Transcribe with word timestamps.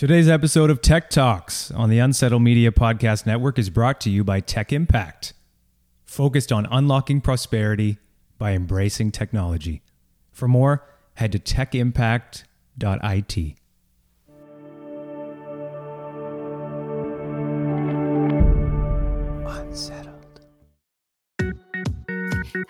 Today's 0.00 0.30
episode 0.30 0.70
of 0.70 0.80
Tech 0.80 1.10
Talks 1.10 1.70
on 1.72 1.90
the 1.90 1.98
Unsettled 1.98 2.40
Media 2.40 2.72
Podcast 2.72 3.26
Network 3.26 3.58
is 3.58 3.68
brought 3.68 4.00
to 4.00 4.08
you 4.08 4.24
by 4.24 4.40
Tech 4.40 4.72
Impact, 4.72 5.34
focused 6.06 6.50
on 6.50 6.66
unlocking 6.70 7.20
prosperity 7.20 7.98
by 8.38 8.52
embracing 8.52 9.12
technology. 9.12 9.82
For 10.32 10.48
more, 10.48 10.88
head 11.16 11.32
to 11.32 11.38
techimpact.it. 11.38 13.59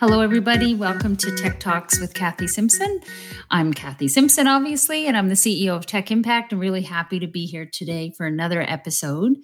Hello, 0.01 0.23
everybody. 0.23 0.75
Welcome 0.75 1.15
to 1.19 1.37
Tech 1.37 1.61
Talks 1.61 2.01
with 2.01 2.15
Kathy 2.15 2.47
Simpson. 2.47 3.03
I'm 3.51 3.75
Kathy 3.75 4.09
Simpson, 4.09 4.47
obviously, 4.49 5.07
and 5.07 5.15
I'm 5.15 5.29
the 5.29 5.35
CEO 5.35 5.77
of 5.77 5.85
Tech 5.85 6.11
Impact. 6.11 6.55
I'm 6.55 6.59
really 6.59 6.81
happy 6.81 7.19
to 7.19 7.27
be 7.27 7.45
here 7.45 7.69
today 7.71 8.11
for 8.17 8.25
another 8.25 8.63
episode. 8.63 9.37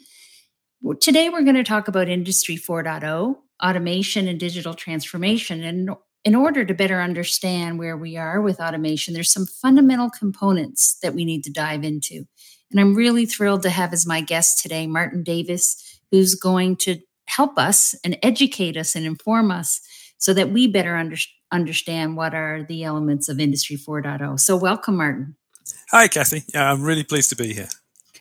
Today, 1.03 1.29
we're 1.29 1.43
going 1.43 1.57
to 1.57 1.63
talk 1.63 1.89
about 1.89 2.09
Industry 2.09 2.57
4.0, 2.57 3.37
automation 3.63 4.29
and 4.29 4.41
digital 4.41 4.73
transformation. 4.73 5.63
And 5.63 5.91
in 6.25 6.35
order 6.35 6.65
to 6.65 6.73
better 6.73 7.03
understand 7.03 7.79
where 7.79 7.99
we 7.99 8.17
are 8.17 8.41
with 8.41 8.59
automation, 8.59 9.13
there's 9.13 9.35
some 9.35 9.45
fundamental 9.45 10.09
components 10.09 10.97
that 11.03 11.13
we 11.13 11.27
need 11.27 11.45
to 11.45 11.53
dive 11.53 11.85
into. 11.85 12.25
And 12.71 12.81
I'm 12.81 12.95
really 12.95 13.27
thrilled 13.27 13.61
to 13.65 13.69
have 13.69 13.93
as 13.93 14.07
my 14.07 14.23
guest 14.23 14.63
today 14.63 14.87
Martin 14.87 15.23
Davis, 15.23 16.01
who's 16.11 16.35
going 16.35 16.77
to 16.77 16.97
help 17.27 17.59
us 17.59 17.95
and 18.03 18.17
educate 18.23 18.79
us 18.79 18.97
and 18.97 19.05
inform 19.05 19.51
us 19.51 19.83
so 20.19 20.33
that 20.35 20.51
we 20.51 20.67
better 20.67 20.97
under, 20.97 21.17
understand 21.53 22.17
what 22.17 22.35
are 22.35 22.63
the 22.63 22.85
elements 22.85 23.29
of 23.29 23.41
Industry 23.41 23.77
4.0. 23.77 24.39
So, 24.41 24.57
welcome, 24.57 24.97
Martin. 24.97 25.37
Hi, 25.91 26.09
Kathy. 26.09 26.45
Yeah, 26.53 26.71
I'm 26.71 26.83
really 26.83 27.05
pleased 27.05 27.31
to 27.31 27.37
be 27.37 27.53
here. 27.53 27.69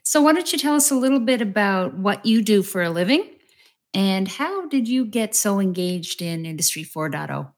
So, 0.04 0.22
why 0.22 0.34
don't 0.34 0.52
you 0.52 0.60
tell 0.60 0.76
us 0.76 0.92
a 0.92 0.96
little 0.96 1.20
bit 1.20 1.42
about 1.42 1.96
what 1.96 2.26
you 2.26 2.42
do 2.42 2.62
for 2.64 2.84
a 2.84 2.90
living 2.90 3.30
and 3.94 4.28
how 4.28 4.68
did 4.68 4.88
you 4.88 5.06
get 5.06 5.36
so 5.36 5.60
engaged 5.60 6.22
in 6.22 6.46
Industry 6.46 6.84
4.0? 6.84 7.52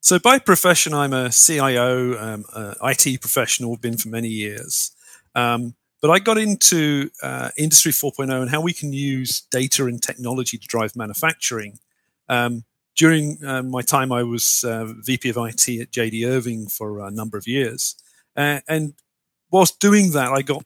So, 0.00 0.18
by 0.18 0.38
profession, 0.38 0.94
I'm 0.94 1.12
a 1.12 1.30
CIO, 1.30 2.16
um, 2.18 2.44
a 2.54 2.76
IT 2.82 3.20
professional, 3.20 3.76
been 3.76 3.96
for 3.96 4.08
many 4.08 4.28
years. 4.28 4.92
Um, 5.34 5.74
but 6.00 6.10
I 6.10 6.20
got 6.20 6.38
into 6.38 7.10
uh, 7.22 7.50
Industry 7.56 7.92
4.0 7.92 8.40
and 8.40 8.50
how 8.50 8.60
we 8.60 8.72
can 8.72 8.92
use 8.92 9.42
data 9.50 9.86
and 9.86 10.00
technology 10.00 10.56
to 10.56 10.66
drive 10.66 10.94
manufacturing. 10.94 11.80
Um, 12.28 12.64
during 12.98 13.42
uh, 13.46 13.62
my 13.62 13.80
time, 13.80 14.10
I 14.10 14.24
was 14.24 14.64
uh, 14.66 14.92
VP 15.04 15.30
of 15.30 15.36
IT 15.36 15.68
at 15.80 15.92
JD 15.92 16.26
Irving 16.26 16.66
for 16.66 16.98
a 17.00 17.10
number 17.12 17.38
of 17.38 17.46
years. 17.46 17.94
Uh, 18.36 18.60
and 18.68 18.94
whilst 19.52 19.78
doing 19.78 20.10
that, 20.12 20.32
I 20.32 20.42
got 20.42 20.64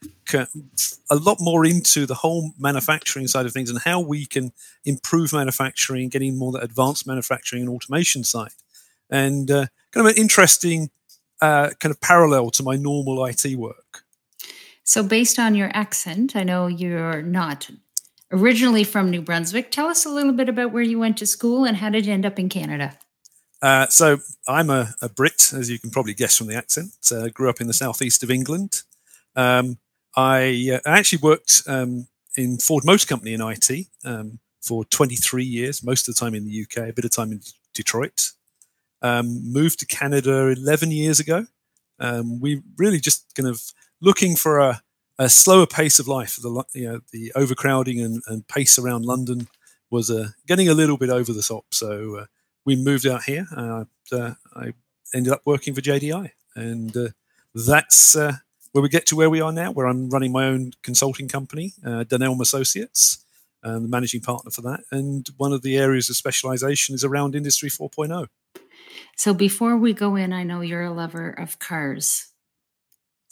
a 1.10 1.14
lot 1.14 1.36
more 1.40 1.66
into 1.66 2.06
the 2.06 2.14
whole 2.14 2.52
manufacturing 2.58 3.28
side 3.28 3.44
of 3.44 3.52
things 3.52 3.68
and 3.68 3.80
how 3.80 4.00
we 4.00 4.24
can 4.24 4.52
improve 4.86 5.34
manufacturing, 5.34 6.08
getting 6.08 6.38
more 6.38 6.52
that 6.52 6.64
advanced 6.64 7.06
manufacturing 7.06 7.62
and 7.62 7.70
automation 7.70 8.24
side. 8.24 8.52
And 9.10 9.50
uh, 9.50 9.66
kind 9.92 10.06
of 10.06 10.16
an 10.16 10.20
interesting 10.20 10.90
uh, 11.42 11.70
kind 11.80 11.90
of 11.90 12.00
parallel 12.00 12.50
to 12.52 12.62
my 12.62 12.76
normal 12.76 13.22
IT 13.26 13.44
work. 13.56 14.04
So, 14.84 15.02
based 15.02 15.38
on 15.38 15.54
your 15.54 15.70
accent, 15.74 16.34
I 16.34 16.44
know 16.44 16.66
you're 16.66 17.20
not 17.20 17.70
originally 18.32 18.84
from 18.84 19.10
New 19.10 19.22
Brunswick. 19.22 19.70
Tell 19.70 19.88
us 19.88 20.04
a 20.04 20.08
little 20.08 20.32
bit 20.32 20.48
about 20.48 20.72
where 20.72 20.82
you 20.82 20.98
went 20.98 21.18
to 21.18 21.26
school 21.26 21.64
and 21.64 21.76
how 21.76 21.90
did 21.90 22.06
you 22.06 22.12
end 22.12 22.26
up 22.26 22.38
in 22.38 22.48
Canada? 22.48 22.98
Uh, 23.60 23.86
so 23.86 24.18
I'm 24.48 24.70
a, 24.70 24.94
a, 25.00 25.08
Brit, 25.08 25.52
as 25.54 25.70
you 25.70 25.78
can 25.78 25.90
probably 25.90 26.14
guess 26.14 26.36
from 26.36 26.48
the 26.48 26.56
accent. 26.56 26.92
Uh, 27.12 27.28
grew 27.28 27.48
up 27.48 27.60
in 27.60 27.68
the 27.68 27.72
southeast 27.72 28.24
of 28.24 28.30
England. 28.30 28.82
Um, 29.36 29.78
I, 30.16 30.72
uh, 30.74 30.80
actually 30.84 31.20
worked 31.22 31.62
um, 31.68 32.08
in 32.36 32.58
Ford 32.58 32.84
Motor 32.84 33.06
Company 33.06 33.34
in 33.34 33.40
IT 33.40 33.86
um, 34.04 34.40
for 34.60 34.84
23 34.86 35.44
years, 35.44 35.84
most 35.84 36.08
of 36.08 36.14
the 36.14 36.18
time 36.18 36.34
in 36.34 36.44
the 36.44 36.62
UK, 36.62 36.88
a 36.88 36.92
bit 36.92 37.04
of 37.04 37.12
time 37.12 37.30
in 37.30 37.40
Detroit. 37.72 38.30
Um, 39.00 39.52
moved 39.52 39.78
to 39.80 39.86
Canada 39.86 40.48
11 40.48 40.90
years 40.90 41.20
ago. 41.20 41.46
Um, 42.00 42.40
we 42.40 42.62
really 42.76 42.98
just 42.98 43.32
kind 43.36 43.48
of 43.48 43.62
looking 44.00 44.34
for 44.34 44.58
a, 44.58 44.82
a 45.18 45.28
slower 45.28 45.66
pace 45.66 45.98
of 45.98 46.08
life. 46.08 46.36
The 46.36 46.64
you 46.74 46.90
know 46.90 47.00
the 47.12 47.32
overcrowding 47.34 48.00
and, 48.00 48.22
and 48.26 48.46
pace 48.48 48.78
around 48.78 49.04
London 49.04 49.48
was 49.90 50.10
uh, 50.10 50.28
getting 50.46 50.68
a 50.68 50.74
little 50.74 50.96
bit 50.96 51.10
over 51.10 51.32
the 51.32 51.42
top. 51.42 51.66
So 51.70 52.16
uh, 52.16 52.26
we 52.64 52.76
moved 52.76 53.06
out 53.06 53.24
here. 53.24 53.46
Uh, 53.54 53.84
I 54.56 54.74
ended 55.14 55.32
up 55.32 55.42
working 55.44 55.74
for 55.74 55.80
JDI, 55.80 56.30
and 56.56 56.96
uh, 56.96 57.08
that's 57.54 58.16
uh, 58.16 58.36
where 58.72 58.82
we 58.82 58.88
get 58.88 59.06
to 59.06 59.16
where 59.16 59.30
we 59.30 59.40
are 59.40 59.52
now, 59.52 59.70
where 59.70 59.86
I'm 59.86 60.08
running 60.10 60.32
my 60.32 60.46
own 60.46 60.72
consulting 60.82 61.28
company, 61.28 61.74
uh, 61.84 62.04
Dunelm 62.04 62.40
Associates. 62.40 63.24
I'm 63.64 63.82
the 63.82 63.88
managing 63.88 64.22
partner 64.22 64.50
for 64.50 64.62
that, 64.62 64.80
and 64.90 65.28
one 65.36 65.52
of 65.52 65.62
the 65.62 65.78
areas 65.78 66.10
of 66.10 66.16
specialization 66.16 66.96
is 66.96 67.04
around 67.04 67.36
Industry 67.36 67.70
4.0. 67.70 68.26
So 69.16 69.32
before 69.32 69.76
we 69.76 69.92
go 69.92 70.16
in, 70.16 70.32
I 70.32 70.42
know 70.42 70.62
you're 70.62 70.82
a 70.82 70.90
lover 70.90 71.30
of 71.30 71.60
cars. 71.60 72.31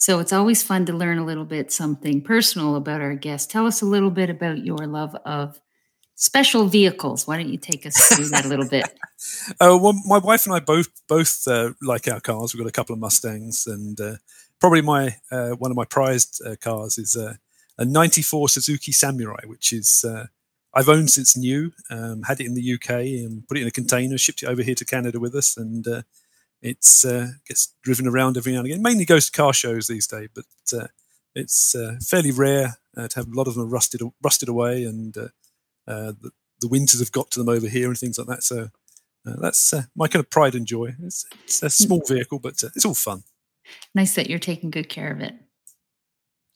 So 0.01 0.17
it's 0.17 0.33
always 0.33 0.63
fun 0.63 0.87
to 0.87 0.93
learn 0.93 1.19
a 1.19 1.25
little 1.25 1.45
bit 1.45 1.71
something 1.71 2.23
personal 2.23 2.75
about 2.75 3.01
our 3.01 3.13
guest. 3.13 3.51
Tell 3.51 3.67
us 3.67 3.83
a 3.83 3.85
little 3.85 4.09
bit 4.09 4.31
about 4.31 4.65
your 4.65 4.87
love 4.87 5.13
of 5.25 5.61
special 6.15 6.65
vehicles. 6.65 7.27
Why 7.27 7.37
don't 7.37 7.49
you 7.49 7.59
take 7.59 7.85
us 7.85 7.95
through 8.07 8.29
that 8.29 8.45
a 8.45 8.47
little 8.47 8.67
bit? 8.67 8.85
Uh, 9.59 9.77
well, 9.79 9.93
my 10.07 10.17
wife 10.17 10.47
and 10.47 10.55
I 10.55 10.59
both 10.59 10.87
both 11.07 11.47
uh, 11.47 11.73
like 11.83 12.07
our 12.07 12.19
cars. 12.19 12.51
We've 12.51 12.63
got 12.63 12.67
a 12.67 12.71
couple 12.71 12.93
of 12.93 12.99
Mustangs, 12.99 13.67
and 13.67 14.01
uh, 14.01 14.15
probably 14.59 14.81
my 14.81 15.17
uh, 15.31 15.51
one 15.51 15.69
of 15.69 15.77
my 15.77 15.85
prized 15.85 16.41
uh, 16.43 16.55
cars 16.59 16.97
is 16.97 17.15
a 17.15 17.37
'94 17.77 18.49
Suzuki 18.49 18.91
Samurai, 18.91 19.41
which 19.45 19.71
is 19.71 20.03
uh, 20.03 20.25
I've 20.73 20.89
owned 20.89 21.11
since 21.11 21.37
new. 21.37 21.73
Um, 21.91 22.23
had 22.23 22.41
it 22.41 22.47
in 22.47 22.55
the 22.55 22.73
UK 22.73 22.89
and 22.89 23.47
put 23.47 23.59
it 23.59 23.61
in 23.61 23.67
a 23.67 23.71
container, 23.71 24.17
shipped 24.17 24.41
it 24.41 24.47
over 24.47 24.63
here 24.63 24.73
to 24.73 24.83
Canada 24.83 25.19
with 25.19 25.35
us, 25.35 25.55
and 25.57 25.85
it's 26.61 27.03
uh, 27.03 27.29
gets 27.47 27.73
driven 27.81 28.07
around 28.07 28.37
every 28.37 28.53
now 28.53 28.59
and 28.59 28.67
again. 28.67 28.81
Mainly 28.81 29.05
goes 29.05 29.29
to 29.29 29.31
car 29.31 29.53
shows 29.53 29.87
these 29.87 30.07
days, 30.07 30.29
but 30.33 30.45
uh, 30.73 30.87
it's 31.35 31.75
uh, 31.75 31.95
fairly 32.05 32.31
rare 32.31 32.75
uh, 32.95 33.07
to 33.07 33.19
have 33.19 33.27
a 33.27 33.35
lot 33.35 33.47
of 33.47 33.55
them 33.55 33.69
rusted 33.69 34.01
rusted 34.21 34.49
away, 34.49 34.83
and 34.83 35.17
uh, 35.17 35.29
uh, 35.87 36.13
the, 36.21 36.31
the, 36.59 36.67
winters 36.67 36.99
have 36.99 37.11
got 37.11 37.31
to 37.31 37.39
them 37.39 37.49
over 37.49 37.67
here 37.67 37.87
and 37.87 37.97
things 37.97 38.17
like 38.17 38.27
that. 38.27 38.43
So 38.43 38.69
that's 39.25 39.73
my 39.95 40.07
kind 40.07 40.23
of 40.23 40.29
pride 40.29 40.55
and 40.55 40.65
joy. 40.65 40.95
It's, 41.03 41.25
it's 41.43 41.63
a 41.63 41.69
small 41.69 42.01
vehicle, 42.07 42.39
but 42.39 42.61
it's 42.63 42.85
all 42.85 42.93
fun. 42.93 43.23
Nice 43.95 44.15
that 44.15 44.29
you're 44.29 44.39
taking 44.39 44.71
good 44.71 44.89
care 44.89 45.11
of 45.11 45.19
it. 45.19 45.33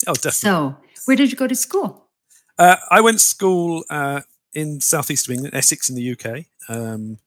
Oh, 0.07 0.13
definitely. 0.13 0.31
So, 0.31 0.77
where 1.05 1.15
did 1.15 1.31
you 1.31 1.37
go 1.37 1.47
to 1.47 1.55
school? 1.55 2.09
I 2.57 3.01
went 3.01 3.17
to 3.17 3.23
school 3.23 3.83
in 4.53 4.81
southeast 4.81 5.27
of 5.27 5.33
England, 5.33 5.55
Essex, 5.55 5.89
in 5.89 5.95
the 5.95 6.11
UK. 6.11 6.45
Um, 6.69 7.17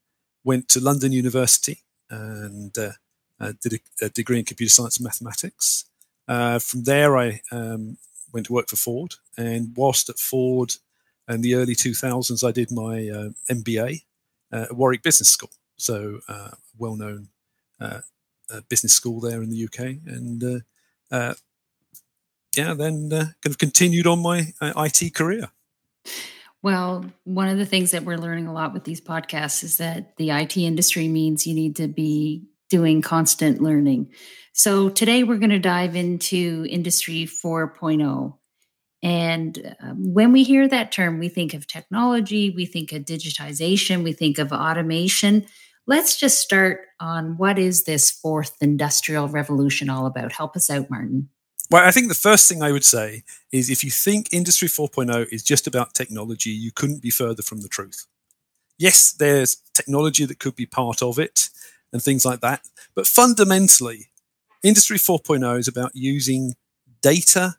went 0.44 0.68
to 0.70 0.80
London 0.80 1.12
University 1.12 1.82
and 2.10 2.76
uh, 2.78 2.92
uh, 3.40 3.52
did 3.62 3.74
a, 3.74 4.06
a, 4.06 4.08
degree 4.08 4.38
in 4.38 4.44
computer 4.44 4.70
science 4.70 4.96
and 4.96 5.04
mathematics. 5.04 5.84
Uh, 6.26 6.58
from 6.58 6.84
there, 6.84 7.16
I 7.16 7.40
um, 7.50 7.98
went 8.32 8.46
to 8.46 8.52
work 8.52 8.68
for 8.68 8.76
Ford, 8.76 9.14
and 9.36 9.72
whilst 9.76 10.08
at 10.08 10.18
Ford 10.18 10.74
in 11.28 11.42
the 11.42 11.54
early 11.54 11.74
2000s, 11.74 12.46
I 12.46 12.52
did 12.52 12.70
my 12.70 13.08
uh, 13.08 13.30
MBA 13.50 14.02
uh, 14.52 14.66
at 14.70 14.76
Warwick 14.76 15.02
Business 15.02 15.28
School, 15.28 15.50
so 15.76 16.20
uh, 16.28 16.50
well-known 16.76 17.28
business 18.68 18.94
school 18.94 19.20
there 19.20 19.42
in 19.42 19.50
the 19.50 19.64
UK, 19.64 19.80
and 20.06 20.62
yeah, 22.56 22.74
then 22.74 23.10
kind 23.10 23.34
of 23.46 23.58
continued 23.58 24.06
on 24.06 24.20
my 24.20 24.52
IT 24.60 25.14
career. 25.14 25.50
Well, 26.62 27.04
one 27.24 27.48
of 27.48 27.58
the 27.58 27.66
things 27.66 27.92
that 27.92 28.04
we're 28.04 28.16
learning 28.18 28.48
a 28.48 28.52
lot 28.52 28.72
with 28.72 28.84
these 28.84 29.00
podcasts 29.00 29.62
is 29.62 29.76
that 29.76 30.16
the 30.16 30.30
IT 30.30 30.56
industry 30.56 31.06
means 31.06 31.46
you 31.46 31.54
need 31.54 31.76
to 31.76 31.86
be 31.86 32.48
doing 32.68 33.00
constant 33.00 33.62
learning. 33.62 34.12
So 34.52 34.88
today 34.88 35.22
we're 35.22 35.38
going 35.38 35.50
to 35.50 35.58
dive 35.58 35.94
into 35.94 36.66
Industry 36.68 37.26
4.0. 37.26 38.34
And 39.02 39.76
um, 39.80 40.12
when 40.12 40.32
we 40.32 40.42
hear 40.42 40.66
that 40.66 40.90
term, 40.90 41.20
we 41.20 41.28
think 41.28 41.54
of 41.54 41.68
technology, 41.68 42.50
we 42.50 42.66
think 42.66 42.92
of 42.92 43.04
digitization, 43.04 44.02
we 44.02 44.12
think 44.12 44.38
of 44.38 44.52
automation. 44.52 45.46
Let's 45.86 46.16
just 46.16 46.40
start 46.40 46.80
on 46.98 47.38
what 47.38 47.58
is 47.58 47.84
this 47.84 48.10
fourth 48.10 48.56
industrial 48.60 49.28
revolution 49.28 49.88
all 49.88 50.06
about? 50.06 50.32
Help 50.32 50.56
us 50.56 50.68
out, 50.68 50.90
Martin. 50.90 51.28
Well, 51.70 51.84
I 51.86 51.90
think 51.90 52.08
the 52.08 52.14
first 52.14 52.48
thing 52.48 52.62
I 52.62 52.72
would 52.72 52.84
say 52.84 53.24
is 53.52 53.68
if 53.68 53.84
you 53.84 53.90
think 53.90 54.32
Industry 54.32 54.68
4.0 54.68 55.28
is 55.30 55.42
just 55.42 55.66
about 55.66 55.94
technology, 55.94 56.50
you 56.50 56.72
couldn't 56.72 57.02
be 57.02 57.10
further 57.10 57.42
from 57.42 57.60
the 57.60 57.68
truth. 57.68 58.06
Yes, 58.78 59.12
there's 59.12 59.58
technology 59.74 60.24
that 60.26 60.38
could 60.40 60.56
be 60.56 60.66
part 60.66 61.02
of 61.02 61.18
it 61.18 61.50
and 61.92 62.02
things 62.02 62.24
like 62.24 62.40
that. 62.40 62.62
But 62.94 63.06
fundamentally, 63.06 64.08
Industry 64.62 64.98
4.0 64.98 65.58
is 65.58 65.68
about 65.68 65.92
using 65.94 66.56
data 67.02 67.56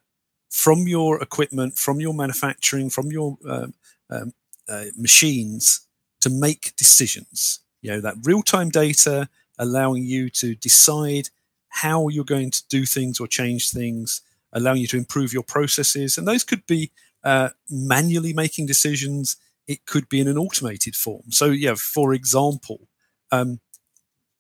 from 0.50 0.88
your 0.88 1.22
equipment, 1.22 1.78
from 1.78 2.00
your 2.02 2.14
manufacturing, 2.14 2.90
from 2.90 3.12
your 3.12 3.38
um, 3.48 3.74
um, 4.10 4.34
uh, 4.70 4.86
machines 4.98 5.82
to 6.22 6.30
make 6.30 6.76
decisions. 6.78 7.60
You 7.82 7.92
know, 7.92 8.02
that 8.02 8.16
real 8.24 8.44
time 8.44 8.70
data 8.70 9.30
allowing 9.60 10.04
you 10.06 10.30
to 10.32 10.56
decide 10.56 11.30
how 11.70 12.08
you're 12.08 12.26
going 12.26 12.52
to 12.52 12.68
do 12.68 12.86
things 12.86 13.20
or 13.20 13.28
change 13.28 13.72
things 13.72 14.22
allowing 14.54 14.82
you 14.82 14.88
to 14.88 14.98
improve 14.98 15.34
your 15.34 15.44
processes. 15.44 16.18
And 16.18 16.28
those 16.28 16.44
could 16.44 16.66
be 16.66 16.92
uh, 17.24 17.50
manually 17.70 18.34
making 18.34 18.66
decisions. 18.66 19.38
It 19.68 19.86
could 19.86 20.10
be 20.10 20.20
in 20.20 20.28
an 20.28 20.38
automated 20.38 20.96
form. 20.96 21.32
So, 21.32 21.46
yeah, 21.46 21.76
for 21.76 22.14
example, 22.14 22.88
um, 23.32 23.60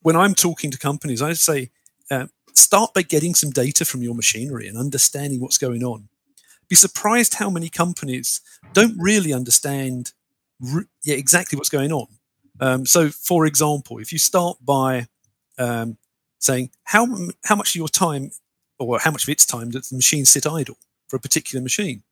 when 0.01 0.15
I'm 0.15 0.33
talking 0.33 0.71
to 0.71 0.77
companies, 0.77 1.21
I 1.21 1.33
say, 1.33 1.69
uh, 2.09 2.27
start 2.53 2.93
by 2.93 3.03
getting 3.03 3.35
some 3.35 3.51
data 3.51 3.85
from 3.85 4.01
your 4.01 4.15
machinery 4.15 4.67
and 4.67 4.77
understanding 4.77 5.39
what's 5.39 5.57
going 5.57 5.83
on. 5.83 6.09
Be 6.67 6.75
surprised 6.75 7.35
how 7.35 7.49
many 7.49 7.69
companies 7.69 8.41
don't 8.73 8.95
really 8.97 9.33
understand 9.33 10.13
re- 10.59 10.85
yeah, 11.03 11.15
exactly 11.15 11.57
what's 11.57 11.69
going 11.69 11.91
on. 11.91 12.07
Um, 12.59 12.85
so, 12.85 13.09
for 13.09 13.45
example, 13.45 13.99
if 13.99 14.11
you 14.11 14.19
start 14.19 14.57
by 14.61 15.07
um, 15.57 15.97
saying 16.39 16.71
how 16.85 17.07
how 17.43 17.55
much 17.55 17.69
of 17.69 17.75
your 17.75 17.87
time, 17.87 18.31
or 18.77 18.99
how 18.99 19.11
much 19.11 19.23
of 19.23 19.29
its 19.29 19.45
time, 19.45 19.69
does 19.71 19.89
the 19.89 19.95
machine 19.95 20.25
sit 20.25 20.47
idle 20.47 20.77
for 21.07 21.15
a 21.17 21.19
particular 21.19 21.61
machine? 21.61 22.03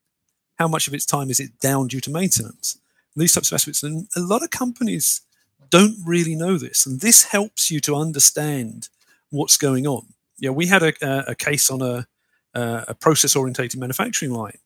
How 0.56 0.68
much 0.68 0.88
of 0.88 0.94
its 0.94 1.06
time 1.06 1.30
is 1.30 1.40
it 1.40 1.60
down 1.60 1.88
due 1.88 2.02
to 2.02 2.12
maintenance? 2.12 2.78
And 3.16 3.22
these 3.22 3.34
types 3.34 3.52
of 3.52 3.56
aspects, 3.56 3.84
and 3.84 4.08
a 4.16 4.20
lot 4.20 4.44
of 4.44 4.50
companies 4.52 5.22
don't 5.70 5.98
really 6.06 6.36
know 6.36 6.58
this, 6.58 6.86
and 6.86 7.02
this 7.02 7.24
helps 7.26 7.72
you 7.72 7.80
to 7.82 7.96
understand 7.96 8.90
what's 9.30 9.58
going 9.58 9.86
on. 9.86 10.08
Yeah, 10.38 10.52
we 10.52 10.68
had 10.68 10.84
a, 10.84 11.32
a 11.32 11.36
case 11.36 11.70
on 11.70 11.82
a, 11.82 12.08
a 12.54 12.96
process 12.96 13.36
orientated 13.36 13.80
manufacturing 13.80 14.32
line, 14.32 14.60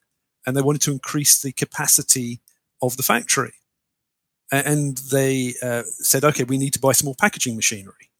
and 0.46 0.56
they 0.56 0.62
wanted 0.62 0.82
to 0.82 0.92
increase 0.92 1.40
the 1.40 1.52
capacity 1.52 2.40
of 2.80 2.96
the 2.96 3.02
factory 3.02 3.54
and 4.52 4.98
they 5.10 5.54
uh, 5.62 5.82
said, 5.86 6.24
okay, 6.24 6.44
we 6.44 6.58
need 6.58 6.74
to 6.74 6.78
buy 6.78 6.92
some 6.92 7.06
more 7.06 7.14
packaging 7.18 7.56
machinery. 7.56 8.10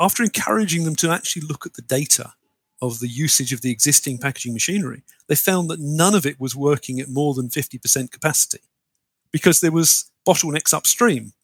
After 0.00 0.22
encouraging 0.22 0.84
them 0.84 0.96
to 0.96 1.10
actually 1.10 1.46
look 1.46 1.66
at 1.66 1.74
the 1.74 1.82
data 1.82 2.32
of 2.80 3.00
the 3.00 3.08
usage 3.08 3.52
of 3.52 3.60
the 3.60 3.70
existing 3.70 4.16
packaging 4.16 4.54
machinery, 4.54 5.02
they 5.28 5.34
found 5.34 5.68
that 5.68 5.78
none 5.78 6.14
of 6.14 6.24
it 6.24 6.40
was 6.40 6.56
working 6.56 6.98
at 6.98 7.08
more 7.10 7.34
than 7.34 7.48
50% 7.50 8.10
capacity 8.10 8.62
because 9.30 9.60
there 9.60 9.70
was 9.70 10.10
bottlenecks 10.26 10.72
upstream. 10.72 11.34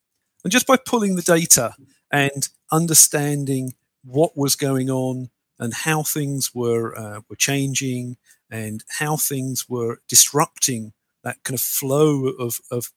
And 0.42 0.50
just 0.50 0.66
by 0.66 0.78
pulling 0.78 1.16
the 1.16 1.22
data 1.22 1.74
and 2.10 2.48
understanding 2.72 3.74
what 4.02 4.36
was 4.36 4.56
going 4.56 4.88
on 4.88 5.28
and 5.58 5.74
how 5.74 6.02
things 6.02 6.54
were 6.54 6.96
uh, 6.96 7.20
were 7.28 7.36
changing 7.36 8.16
and 8.50 8.84
how 8.98 9.16
things 9.16 9.68
were 9.68 10.00
disrupting 10.08 10.92
that 11.24 11.42
kind 11.42 11.54
of 11.54 11.60
flow 11.60 12.28
of, 12.28 12.60
of 12.70 12.92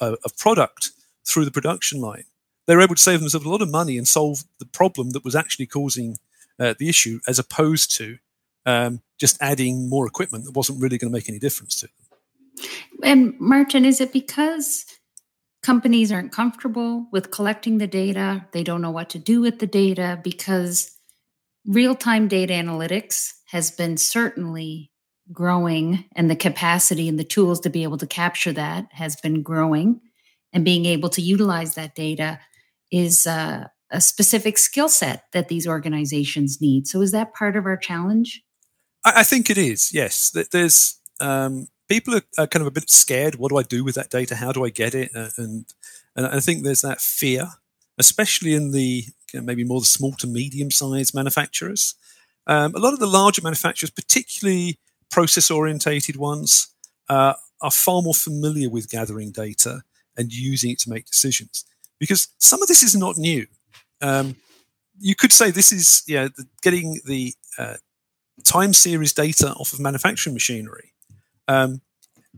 a, 0.00 0.16
a 0.24 0.28
product 0.36 0.90
through 1.24 1.44
the 1.44 1.50
production 1.50 2.00
line, 2.00 2.24
they 2.68 2.76
were 2.76 2.82
able 2.82 2.94
to 2.94 3.02
save 3.02 3.20
themselves 3.20 3.46
a 3.46 3.48
lot 3.48 3.62
of 3.62 3.70
money 3.70 3.96
and 3.96 4.06
solve 4.06 4.44
the 4.60 4.66
problem 4.66 5.10
that 5.10 5.24
was 5.24 5.34
actually 5.34 5.66
causing 5.66 6.18
uh, 6.60 6.74
the 6.78 6.88
issue, 6.88 7.18
as 7.26 7.38
opposed 7.38 7.96
to 7.96 8.18
um, 8.66 9.00
just 9.18 9.38
adding 9.40 9.88
more 9.88 10.06
equipment 10.06 10.44
that 10.44 10.54
wasn't 10.54 10.80
really 10.80 10.98
going 10.98 11.10
to 11.10 11.16
make 11.16 11.30
any 11.30 11.38
difference 11.38 11.80
to 11.80 11.86
them. 11.86 12.68
And 13.02 13.40
Martin, 13.40 13.86
is 13.86 14.02
it 14.02 14.12
because 14.12 14.84
companies 15.62 16.12
aren't 16.12 16.30
comfortable 16.30 17.06
with 17.10 17.30
collecting 17.30 17.78
the 17.78 17.86
data? 17.86 18.46
They 18.52 18.64
don't 18.64 18.82
know 18.82 18.90
what 18.90 19.08
to 19.10 19.18
do 19.18 19.40
with 19.40 19.60
the 19.60 19.66
data 19.66 20.20
because 20.22 20.94
real 21.66 21.94
time 21.94 22.28
data 22.28 22.52
analytics 22.52 23.32
has 23.46 23.70
been 23.70 23.96
certainly 23.96 24.92
growing 25.32 26.04
and 26.14 26.30
the 26.30 26.36
capacity 26.36 27.08
and 27.08 27.18
the 27.18 27.24
tools 27.24 27.60
to 27.60 27.70
be 27.70 27.82
able 27.82 27.98
to 27.98 28.06
capture 28.06 28.52
that 28.52 28.88
has 28.92 29.16
been 29.16 29.42
growing 29.42 30.02
and 30.52 30.64
being 30.64 30.84
able 30.84 31.08
to 31.10 31.22
utilize 31.22 31.74
that 31.74 31.94
data 31.94 32.38
is 32.90 33.26
a 33.26 33.70
specific 33.98 34.58
skill 34.58 34.88
set 34.88 35.24
that 35.32 35.48
these 35.48 35.66
organizations 35.66 36.60
need. 36.60 36.86
So 36.86 37.00
is 37.00 37.12
that 37.12 37.34
part 37.34 37.56
of 37.56 37.66
our 37.66 37.76
challenge? 37.76 38.42
I, 39.04 39.20
I 39.20 39.22
think 39.22 39.50
it 39.50 39.58
is 39.58 39.92
yes. 39.94 40.36
There's 40.52 40.98
um, 41.20 41.68
people 41.88 42.14
are, 42.14 42.22
are, 42.36 42.46
kind 42.46 42.62
of 42.62 42.66
a 42.66 42.72
bit 42.72 42.90
scared. 42.90 43.36
What 43.36 43.50
do 43.50 43.56
i 43.56 43.62
do 43.62 43.82
with 43.84 43.94
that 43.96 44.10
data? 44.10 44.36
How 44.36 44.52
do 44.52 44.64
i 44.64 44.70
get 44.70 44.94
it? 44.94 45.10
Uh, 45.14 45.30
and 45.36 45.66
and 46.14 46.26
i 46.26 46.40
think 46.40 46.62
there's 46.62 46.82
that 46.82 47.00
fear 47.00 47.48
especially 47.98 48.54
in 48.54 48.70
the 48.70 49.04
you 49.32 49.40
know, 49.40 49.42
maybe 49.42 49.64
more 49.64 49.80
the 49.80 49.86
small 49.86 50.12
to 50.12 50.26
medium 50.26 50.70
sized 50.70 51.14
manufacturers. 51.14 51.94
Um, 52.46 52.74
a 52.74 52.78
lot 52.78 52.94
of 52.94 53.00
the 53.00 53.06
larger 53.06 53.42
manufacturers 53.42 53.90
particularly 53.90 54.78
process 55.10 55.50
orientated 55.50 56.16
ones 56.16 56.68
uh, 57.08 57.34
are 57.60 57.70
far 57.70 58.00
more 58.00 58.14
familiar 58.14 58.70
with 58.70 58.88
gathering 58.88 59.32
data 59.32 59.82
and 60.16 60.32
using 60.32 60.70
it 60.70 60.78
to 60.80 60.90
make 60.90 61.06
decisions 61.06 61.64
because 61.98 62.28
some 62.38 62.62
of 62.62 62.68
this 62.68 62.82
is 62.82 62.96
not 62.96 63.16
new. 63.16 63.46
Um, 64.00 64.36
you 64.98 65.14
could 65.14 65.32
say 65.32 65.50
this 65.50 65.72
is 65.72 66.02
yeah, 66.06 66.28
the, 66.36 66.46
getting 66.62 67.00
the 67.04 67.34
uh, 67.58 67.76
time 68.44 68.72
series 68.72 69.12
data 69.12 69.52
off 69.54 69.72
of 69.72 69.80
manufacturing 69.80 70.34
machinery 70.34 70.92
um, 71.46 71.80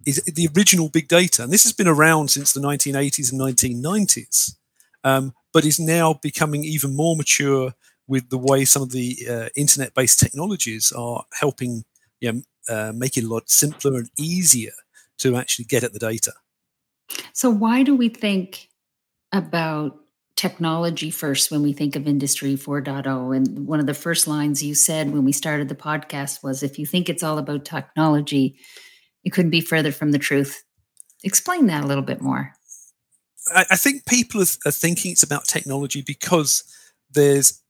is 0.06 0.22
the 0.24 0.48
original 0.56 0.88
big 0.88 1.08
data, 1.08 1.42
and 1.42 1.52
this 1.52 1.64
has 1.64 1.72
been 1.72 1.88
around 1.88 2.28
since 2.28 2.52
the 2.52 2.60
1980s 2.60 3.32
and 3.32 3.40
1990s, 3.40 4.56
um, 5.04 5.34
but 5.52 5.64
is 5.64 5.80
now 5.80 6.14
becoming 6.14 6.64
even 6.64 6.96
more 6.96 7.16
mature 7.16 7.74
with 8.06 8.28
the 8.30 8.38
way 8.38 8.64
some 8.64 8.82
of 8.82 8.90
the 8.90 9.16
uh, 9.28 9.48
internet-based 9.56 10.18
technologies 10.18 10.90
are 10.92 11.24
helping 11.38 11.84
you 12.20 12.32
know, 12.32 12.42
uh, 12.68 12.92
make 12.94 13.16
it 13.16 13.24
a 13.24 13.28
lot 13.28 13.48
simpler 13.48 13.98
and 13.98 14.10
easier 14.18 14.72
to 15.18 15.36
actually 15.36 15.64
get 15.64 15.84
at 15.84 15.92
the 15.92 15.98
data. 15.98 16.32
So, 17.32 17.50
why 17.50 17.82
do 17.82 17.94
we 17.94 18.08
think 18.08 18.69
about 19.32 19.96
technology 20.36 21.10
first 21.10 21.50
when 21.50 21.62
we 21.62 21.72
think 21.72 21.96
of 21.96 22.06
Industry 22.06 22.54
4.0? 22.54 23.36
And 23.36 23.66
one 23.66 23.80
of 23.80 23.86
the 23.86 23.94
first 23.94 24.26
lines 24.26 24.62
you 24.62 24.74
said 24.74 25.12
when 25.12 25.24
we 25.24 25.32
started 25.32 25.68
the 25.68 25.74
podcast 25.74 26.42
was 26.42 26.62
if 26.62 26.78
you 26.78 26.86
think 26.86 27.08
it's 27.08 27.22
all 27.22 27.38
about 27.38 27.64
technology, 27.64 28.58
it 29.24 29.30
couldn't 29.30 29.50
be 29.50 29.60
further 29.60 29.92
from 29.92 30.12
the 30.12 30.18
truth. 30.18 30.64
Explain 31.22 31.66
that 31.66 31.84
a 31.84 31.86
little 31.86 32.02
bit 32.02 32.20
more. 32.20 32.52
I, 33.54 33.66
I 33.72 33.76
think 33.76 34.06
people 34.06 34.40
are, 34.40 34.46
are 34.66 34.72
thinking 34.72 35.12
it's 35.12 35.22
about 35.22 35.44
technology 35.44 36.02
because 36.02 36.64
there's 37.10 37.60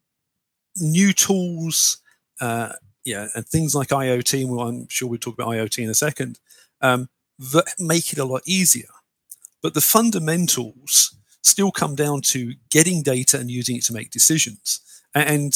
new 0.76 1.12
tools. 1.12 1.98
Uh, 2.40 2.72
yeah, 3.04 3.28
and 3.34 3.46
things 3.46 3.74
like 3.74 3.88
IoT, 3.88 4.46
well, 4.46 4.68
I'm 4.68 4.88
sure 4.88 5.08
we'll 5.08 5.18
talk 5.18 5.34
about 5.34 5.48
IoT 5.48 5.82
in 5.82 5.90
a 5.90 5.94
second, 5.94 6.38
um, 6.80 7.08
that 7.38 7.74
make 7.78 8.12
it 8.12 8.18
a 8.18 8.24
lot 8.24 8.42
easier. 8.46 8.88
But 9.62 9.74
the 9.74 9.80
fundamentals 9.80 11.16
still 11.42 11.70
come 11.70 11.94
down 11.94 12.20
to 12.20 12.54
getting 12.70 13.02
data 13.02 13.38
and 13.38 13.50
using 13.50 13.76
it 13.76 13.84
to 13.84 13.92
make 13.92 14.10
decisions. 14.10 14.81
And 15.14 15.54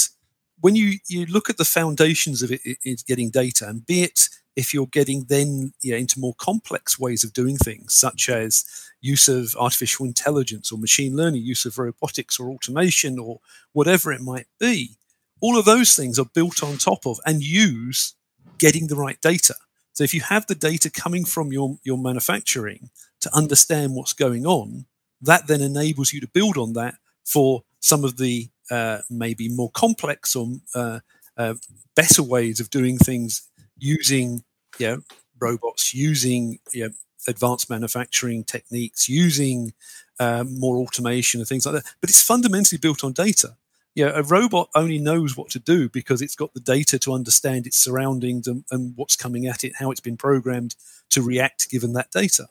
when 0.60 0.74
you, 0.76 0.98
you 1.08 1.26
look 1.26 1.50
at 1.50 1.58
the 1.58 1.64
foundations 1.64 2.42
of 2.42 2.50
it, 2.50 2.60
it, 2.64 2.78
it's 2.82 3.02
getting 3.02 3.30
data, 3.30 3.68
and 3.68 3.86
be 3.86 4.02
it 4.02 4.28
if 4.56 4.72
you're 4.72 4.86
getting 4.86 5.24
then 5.28 5.72
you 5.82 5.92
know, 5.92 5.98
into 5.98 6.20
more 6.20 6.34
complex 6.38 6.98
ways 6.98 7.24
of 7.24 7.32
doing 7.32 7.56
things, 7.56 7.92
such 7.94 8.28
as 8.28 8.64
use 9.00 9.28
of 9.28 9.54
artificial 9.56 10.06
intelligence 10.06 10.70
or 10.72 10.78
machine 10.78 11.16
learning, 11.16 11.42
use 11.42 11.66
of 11.66 11.78
robotics 11.78 12.38
or 12.38 12.50
automation 12.50 13.18
or 13.18 13.40
whatever 13.72 14.12
it 14.12 14.20
might 14.20 14.46
be, 14.58 14.96
all 15.40 15.58
of 15.58 15.64
those 15.64 15.94
things 15.94 16.18
are 16.18 16.30
built 16.34 16.62
on 16.62 16.78
top 16.78 17.06
of 17.06 17.18
and 17.26 17.42
use 17.42 18.14
getting 18.58 18.86
the 18.86 18.96
right 18.96 19.20
data. 19.20 19.54
So 19.92 20.04
if 20.04 20.14
you 20.14 20.22
have 20.22 20.46
the 20.46 20.54
data 20.54 20.90
coming 20.90 21.24
from 21.24 21.52
your, 21.52 21.78
your 21.84 21.98
manufacturing 21.98 22.90
to 23.20 23.34
understand 23.36 23.94
what's 23.94 24.12
going 24.12 24.46
on, 24.46 24.86
that 25.24 25.46
then 25.46 25.60
enables 25.60 26.12
you 26.12 26.20
to 26.20 26.28
build 26.28 26.56
on 26.56 26.72
that 26.74 26.96
for 27.24 27.64
some 27.80 28.04
of 28.04 28.16
the 28.16 28.48
uh, 28.70 28.98
maybe 29.10 29.48
more 29.48 29.70
complex 29.70 30.34
or 30.34 30.48
uh, 30.74 31.00
uh, 31.36 31.54
better 31.94 32.22
ways 32.22 32.60
of 32.60 32.70
doing 32.70 32.98
things 32.98 33.48
using 33.78 34.42
you 34.78 34.86
know, 34.86 35.00
robots, 35.38 35.92
using 35.92 36.58
you 36.72 36.84
know, 36.84 36.90
advanced 37.28 37.68
manufacturing 37.68 38.44
techniques, 38.44 39.08
using 39.08 39.72
uh, 40.18 40.44
more 40.48 40.76
automation 40.78 41.40
and 41.40 41.48
things 41.48 41.66
like 41.66 41.74
that. 41.74 41.94
But 42.00 42.10
it's 42.10 42.22
fundamentally 42.22 42.78
built 42.78 43.04
on 43.04 43.12
data 43.12 43.56
yeah, 43.94 44.10
a 44.14 44.22
robot 44.22 44.70
only 44.74 44.98
knows 44.98 45.36
what 45.36 45.50
to 45.50 45.60
do 45.60 45.88
because 45.88 46.20
it's 46.20 46.34
got 46.34 46.52
the 46.52 46.60
data 46.60 46.98
to 47.00 47.12
understand 47.12 47.66
its 47.66 47.76
surroundings 47.76 48.48
and, 48.48 48.64
and, 48.70 48.92
what's 48.96 49.14
coming 49.14 49.46
at 49.46 49.62
it, 49.62 49.74
how 49.78 49.90
it's 49.90 50.00
been 50.00 50.16
programmed 50.16 50.74
to 51.10 51.22
react 51.22 51.70
given 51.70 51.92
that 51.92 52.10
data. 52.10 52.48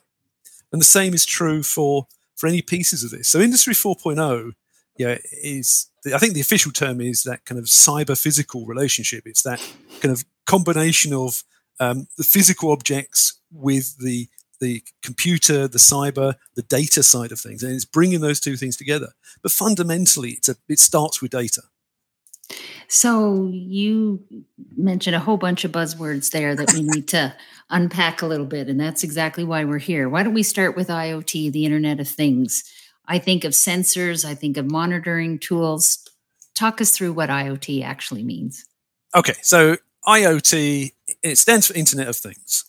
And 0.72 0.80
the 0.80 0.86
same 0.86 1.12
is 1.12 1.26
true 1.26 1.62
for 1.62 2.06
for 2.36 2.48
any 2.48 2.62
pieces 2.62 3.04
of 3.04 3.10
this. 3.10 3.28
So 3.28 3.40
Industry 3.40 3.74
4.0, 3.74 4.52
yeah, 4.96 5.18
is 5.42 5.90
I 6.12 6.18
think 6.18 6.34
the 6.34 6.40
official 6.40 6.72
term 6.72 7.00
is 7.00 7.24
that 7.24 7.44
kind 7.44 7.58
of 7.58 7.64
cyber 7.64 8.20
physical 8.20 8.66
relationship. 8.66 9.24
It's 9.26 9.42
that 9.42 9.60
kind 10.00 10.12
of 10.12 10.24
combination 10.46 11.12
of 11.12 11.42
um, 11.80 12.06
the 12.16 12.24
physical 12.24 12.70
objects 12.70 13.40
with 13.50 13.98
the 13.98 14.28
the 14.60 14.82
computer, 15.02 15.66
the 15.66 15.78
cyber, 15.78 16.36
the 16.54 16.62
data 16.62 17.02
side 17.02 17.32
of 17.32 17.40
things, 17.40 17.62
and 17.62 17.74
it's 17.74 17.84
bringing 17.84 18.20
those 18.20 18.40
two 18.40 18.56
things 18.56 18.76
together. 18.76 19.08
But 19.42 19.52
fundamentally, 19.52 20.30
it's 20.30 20.48
a, 20.48 20.56
it 20.68 20.78
starts 20.78 21.20
with 21.20 21.32
data. 21.32 21.62
So 22.88 23.48
you 23.52 24.22
mentioned 24.76 25.16
a 25.16 25.20
whole 25.20 25.36
bunch 25.36 25.64
of 25.64 25.72
buzzwords 25.72 26.30
there 26.30 26.54
that 26.54 26.72
we 26.72 26.82
need 26.82 27.08
to 27.08 27.34
unpack 27.70 28.22
a 28.22 28.26
little 28.26 28.46
bit, 28.46 28.68
and 28.68 28.78
that's 28.78 29.02
exactly 29.02 29.44
why 29.44 29.64
we're 29.64 29.78
here. 29.78 30.08
Why 30.08 30.22
don't 30.22 30.34
we 30.34 30.42
start 30.42 30.76
with 30.76 30.88
IoT, 30.88 31.52
the 31.52 31.64
Internet 31.64 32.00
of 32.00 32.08
Things? 32.08 32.64
I 33.06 33.18
think 33.18 33.44
of 33.44 33.52
sensors, 33.52 34.24
I 34.24 34.34
think 34.34 34.56
of 34.56 34.70
monitoring 34.70 35.38
tools. 35.38 35.98
Talk 36.54 36.80
us 36.80 36.90
through 36.90 37.12
what 37.12 37.30
IoT 37.30 37.82
actually 37.84 38.22
means. 38.22 38.64
Okay, 39.14 39.34
so 39.42 39.76
IoT, 40.06 40.92
it 41.22 41.38
stands 41.38 41.66
for 41.66 41.74
Internet 41.74 42.08
of 42.08 42.16
Things. 42.16 42.64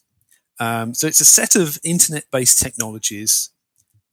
Um, 0.60 0.94
so 0.94 1.08
it's 1.08 1.22
a 1.22 1.26
set 1.26 1.56
of 1.56 1.78
internet 1.84 2.26
based 2.32 2.60
technologies, 2.60 3.50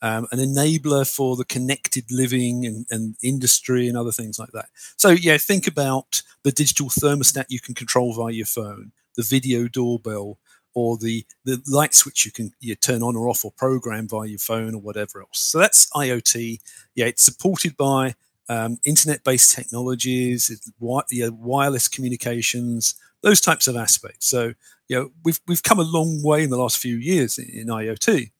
um, 0.03 0.27
an 0.33 0.41
enabler 0.41 1.09
for 1.09 1.37
the 1.37 1.45
connected 1.45 2.05
living 2.11 2.67
and, 2.67 2.87
and, 2.91 3.15
industry 3.23 3.89
and 3.89 3.97
other 3.97 4.11
things 4.11 4.39
like 4.39 4.51
that. 4.53 4.67
So, 4.97 5.11
yeah, 5.11 5.39
think 5.39 5.69
about 5.69 6.23
the 6.43 6.51
digital 6.51 6.89
thermostat 6.89 7.47
you 7.49 7.61
can 7.61 7.75
control 7.75 8.13
via 8.13 8.33
your 8.33 8.47
phone, 8.47 8.91
the 9.17 9.23
video 9.23 9.69
doorbell, 9.69 10.39
or 10.75 10.97
the, 10.97 11.25
the 11.45 11.63
light 11.69 11.95
switch 11.95 12.25
you 12.25 12.33
can 12.33 12.53
you 12.59 12.75
turn 12.75 13.03
on 13.03 13.15
or 13.15 13.29
off 13.29 13.45
or 13.45 13.53
program 13.53 14.09
via 14.09 14.27
your 14.27 14.39
phone 14.39 14.75
or 14.75 14.81
whatever 14.81 15.21
else. 15.21 15.39
So 15.39 15.59
that's 15.59 15.89
IoT. 15.91 16.61
Yeah, 16.95 17.07
it's 17.07 17.23
supported 17.23 17.77
by 17.77 18.15
um, 18.49 18.79
internet-based 18.85 19.55
technologies, 19.55 20.71
wi- 20.81 21.05
wireless 21.31 21.89
communications, 21.89 22.95
those 23.23 23.41
types 23.41 23.69
of 23.69 23.77
aspects. 23.77 24.27
So, 24.29 24.55
you 24.89 24.97
know, 24.97 25.13
we've 25.25 25.41
we've 25.47 25.63
come 25.63 25.79
a 25.79 25.85
long 25.85 26.23
way 26.23 26.43
in 26.43 26.51
the 26.51 26.59
last 26.59 26.79
few 26.79 26.97
years 26.97 27.39
in, 27.39 27.49
in 27.49 27.67
IoT, 27.69 28.32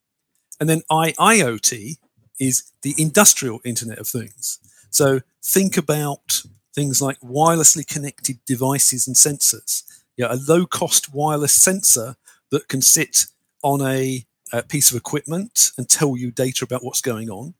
and 0.63 0.69
then 0.69 0.81
IIoT 0.89 1.97
is 2.39 2.71
the 2.83 2.95
industrial 2.97 3.59
Internet 3.65 3.97
of 3.97 4.07
Things. 4.07 4.59
So, 4.91 5.19
think 5.43 5.75
about 5.75 6.41
things 6.73 7.01
like 7.01 7.19
wirelessly 7.19 7.85
connected 7.85 8.39
devices 8.45 9.05
and 9.05 9.13
sensors. 9.13 9.83
Know, 10.17 10.29
a 10.29 10.39
low-cost 10.47 11.13
wireless 11.13 11.53
sensor 11.53 12.15
that 12.51 12.69
can 12.69 12.81
sit 12.81 13.25
on 13.61 13.81
a, 13.81 14.25
a, 14.53 14.63
piece 14.63 14.89
of 14.89 14.95
equipment 14.95 15.71
and 15.77 15.89
tell 15.89 16.15
you 16.15 16.31
data 16.31 16.63
about 16.63 16.81
what's 16.81 17.01
going 17.01 17.29
on. 17.29 17.55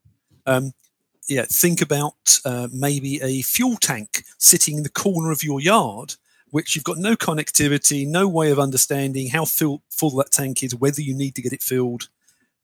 Um, 0.46 0.72
yeah, 1.28 1.44
think 1.46 1.82
about 1.82 2.40
uh, 2.46 2.68
maybe 2.72 3.20
a 3.20 3.42
fuel 3.42 3.76
tank 3.76 4.24
sitting 4.38 4.78
in 4.78 4.82
the 4.82 4.88
corner 4.88 5.30
of 5.30 5.42
your 5.42 5.60
yard, 5.60 6.14
which 6.52 6.74
you've 6.74 6.84
got 6.84 6.96
no 6.96 7.16
connectivity, 7.16 8.06
no 8.06 8.26
way 8.26 8.50
of 8.50 8.58
understanding 8.58 9.28
how 9.28 9.44
full, 9.44 9.82
full 9.90 10.16
that 10.16 10.32
tank 10.32 10.62
is, 10.62 10.74
whether 10.74 11.02
you 11.02 11.14
need 11.14 11.34
to 11.34 11.42
get 11.42 11.52
it 11.52 11.62
filled. 11.62 12.08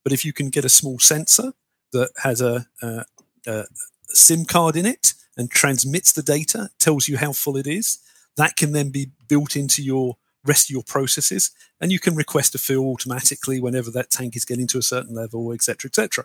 But 0.03 0.13
if 0.13 0.25
you 0.25 0.33
can 0.33 0.51
get 0.51 0.65
a 0.65 0.71
small 0.71 0.99
sensor 0.99 1.53
that 1.93 2.11
has 2.23 2.41
a, 2.41 2.67
a, 2.83 3.05
a 3.47 3.65
SIM 4.09 4.45
card 4.45 4.77
in 4.77 4.87
it 4.87 5.15
and 5.37 5.51
transmits 5.51 6.13
the 6.13 6.23
data, 6.23 6.71
tells 6.79 7.09
you 7.09 7.19
how 7.19 7.33
full 7.33 7.57
it 7.57 7.67
is, 7.67 7.99
that 8.37 8.57
can 8.57 8.73
then 8.73 8.91
be 8.91 9.11
built 9.29 9.57
into 9.57 9.83
your 9.83 10.17
rest 10.45 10.67
of 10.67 10.71
your 10.71 10.83
processes, 10.83 11.51
and 11.81 11.93
you 11.93 11.99
can 11.99 12.15
request 12.15 12.55
a 12.55 12.59
fill 12.59 12.87
automatically 12.87 13.61
whenever 13.61 13.91
that 13.91 14.11
tank 14.11 14.37
is 14.37 14.45
getting 14.45 14.67
to 14.69 14.79
a 14.79 14.83
certain 14.83 15.15
level, 15.15 15.53
etc., 15.53 15.89
etc. 15.89 16.25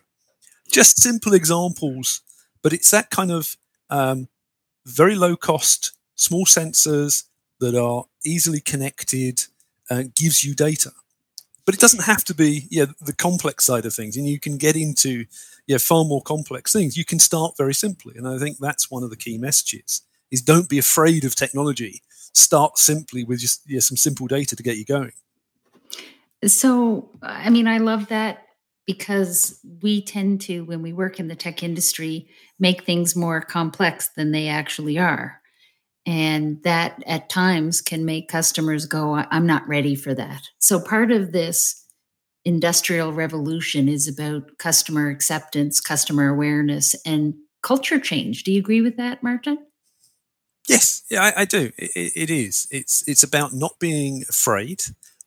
Just 0.72 1.02
simple 1.02 1.34
examples, 1.34 2.22
but 2.64 2.74
it's 2.74 2.92
that 2.92 3.10
kind 3.10 3.32
of 3.32 3.58
um, 3.90 4.28
very 4.86 5.16
low 5.16 5.36
cost, 5.36 5.92
small 6.16 6.46
sensors 6.46 7.24
that 7.60 7.76
are 7.76 8.06
easily 8.24 8.60
connected, 8.60 9.44
uh, 9.90 10.04
gives 10.16 10.44
you 10.44 10.56
data. 10.56 10.92
But 11.66 11.74
it 11.74 11.82
doesn't 11.82 12.04
have 12.04 12.24
to 12.26 12.36
be 12.36 12.68
yeah 12.70 12.86
the 13.02 13.14
complex 13.14 13.66
side 13.66 13.86
of 13.86 13.94
things, 13.94 14.18
and 14.18 14.28
you 14.28 14.40
can 14.40 14.58
get 14.58 14.76
into 14.76 15.26
yeah 15.68 15.78
far 15.80 16.06
more 16.06 16.22
complex 16.22 16.72
things. 16.72 16.98
You 16.98 17.06
can 17.06 17.20
start 17.20 17.58
very 17.58 17.74
simply, 17.74 18.16
and 18.18 18.28
I 18.28 18.38
think 18.38 18.58
that's 18.60 18.92
one 18.92 19.04
of 19.04 19.10
the 19.10 19.18
key 19.18 19.38
messages: 19.38 20.02
is 20.32 20.42
don't 20.42 20.70
be 20.70 20.78
afraid 20.78 21.26
of 21.26 21.36
technology. 21.36 22.02
Start 22.34 22.78
simply 22.78 23.24
with 23.24 23.40
just 23.40 23.62
yeah, 23.68 23.80
some 23.80 23.98
simple 23.98 24.28
data 24.28 24.56
to 24.56 24.64
get 24.64 24.78
you 24.78 24.86
going. 24.86 25.14
So, 26.44 27.10
I 27.22 27.50
mean, 27.50 27.68
I 27.68 27.80
love 27.80 28.08
that 28.10 28.46
because 28.86 29.60
we 29.82 30.02
tend 30.02 30.42
to, 30.42 30.62
when 30.62 30.82
we 30.82 30.94
work 30.94 31.20
in 31.20 31.28
the 31.28 31.36
tech 31.36 31.64
industry, 31.64 32.28
make 32.60 32.84
things 32.84 33.16
more 33.16 33.42
complex 33.42 34.10
than 34.10 34.32
they 34.32 34.48
actually 34.48 35.00
are. 35.00 35.42
And 36.06 36.62
that 36.64 37.02
at 37.08 37.30
times 37.30 37.82
can 37.82 38.06
make 38.06 38.30
customers 38.30 38.86
go, 38.86 39.16
I'm 39.16 39.48
not 39.48 39.68
ready 39.68 39.96
for 39.96 40.14
that. 40.14 40.44
So 40.60 40.80
part 40.80 41.12
of 41.12 41.32
this 41.32 41.84
industrial 42.44 43.12
revolution 43.12 43.90
is 43.90 44.08
about 44.08 44.58
customer 44.60 45.10
acceptance, 45.10 45.82
customer 45.82 46.30
awareness, 46.30 46.96
and 47.06 47.34
culture 47.64 48.00
change. 48.00 48.44
Do 48.44 48.52
you 48.52 48.60
agree 48.60 48.82
with 48.82 48.98
that, 48.98 49.24
Martin? 49.24 49.58
Yes, 50.68 51.04
yeah, 51.10 51.24
I, 51.24 51.42
I 51.42 51.46
do. 51.46 51.72
It, 51.78 52.12
it 52.16 52.30
is. 52.30 52.68
It's 52.72 53.08
it's 53.08 53.24
about 53.24 53.54
not 53.54 53.80
being 53.80 54.24
afraid. 54.30 54.84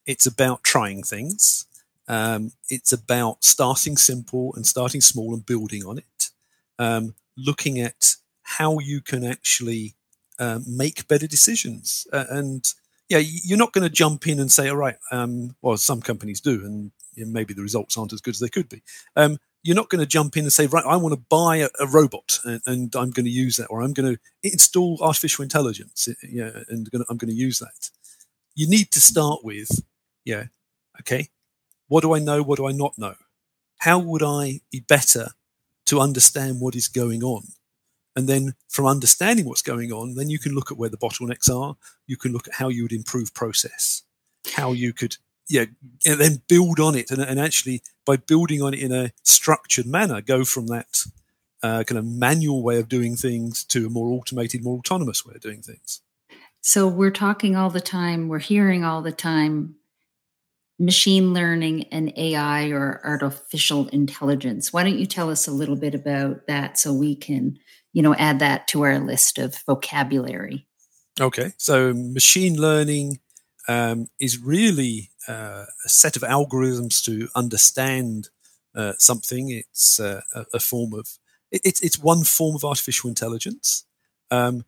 It's 0.06 0.26
about 0.26 0.62
trying 0.64 1.02
things. 1.02 1.66
Um, 2.08 2.52
it's 2.70 2.92
about 2.92 3.44
starting 3.44 3.96
simple 3.96 4.54
and 4.54 4.66
starting 4.66 5.00
small 5.00 5.34
and 5.34 5.44
building 5.44 5.84
on 5.84 5.98
it. 5.98 6.30
Um, 6.78 7.14
looking 7.36 7.78
at 7.78 8.14
how 8.42 8.78
you 8.78 9.00
can 9.00 9.24
actually 9.24 9.94
um, 10.38 10.64
make 10.66 11.08
better 11.08 11.26
decisions. 11.26 12.06
Uh, 12.12 12.24
and 12.30 12.72
yeah, 13.08 13.18
you're 13.18 13.58
not 13.58 13.72
going 13.72 13.88
to 13.88 13.94
jump 13.94 14.26
in 14.26 14.38
and 14.38 14.52
say, 14.52 14.68
all 14.68 14.76
right, 14.76 14.96
um, 15.10 15.56
well, 15.62 15.76
some 15.76 16.00
companies 16.00 16.40
do, 16.40 16.64
and 16.64 16.90
you 17.14 17.24
know, 17.24 17.32
maybe 17.32 17.54
the 17.54 17.62
results 17.62 17.96
aren't 17.96 18.12
as 18.12 18.20
good 18.20 18.34
as 18.34 18.40
they 18.40 18.48
could 18.48 18.68
be. 18.68 18.82
Um, 19.16 19.38
you're 19.62 19.76
not 19.76 19.88
going 19.88 20.00
to 20.00 20.06
jump 20.06 20.36
in 20.36 20.44
and 20.44 20.52
say, 20.52 20.66
right, 20.66 20.84
I 20.84 20.96
want 20.96 21.14
to 21.14 21.24
buy 21.28 21.56
a, 21.56 21.68
a 21.80 21.86
robot 21.86 22.38
and, 22.44 22.60
and, 22.66 22.94
I'm 22.94 23.10
going 23.10 23.26
to 23.26 23.30
use 23.30 23.56
that, 23.56 23.66
or 23.66 23.82
I'm 23.82 23.92
going 23.92 24.14
to 24.14 24.20
install 24.42 24.98
artificial 25.02 25.42
intelligence, 25.42 26.08
yeah, 26.22 26.50
and 26.68 26.88
I'm 27.08 27.16
going 27.16 27.30
to 27.30 27.34
use 27.34 27.58
that. 27.58 27.90
You 28.54 28.68
need 28.68 28.90
to 28.92 29.00
start 29.00 29.40
with, 29.42 29.82
yeah, 30.24 30.44
okay, 31.00 31.28
what 31.88 32.02
do 32.02 32.14
I 32.14 32.18
know? 32.18 32.42
What 32.42 32.56
do 32.56 32.68
I 32.68 32.72
not 32.72 32.98
know? 32.98 33.14
How 33.78 33.98
would 33.98 34.22
I 34.22 34.60
be 34.70 34.80
better 34.80 35.30
to 35.86 36.00
understand 36.00 36.60
what 36.60 36.76
is 36.76 36.88
going 36.88 37.22
on? 37.22 37.44
And 38.18 38.28
then 38.28 38.54
from 38.68 38.84
understanding 38.86 39.46
what's 39.46 39.62
going 39.62 39.92
on, 39.92 40.16
then 40.16 40.28
you 40.28 40.40
can 40.40 40.52
look 40.52 40.72
at 40.72 40.76
where 40.76 40.88
the 40.88 40.96
bottlenecks 40.96 41.48
are. 41.48 41.76
You 42.08 42.16
can 42.16 42.32
look 42.32 42.48
at 42.48 42.54
how 42.54 42.68
you 42.68 42.82
would 42.82 42.92
improve 42.92 43.32
process, 43.32 44.02
how 44.56 44.72
you 44.72 44.92
could, 44.92 45.18
yeah, 45.48 45.66
and 46.04 46.18
then 46.18 46.42
build 46.48 46.80
on 46.80 46.96
it. 46.96 47.12
And, 47.12 47.22
and 47.22 47.38
actually, 47.38 47.80
by 48.04 48.16
building 48.16 48.60
on 48.60 48.74
it 48.74 48.80
in 48.80 48.90
a 48.90 49.12
structured 49.22 49.86
manner, 49.86 50.20
go 50.20 50.44
from 50.44 50.66
that 50.66 51.04
uh, 51.62 51.84
kind 51.84 51.96
of 51.96 52.06
manual 52.06 52.64
way 52.64 52.80
of 52.80 52.88
doing 52.88 53.14
things 53.14 53.62
to 53.66 53.86
a 53.86 53.88
more 53.88 54.08
automated, 54.08 54.64
more 54.64 54.78
autonomous 54.78 55.24
way 55.24 55.34
of 55.36 55.40
doing 55.40 55.62
things. 55.62 56.00
So 56.60 56.88
we're 56.88 57.12
talking 57.12 57.54
all 57.54 57.70
the 57.70 57.80
time, 57.80 58.26
we're 58.26 58.40
hearing 58.40 58.84
all 58.84 59.00
the 59.00 59.12
time 59.12 59.76
machine 60.78 61.34
learning 61.34 61.84
and 61.90 62.12
AI 62.16 62.70
or 62.70 63.00
artificial 63.04 63.88
intelligence. 63.88 64.72
Why 64.72 64.84
don't 64.84 64.98
you 64.98 65.06
tell 65.06 65.30
us 65.30 65.48
a 65.48 65.52
little 65.52 65.76
bit 65.76 65.94
about 65.94 66.46
that 66.46 66.78
so 66.78 66.92
we 66.92 67.16
can 67.16 67.58
you 67.92 68.02
know 68.02 68.14
add 68.14 68.38
that 68.38 68.68
to 68.68 68.82
our 68.82 68.98
list 68.98 69.38
of 69.38 69.56
vocabulary. 69.66 70.66
Okay 71.20 71.52
so 71.58 71.92
machine 71.92 72.60
learning 72.60 73.20
um, 73.68 74.08
is 74.18 74.38
really 74.38 75.10
uh, 75.28 75.66
a 75.84 75.88
set 75.88 76.16
of 76.16 76.22
algorithms 76.22 77.04
to 77.04 77.28
understand 77.34 78.30
uh, 78.74 78.94
something. 78.98 79.50
It's 79.50 80.00
uh, 80.00 80.22
a, 80.34 80.46
a, 80.54 80.60
form 80.60 80.94
of 80.94 81.18
it, 81.50 81.60
it's, 81.64 81.82
it's 81.82 81.98
one 81.98 82.24
form 82.24 82.56
of 82.56 82.64
artificial 82.64 83.08
intelligence. 83.08 83.84
Um, 84.30 84.64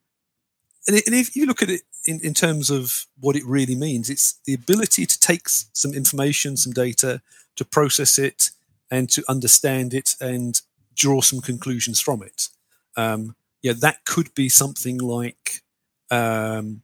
and, 0.86 0.96
it, 0.96 1.06
and, 1.06 1.14
if 1.14 1.36
you 1.36 1.46
look 1.46 1.62
at 1.62 1.70
it 1.70 1.82
in, 2.04 2.20
in 2.20 2.34
terms 2.34 2.70
of 2.70 3.06
what 3.18 3.36
it 3.36 3.44
really 3.44 3.74
means 3.74 4.08
it's 4.08 4.38
the 4.46 4.54
ability 4.54 5.06
to 5.06 5.20
take 5.20 5.48
some 5.48 5.92
information 5.92 6.56
some 6.56 6.72
data 6.72 7.20
to 7.56 7.64
process 7.64 8.18
it 8.18 8.50
and 8.90 9.10
to 9.10 9.22
understand 9.28 9.92
it 9.92 10.16
and 10.20 10.62
draw 10.94 11.20
some 11.20 11.40
conclusions 11.40 12.00
from 12.00 12.22
it 12.22 12.48
um, 12.96 13.34
yeah, 13.62 13.72
that 13.80 14.04
could 14.04 14.34
be 14.34 14.48
something 14.48 14.98
like 14.98 15.62
um, 16.10 16.82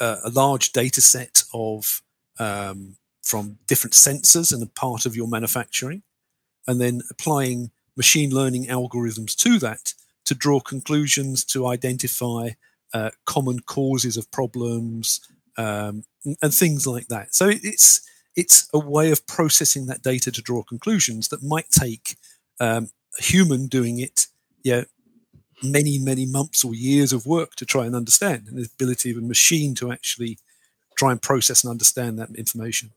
a, 0.00 0.16
a, 0.24 0.30
large 0.30 0.72
data 0.72 1.00
set 1.00 1.44
of 1.54 2.02
um, 2.38 2.96
from 3.22 3.58
different 3.66 3.94
sensors 3.94 4.52
and 4.52 4.62
a 4.62 4.66
part 4.66 5.06
of 5.06 5.16
your 5.16 5.28
manufacturing, 5.28 6.02
and 6.66 6.80
then 6.80 7.02
applying 7.10 7.70
machine 7.96 8.30
learning 8.30 8.66
algorithms 8.66 9.34
to 9.36 9.58
that 9.58 9.94
to 10.24 10.34
draw 10.34 10.60
conclusions 10.60 11.44
to 11.44 11.66
identify 11.66 12.50
uh, 12.92 13.10
common 13.24 13.60
causes 13.60 14.16
of 14.16 14.30
problems 14.30 15.20
um, 15.56 16.04
and 16.42 16.54
things 16.54 16.86
like 16.86 17.08
that. 17.08 17.34
So 17.34 17.48
it's 17.48 18.00
it's 18.36 18.68
a 18.72 18.78
way 18.78 19.10
of 19.10 19.26
processing 19.26 19.86
that 19.86 20.02
data 20.02 20.30
to 20.30 20.42
draw 20.42 20.62
conclusions 20.62 21.28
that 21.28 21.42
might 21.42 21.70
take 21.70 22.16
um, 22.60 22.90
a 23.18 23.22
human 23.22 23.66
doing 23.66 23.98
it, 23.98 24.26
yeah, 24.62 24.84
many, 25.62 25.98
many 25.98 26.26
months 26.26 26.64
or 26.64 26.74
years 26.74 27.12
of 27.12 27.26
work 27.26 27.54
to 27.56 27.66
try 27.66 27.86
and 27.86 27.94
understand, 27.94 28.46
and 28.48 28.56
the 28.56 28.68
ability 28.74 29.10
of 29.10 29.16
a 29.16 29.20
machine 29.20 29.74
to 29.76 29.90
actually 29.90 30.38
try 30.96 31.12
and 31.12 31.22
process 31.22 31.64
and 31.64 31.70
understand 31.70 32.18
that 32.18 32.30
information. 32.34 32.92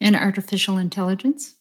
And 0.00 0.14
artificial 0.16 0.78
intelligence? 0.78 1.54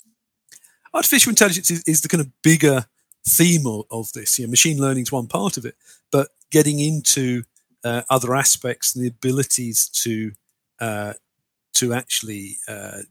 Artificial 0.93 1.31
intelligence 1.31 1.71
is, 1.71 1.83
is 1.87 2.01
the 2.01 2.09
kind 2.09 2.21
of 2.21 2.29
bigger 2.41 2.85
theme 3.27 3.65
of, 3.65 3.85
of 3.89 4.13
this. 4.13 4.37
You 4.37 4.45
know, 4.45 4.51
machine 4.51 4.79
learning 4.79 5.03
is 5.03 5.11
one 5.11 5.27
part 5.27 5.57
of 5.57 5.65
it, 5.65 5.75
but 6.11 6.29
getting 6.51 6.79
into 6.79 7.43
uh, 7.83 8.03
other 8.09 8.35
aspects 8.35 8.95
and 8.95 9.03
the 9.03 9.09
abilities 9.09 9.89
to 9.89 10.31
uh, 10.79 11.13
to 11.73 11.93
actually 11.93 12.57
uh, 12.67 13.01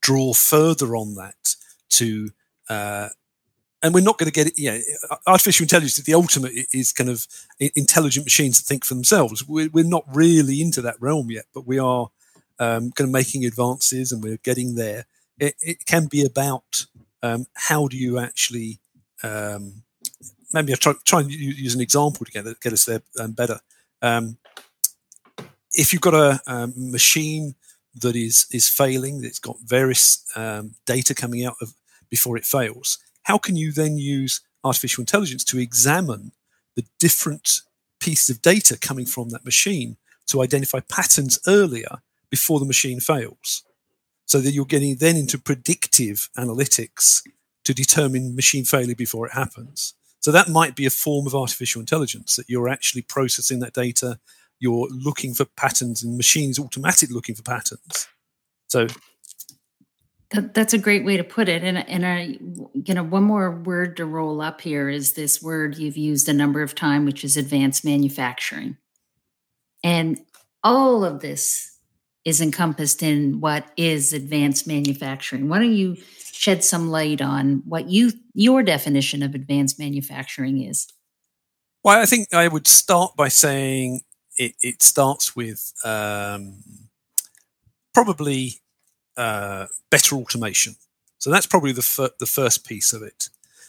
draw 0.00 0.32
further 0.32 0.94
on 0.94 1.14
that 1.14 1.56
to 1.90 2.30
uh, 2.68 3.08
and 3.82 3.92
we're 3.92 4.00
not 4.00 4.18
going 4.18 4.30
to 4.30 4.32
get 4.32 4.46
it. 4.46 4.54
Yeah, 4.56 4.78
artificial 5.26 5.64
intelligence, 5.64 5.96
the 5.96 6.14
ultimate 6.14 6.52
is 6.72 6.92
kind 6.92 7.10
of 7.10 7.26
intelligent 7.58 8.24
machines 8.24 8.60
that 8.60 8.66
think 8.66 8.84
for 8.84 8.94
themselves. 8.94 9.46
We're, 9.46 9.70
we're 9.70 9.84
not 9.84 10.04
really 10.12 10.62
into 10.62 10.80
that 10.82 11.00
realm 11.00 11.30
yet, 11.30 11.46
but 11.52 11.66
we 11.66 11.78
are 11.78 12.08
um, 12.58 12.92
kind 12.92 13.08
of 13.08 13.10
making 13.10 13.44
advances 13.44 14.12
and 14.12 14.22
we're 14.22 14.38
getting 14.38 14.76
there. 14.76 15.06
It, 15.38 15.54
it 15.60 15.86
can 15.86 16.06
be 16.06 16.24
about 16.24 16.86
um, 17.22 17.46
how 17.54 17.88
do 17.88 17.96
you 17.96 18.18
actually, 18.18 18.78
um, 19.24 19.82
maybe 20.52 20.72
I'll 20.72 20.78
try, 20.78 20.94
try 21.04 21.20
and 21.20 21.30
use 21.30 21.74
an 21.74 21.80
example 21.80 22.24
to 22.24 22.30
get, 22.30 22.60
get 22.60 22.72
us 22.72 22.84
there 22.84 23.02
um, 23.18 23.32
better. 23.32 23.58
Um, 24.00 24.38
if 25.72 25.92
you've 25.92 26.02
got 26.02 26.14
a, 26.14 26.40
a, 26.46 26.68
machine 26.76 27.54
that 28.00 28.14
is 28.14 28.46
is 28.52 28.68
failing, 28.68 29.24
it's 29.24 29.38
got 29.38 29.56
various 29.64 30.24
um, 30.36 30.74
data 30.86 31.14
coming 31.14 31.44
out 31.44 31.54
of 31.62 31.72
before 32.10 32.36
it 32.36 32.44
fails 32.44 32.98
how 33.24 33.38
can 33.38 33.56
you 33.56 33.72
then 33.72 33.96
use 33.96 34.40
artificial 34.64 35.02
intelligence 35.02 35.44
to 35.44 35.58
examine 35.58 36.32
the 36.76 36.84
different 36.98 37.60
pieces 38.00 38.30
of 38.30 38.42
data 38.42 38.78
coming 38.78 39.06
from 39.06 39.30
that 39.30 39.44
machine 39.44 39.96
to 40.26 40.42
identify 40.42 40.80
patterns 40.80 41.38
earlier 41.46 42.02
before 42.30 42.60
the 42.60 42.66
machine 42.66 43.00
fails? 43.00 43.64
So 44.26 44.40
that 44.40 44.52
you're 44.52 44.64
getting 44.64 44.96
then 44.96 45.16
into 45.16 45.38
predictive 45.38 46.30
analytics 46.38 47.22
to 47.64 47.74
determine 47.74 48.34
machine 48.34 48.64
failure 48.64 48.94
before 48.94 49.26
it 49.26 49.32
happens. 49.32 49.94
So 50.20 50.30
that 50.30 50.48
might 50.48 50.76
be 50.76 50.86
a 50.86 50.90
form 50.90 51.26
of 51.26 51.34
artificial 51.34 51.80
intelligence 51.80 52.36
that 52.36 52.48
you're 52.48 52.68
actually 52.68 53.02
processing 53.02 53.58
that 53.60 53.74
data, 53.74 54.20
you're 54.58 54.88
looking 54.88 55.34
for 55.34 55.44
patterns, 55.44 56.02
and 56.02 56.16
machines 56.16 56.58
automatically 56.58 57.14
looking 57.14 57.34
for 57.34 57.42
patterns. 57.42 58.08
So 58.68 58.86
that, 60.32 60.54
that's 60.54 60.72
a 60.72 60.78
great 60.78 61.04
way 61.04 61.16
to 61.16 61.24
put 61.24 61.48
it. 61.48 61.62
And 61.62 61.78
and 61.88 62.06
I, 62.06 62.38
you 62.74 62.94
know, 62.94 63.04
one 63.04 63.24
more 63.24 63.50
word 63.50 63.96
to 63.98 64.06
roll 64.06 64.40
up 64.40 64.60
here 64.60 64.88
is 64.88 65.12
this 65.12 65.42
word 65.42 65.78
you've 65.78 65.96
used 65.96 66.28
a 66.28 66.32
number 66.32 66.62
of 66.62 66.74
times, 66.74 67.06
which 67.06 67.24
is 67.24 67.36
advanced 67.36 67.84
manufacturing. 67.84 68.76
And 69.84 70.20
all 70.64 71.04
of 71.04 71.20
this 71.20 71.78
is 72.24 72.40
encompassed 72.40 73.02
in 73.02 73.40
what 73.40 73.66
is 73.76 74.12
advanced 74.12 74.66
manufacturing. 74.66 75.48
Why 75.48 75.58
don't 75.58 75.72
you 75.72 75.96
shed 76.32 76.64
some 76.64 76.90
light 76.90 77.20
on 77.20 77.62
what 77.66 77.88
you 77.90 78.12
your 78.34 78.62
definition 78.62 79.22
of 79.22 79.34
advanced 79.34 79.78
manufacturing 79.78 80.62
is? 80.62 80.86
Well, 81.84 82.00
I 82.00 82.06
think 82.06 82.32
I 82.32 82.48
would 82.48 82.68
start 82.68 83.16
by 83.16 83.28
saying 83.28 84.00
it, 84.38 84.54
it 84.62 84.82
starts 84.82 85.36
with 85.36 85.74
um, 85.84 86.62
probably 87.92 88.61
uh, 89.16 89.66
better 89.90 90.16
automation. 90.16 90.76
So 91.18 91.30
that's 91.30 91.46
probably 91.46 91.72
the 91.72 91.82
fir- 91.82 92.10
the 92.18 92.26
first 92.26 92.66
piece 92.66 92.92
of 92.92 93.02
it. 93.02 93.28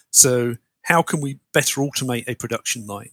So 0.10 0.58
how 0.84 1.02
can 1.02 1.22
we 1.22 1.40
better 1.54 1.82
automate 1.82 2.28
a 2.28 2.36
production 2.36 2.86
line 2.88 3.12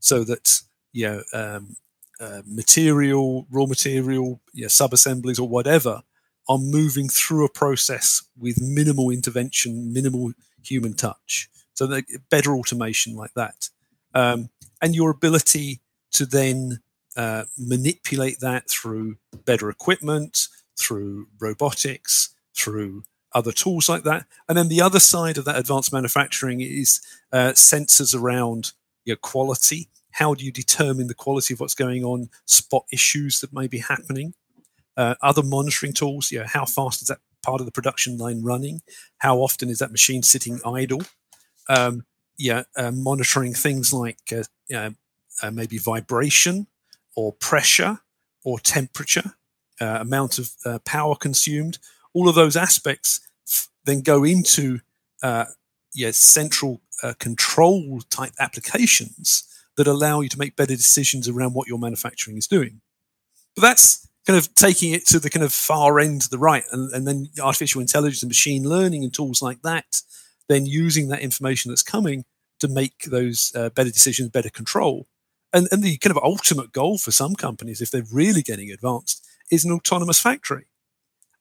so 0.00 0.24
that 0.24 0.62
you 0.92 1.06
know 1.06 1.22
um, 1.32 1.76
uh, 2.20 2.42
material, 2.46 3.46
raw 3.50 3.66
material, 3.66 4.40
you 4.52 4.62
know, 4.62 4.68
sub 4.68 4.92
assemblies 4.92 5.38
or 5.38 5.48
whatever 5.48 6.02
are 6.48 6.58
moving 6.58 7.08
through 7.08 7.44
a 7.44 7.48
process 7.50 8.22
with 8.38 8.60
minimal 8.60 9.10
intervention, 9.10 9.92
minimal 9.92 10.32
human 10.62 10.94
touch. 10.94 11.48
So 11.74 11.86
the 11.86 12.04
better 12.30 12.54
automation 12.54 13.16
like 13.16 13.34
that, 13.34 13.70
um, 14.14 14.50
and 14.80 14.94
your 14.94 15.10
ability 15.10 15.80
to 16.12 16.26
then 16.26 16.80
uh, 17.16 17.44
manipulate 17.58 18.40
that 18.40 18.68
through 18.68 19.16
better 19.44 19.70
equipment, 19.70 20.48
through 20.78 21.28
robotics, 21.40 22.34
through 22.54 23.04
other 23.34 23.52
tools 23.52 23.88
like 23.88 24.04
that. 24.04 24.26
And 24.48 24.56
then 24.56 24.68
the 24.68 24.82
other 24.82 25.00
side 25.00 25.38
of 25.38 25.44
that 25.44 25.58
advanced 25.58 25.92
manufacturing 25.92 26.60
is 26.60 27.00
uh, 27.32 27.52
sensors 27.54 28.14
around 28.14 28.72
your 29.04 29.16
know, 29.16 29.20
quality. 29.22 29.88
How 30.12 30.34
do 30.34 30.44
you 30.44 30.52
determine 30.52 31.06
the 31.06 31.14
quality 31.14 31.54
of 31.54 31.60
what's 31.60 31.74
going 31.74 32.04
on? 32.04 32.28
Spot 32.44 32.84
issues 32.92 33.40
that 33.40 33.52
may 33.52 33.66
be 33.66 33.78
happening. 33.78 34.34
Uh, 34.96 35.14
other 35.22 35.42
monitoring 35.42 35.94
tools. 35.94 36.30
You 36.30 36.40
know, 36.40 36.46
how 36.46 36.66
fast 36.66 37.00
is 37.00 37.08
that 37.08 37.18
part 37.42 37.60
of 37.60 37.66
the 37.66 37.72
production 37.72 38.18
line 38.18 38.42
running? 38.42 38.82
How 39.18 39.38
often 39.38 39.70
is 39.70 39.78
that 39.78 39.90
machine 39.90 40.22
sitting 40.22 40.60
idle? 40.64 41.02
Um, 41.68 42.04
yeah, 42.36 42.64
uh, 42.76 42.90
monitoring 42.90 43.54
things 43.54 43.92
like 43.92 44.18
uh, 44.74 44.90
uh, 45.42 45.50
maybe 45.50 45.78
vibration 45.78 46.66
or 47.16 47.32
pressure 47.32 48.00
or 48.44 48.58
temperature 48.58 49.34
uh, 49.80 49.98
amount 50.00 50.38
of 50.38 50.50
uh, 50.64 50.78
power 50.84 51.16
consumed, 51.16 51.78
all 52.14 52.28
of 52.28 52.34
those 52.34 52.56
aspects 52.56 53.20
then 53.84 54.00
go 54.00 54.24
into 54.24 54.80
uh, 55.22 55.46
central 56.10 56.80
uh, 57.02 57.14
control 57.18 58.00
type 58.10 58.32
applications 58.38 59.44
that 59.76 59.86
allow 59.86 60.20
you 60.20 60.28
to 60.28 60.38
make 60.38 60.56
better 60.56 60.76
decisions 60.76 61.28
around 61.28 61.54
what 61.54 61.68
your 61.68 61.78
manufacturing 61.78 62.36
is 62.36 62.46
doing. 62.46 62.80
But 63.56 63.62
that's 63.62 64.06
kind 64.26 64.38
of 64.38 64.54
taking 64.54 64.92
it 64.92 65.06
to 65.06 65.18
the 65.18 65.30
kind 65.30 65.44
of 65.44 65.52
far 65.52 65.98
end 65.98 66.22
to 66.22 66.30
the 66.30 66.38
right, 66.38 66.64
and, 66.70 66.92
and 66.92 67.06
then 67.06 67.28
artificial 67.42 67.80
intelligence 67.80 68.22
and 68.22 68.30
machine 68.30 68.68
learning 68.68 69.02
and 69.02 69.12
tools 69.12 69.42
like 69.42 69.62
that, 69.62 70.02
then 70.48 70.66
using 70.66 71.08
that 71.08 71.20
information 71.20 71.70
that's 71.70 71.82
coming 71.82 72.24
to 72.60 72.68
make 72.68 73.04
those 73.04 73.52
uh, 73.56 73.70
better 73.70 73.90
decisions, 73.90 74.28
better 74.28 74.50
control. 74.50 75.08
And, 75.52 75.66
and 75.72 75.82
the 75.82 75.98
kind 75.98 76.16
of 76.16 76.22
ultimate 76.22 76.72
goal 76.72 76.98
for 76.98 77.10
some 77.10 77.34
companies, 77.34 77.80
if 77.80 77.90
they're 77.90 78.04
really 78.12 78.42
getting 78.42 78.70
advanced, 78.70 79.26
is 79.52 79.64
an 79.64 79.70
autonomous 79.70 80.18
factory. 80.18 80.64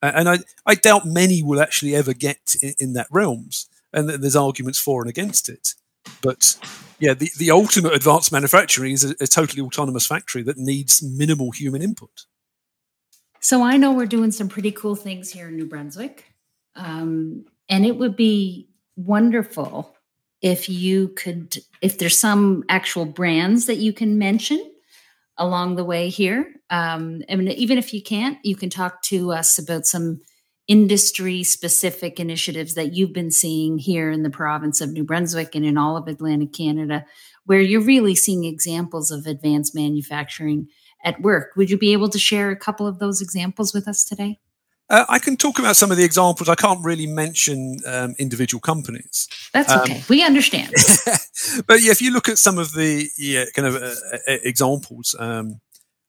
And 0.03 0.27
I, 0.27 0.39
I 0.65 0.75
doubt 0.75 1.05
many 1.05 1.41
will 1.41 1.61
actually 1.61 1.95
ever 1.95 2.13
get 2.13 2.55
in, 2.61 2.73
in 2.79 2.93
that 2.93 3.07
realms. 3.09 3.67
And 3.93 4.09
there's 4.09 4.35
arguments 4.35 4.79
for 4.79 5.01
and 5.01 5.09
against 5.09 5.47
it. 5.47 5.75
But 6.21 6.57
yeah, 6.99 7.13
the, 7.13 7.29
the 7.37 7.51
ultimate 7.51 7.93
advanced 7.93 8.31
manufacturing 8.31 8.93
is 8.93 9.03
a, 9.03 9.15
a 9.21 9.27
totally 9.27 9.61
autonomous 9.61 10.07
factory 10.07 10.43
that 10.43 10.57
needs 10.57 11.01
minimal 11.03 11.51
human 11.51 11.81
input. 11.81 12.25
So 13.39 13.63
I 13.63 13.77
know 13.77 13.91
we're 13.91 14.05
doing 14.05 14.31
some 14.31 14.49
pretty 14.49 14.71
cool 14.71 14.95
things 14.95 15.31
here 15.31 15.47
in 15.47 15.55
New 15.55 15.67
Brunswick. 15.67 16.25
Um, 16.75 17.45
and 17.69 17.85
it 17.85 17.97
would 17.97 18.15
be 18.15 18.69
wonderful 18.95 19.95
if 20.41 20.67
you 20.67 21.09
could, 21.09 21.57
if 21.81 21.97
there's 21.97 22.17
some 22.17 22.63
actual 22.69 23.05
brands 23.05 23.67
that 23.67 23.77
you 23.77 23.93
can 23.93 24.17
mention 24.17 24.71
along 25.37 25.75
the 25.75 25.85
way 25.85 26.09
here. 26.09 26.53
Um, 26.71 27.21
I 27.29 27.35
mean, 27.35 27.49
even 27.49 27.77
if 27.77 27.93
you 27.93 28.01
can't, 28.01 28.39
you 28.43 28.55
can 28.55 28.69
talk 28.69 29.03
to 29.03 29.31
us 29.31 29.59
about 29.59 29.85
some 29.85 30.21
industry 30.67 31.43
specific 31.43 32.17
initiatives 32.17 32.75
that 32.75 32.93
you've 32.93 33.11
been 33.11 33.29
seeing 33.29 33.77
here 33.77 34.09
in 34.09 34.23
the 34.23 34.29
province 34.29 34.79
of 34.79 34.91
New 34.91 35.03
Brunswick 35.03 35.53
and 35.53 35.65
in 35.65 35.77
all 35.77 35.97
of 35.97 36.07
Atlantic 36.07 36.53
Canada, 36.53 37.05
where 37.45 37.59
you're 37.59 37.81
really 37.81 38.15
seeing 38.15 38.45
examples 38.45 39.11
of 39.11 39.25
advanced 39.25 39.75
manufacturing 39.75 40.67
at 41.03 41.21
work. 41.21 41.51
Would 41.57 41.69
you 41.69 41.77
be 41.77 41.91
able 41.91 42.07
to 42.09 42.17
share 42.17 42.51
a 42.51 42.55
couple 42.55 42.87
of 42.87 42.99
those 42.99 43.21
examples 43.21 43.73
with 43.73 43.85
us 43.87 44.05
today? 44.05 44.39
Uh, 44.89 45.05
I 45.09 45.19
can 45.19 45.35
talk 45.35 45.59
about 45.59 45.75
some 45.75 45.91
of 45.91 45.97
the 45.97 46.03
examples. 46.03 46.47
I 46.47 46.55
can't 46.55 46.83
really 46.83 47.07
mention 47.07 47.77
um, 47.85 48.13
individual 48.17 48.61
companies. 48.61 49.27
That's 49.53 49.71
um, 49.71 49.81
okay. 49.81 50.03
We 50.09 50.23
understand. 50.23 50.69
but 51.67 51.81
yeah, 51.81 51.91
if 51.91 52.01
you 52.01 52.11
look 52.11 52.29
at 52.29 52.37
some 52.37 52.57
of 52.57 52.73
the 52.73 53.09
yeah, 53.17 53.45
kind 53.55 53.67
of 53.67 53.75
uh, 53.75 53.95
uh 54.27 54.37
examples, 54.43 55.15
um, 55.17 55.61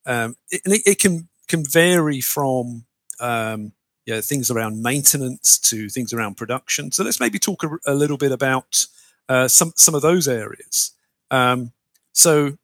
um, 0.05 0.35
it, 0.49 0.61
it, 0.85 0.99
can 0.99 1.27
can 1.47 1.63
vary 1.63 2.21
from 2.21 2.85
um, 3.19 3.73
yeah 4.05 4.21
things 4.21 4.51
around 4.51 4.81
maintenance 4.81 5.57
to 5.59 5.89
things 5.89 6.13
around 6.13 6.35
production. 6.35 6.91
So 6.91 7.03
let's 7.03 7.19
maybe 7.19 7.39
talk 7.39 7.63
a, 7.63 7.69
a 7.85 7.93
little 7.93 8.17
bit 8.17 8.31
about 8.31 8.85
uh, 9.29 9.47
some 9.47 9.73
some 9.75 9.95
of 9.95 10.01
those 10.01 10.27
areas. 10.27 10.91
Um, 11.31 11.71
so 12.13 12.57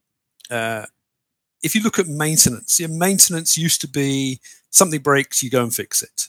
uh, 0.50 0.86
if 1.62 1.76
you 1.76 1.82
look 1.82 2.00
at 2.00 2.08
maintenance, 2.08 2.80
yeah, 2.80 2.88
maintenance 2.88 3.58
used 3.58 3.82
to 3.82 3.88
be 3.88 4.40
something 4.70 5.02
breaks, 5.02 5.44
you 5.44 5.50
go 5.50 5.64
and 5.64 5.74
fix 5.74 6.02
it. 6.02 6.28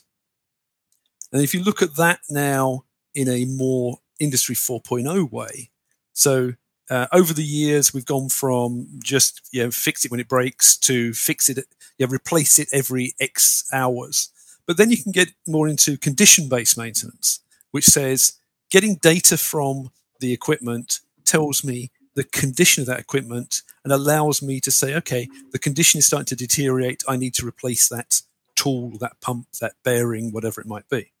And 1.31 1.41
if 1.41 1.53
you 1.53 1.63
look 1.63 1.81
at 1.81 1.95
that 1.95 2.19
now 2.29 2.83
in 3.15 3.29
a 3.29 3.45
more 3.45 3.99
industry 4.19 4.55
4.0 4.55 5.31
way, 5.31 5.69
so 6.13 6.53
uh, 6.89 7.07
over 7.11 7.33
the 7.33 7.43
years 7.43 7.93
we've 7.93 8.05
gone 8.05 8.29
from 8.29 8.87
just 9.03 9.41
you 9.51 9.63
know 9.63 9.71
fix 9.71 10.05
it 10.05 10.11
when 10.11 10.19
it 10.19 10.27
breaks 10.27 10.77
to 10.77 11.13
fix 11.13 11.49
it, 11.49 11.57
you 11.97 12.05
know, 12.05 12.11
replace 12.11 12.59
it 12.59 12.69
every 12.71 13.13
X 13.19 13.63
hours. 13.71 14.29
But 14.67 14.77
then 14.77 14.91
you 14.91 15.01
can 15.01 15.11
get 15.11 15.33
more 15.47 15.67
into 15.67 15.97
condition-based 15.97 16.77
maintenance, 16.77 17.39
which 17.71 17.85
says 17.85 18.33
getting 18.69 18.95
data 18.95 19.37
from 19.37 19.91
the 20.19 20.33
equipment 20.33 20.99
tells 21.25 21.63
me 21.63 21.91
the 22.15 22.23
condition 22.23 22.81
of 22.81 22.87
that 22.87 22.99
equipment 22.99 23.61
and 23.83 23.91
allows 23.93 24.41
me 24.41 24.59
to 24.59 24.71
say, 24.71 24.95
okay, 24.95 25.27
the 25.51 25.59
condition 25.59 25.97
is 25.97 26.05
starting 26.05 26.25
to 26.25 26.35
deteriorate. 26.35 27.03
I 27.07 27.15
need 27.15 27.33
to 27.35 27.47
replace 27.47 27.89
that 27.89 28.21
tool, 28.55 28.91
that 28.99 29.19
pump, 29.21 29.47
that 29.59 29.73
bearing, 29.83 30.31
whatever 30.31 30.61
it 30.61 30.67
might 30.67 30.87
be. 30.89 31.11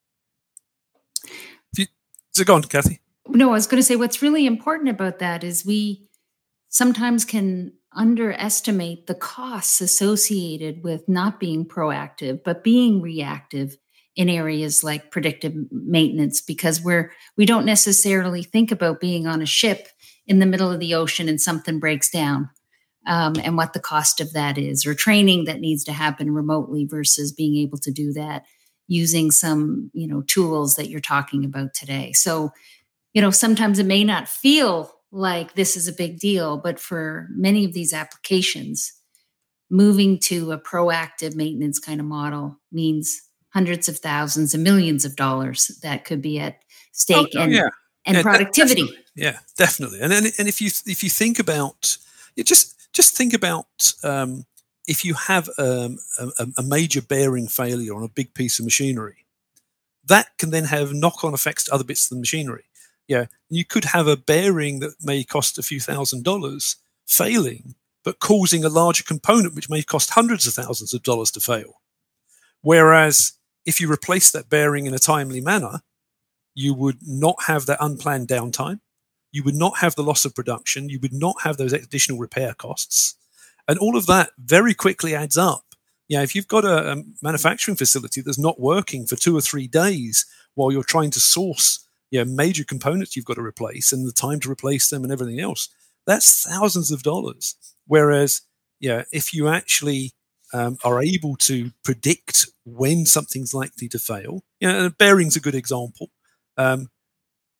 You, 1.75 1.87
so 2.31 2.43
go 2.43 2.55
on, 2.55 2.63
Kathy. 2.63 2.99
No, 3.27 3.49
I 3.49 3.53
was 3.53 3.67
going 3.67 3.79
to 3.79 3.85
say 3.85 3.95
what's 3.95 4.21
really 4.21 4.45
important 4.45 4.89
about 4.89 5.19
that 5.19 5.43
is 5.43 5.65
we 5.65 6.07
sometimes 6.69 7.25
can 7.25 7.73
underestimate 7.93 9.07
the 9.07 9.15
costs 9.15 9.81
associated 9.81 10.83
with 10.83 11.07
not 11.07 11.39
being 11.39 11.65
proactive, 11.65 12.43
but 12.43 12.63
being 12.63 13.01
reactive 13.01 13.77
in 14.15 14.29
areas 14.29 14.83
like 14.83 15.11
predictive 15.11 15.53
maintenance 15.71 16.41
because 16.41 16.81
we're 16.81 17.11
we 17.37 17.45
don't 17.45 17.65
necessarily 17.65 18.43
think 18.43 18.71
about 18.71 18.99
being 18.99 19.25
on 19.25 19.41
a 19.41 19.45
ship 19.45 19.87
in 20.27 20.39
the 20.39 20.45
middle 20.45 20.71
of 20.71 20.79
the 20.79 20.93
ocean 20.93 21.29
and 21.29 21.39
something 21.39 21.79
breaks 21.79 22.09
down 22.09 22.49
um, 23.07 23.33
and 23.43 23.55
what 23.55 23.73
the 23.73 23.79
cost 23.79 24.19
of 24.19 24.33
that 24.33 24.57
is 24.57 24.85
or 24.85 24.93
training 24.93 25.45
that 25.45 25.61
needs 25.61 25.83
to 25.85 25.93
happen 25.93 26.33
remotely 26.33 26.85
versus 26.85 27.31
being 27.31 27.55
able 27.55 27.77
to 27.77 27.91
do 27.91 28.11
that 28.11 28.43
using 28.87 29.31
some 29.31 29.89
you 29.93 30.07
know 30.07 30.21
tools 30.23 30.75
that 30.75 30.89
you're 30.89 30.99
talking 30.99 31.45
about 31.45 31.73
today. 31.73 32.11
So 32.11 32.51
you 33.13 33.21
know 33.21 33.31
sometimes 33.31 33.79
it 33.79 33.85
may 33.85 34.03
not 34.03 34.27
feel 34.27 34.91
like 35.11 35.53
this 35.53 35.75
is 35.75 35.87
a 35.87 35.93
big 35.93 36.19
deal 36.19 36.57
but 36.57 36.79
for 36.79 37.27
many 37.31 37.65
of 37.65 37.73
these 37.73 37.93
applications 37.93 38.93
moving 39.69 40.19
to 40.19 40.51
a 40.51 40.59
proactive 40.59 41.35
maintenance 41.35 41.79
kind 41.79 41.99
of 41.99 42.05
model 42.05 42.59
means 42.71 43.21
hundreds 43.53 43.87
of 43.89 43.97
thousands 43.97 44.53
and 44.53 44.63
millions 44.63 45.05
of 45.05 45.15
dollars 45.15 45.79
that 45.81 46.05
could 46.05 46.21
be 46.21 46.39
at 46.39 46.59
stake 46.91 47.29
oh, 47.35 47.41
and, 47.41 47.53
yeah. 47.53 47.69
and 48.05 48.17
yeah, 48.17 48.21
productivity. 48.21 48.81
Definitely. 48.83 49.05
Yeah, 49.15 49.39
definitely. 49.57 49.99
And, 50.01 50.13
and 50.13 50.27
and 50.37 50.47
if 50.47 50.61
you 50.61 50.69
if 50.85 51.03
you 51.03 51.09
think 51.09 51.39
about 51.39 51.97
you 52.35 52.43
just 52.43 52.75
just 52.93 53.15
think 53.15 53.33
about 53.33 53.93
um, 54.03 54.45
if 54.87 55.05
you 55.05 55.13
have 55.13 55.49
um, 55.57 55.97
a, 56.19 56.47
a, 56.57 56.63
major 56.63 57.01
bearing 57.01 57.47
failure 57.47 57.95
on 57.95 58.03
a 58.03 58.09
big 58.09 58.33
piece 58.33 58.59
of 58.59 58.65
machinery, 58.65 59.25
that 60.05 60.37
can 60.37 60.49
then 60.49 60.65
have 60.65 60.93
knock-on 60.93 61.33
effects 61.33 61.65
to 61.65 61.73
other 61.73 61.83
bits 61.83 62.05
of 62.05 62.15
the 62.15 62.19
machinery. 62.19 62.63
Yeah, 63.11 63.25
you 63.49 63.65
could 63.65 63.83
have 63.83 64.07
a 64.07 64.15
bearing 64.15 64.79
that 64.79 64.95
may 65.03 65.25
cost 65.25 65.57
a 65.57 65.63
few 65.63 65.81
thousand 65.81 66.23
dollars 66.23 66.77
failing, 67.05 67.75
but 68.05 68.19
causing 68.19 68.63
a 68.63 68.69
larger 68.69 69.03
component 69.03 69.53
which 69.53 69.69
may 69.69 69.83
cost 69.83 70.11
hundreds 70.11 70.47
of 70.47 70.53
thousands 70.53 70.93
of 70.93 71.03
dollars 71.03 71.29
to 71.31 71.41
fail. 71.41 71.81
Whereas 72.61 73.33
if 73.65 73.81
you 73.81 73.91
replace 73.91 74.31
that 74.31 74.49
bearing 74.49 74.85
in 74.85 74.93
a 74.93 74.97
timely 74.97 75.41
manner, 75.41 75.81
you 76.55 76.73
would 76.73 76.99
not 77.05 77.35
have 77.47 77.65
that 77.65 77.83
unplanned 77.83 78.29
downtime. 78.29 78.79
You 79.33 79.43
would 79.43 79.55
not 79.55 79.79
have 79.79 79.95
the 79.95 80.03
loss 80.03 80.23
of 80.23 80.33
production. 80.33 80.87
You 80.87 81.01
would 81.01 81.11
not 81.11 81.35
have 81.41 81.57
those 81.57 81.73
additional 81.73 82.17
repair 82.17 82.53
costs. 82.53 83.17
And 83.67 83.77
all 83.77 83.97
of 83.97 84.05
that 84.05 84.29
very 84.37 84.73
quickly 84.73 85.13
adds 85.13 85.37
up. 85.37 85.65
Yeah, 86.07 86.21
if 86.21 86.33
you've 86.33 86.47
got 86.47 86.63
a, 86.63 86.93
a 86.93 87.03
manufacturing 87.21 87.75
facility 87.75 88.21
that's 88.21 88.39
not 88.39 88.61
working 88.61 89.05
for 89.05 89.17
two 89.17 89.35
or 89.35 89.41
three 89.41 89.67
days 89.67 90.25
while 90.55 90.71
you're 90.71 90.83
trying 90.83 91.11
to 91.11 91.19
source 91.19 91.85
yeah, 92.11 92.23
major 92.23 92.63
components 92.63 93.15
you've 93.15 93.25
got 93.25 93.35
to 93.35 93.41
replace 93.41 93.91
and 93.91 94.07
the 94.07 94.11
time 94.11 94.39
to 94.41 94.51
replace 94.51 94.89
them 94.89 95.03
and 95.03 95.11
everything 95.11 95.39
else, 95.39 95.69
that's 96.05 96.45
thousands 96.47 96.91
of 96.91 97.03
dollars. 97.03 97.55
Whereas, 97.87 98.41
yeah, 98.79 99.03
if 99.11 99.33
you 99.33 99.47
actually 99.47 100.11
um, 100.53 100.77
are 100.83 101.01
able 101.01 101.35
to 101.37 101.71
predict 101.83 102.47
when 102.65 103.05
something's 103.05 103.53
likely 103.53 103.87
to 103.89 103.99
fail. 103.99 104.43
You 104.59 104.67
know, 104.67 104.89
bearing's 104.89 105.35
a 105.35 105.41
good 105.41 105.55
example. 105.55 106.09
Um, 106.57 106.89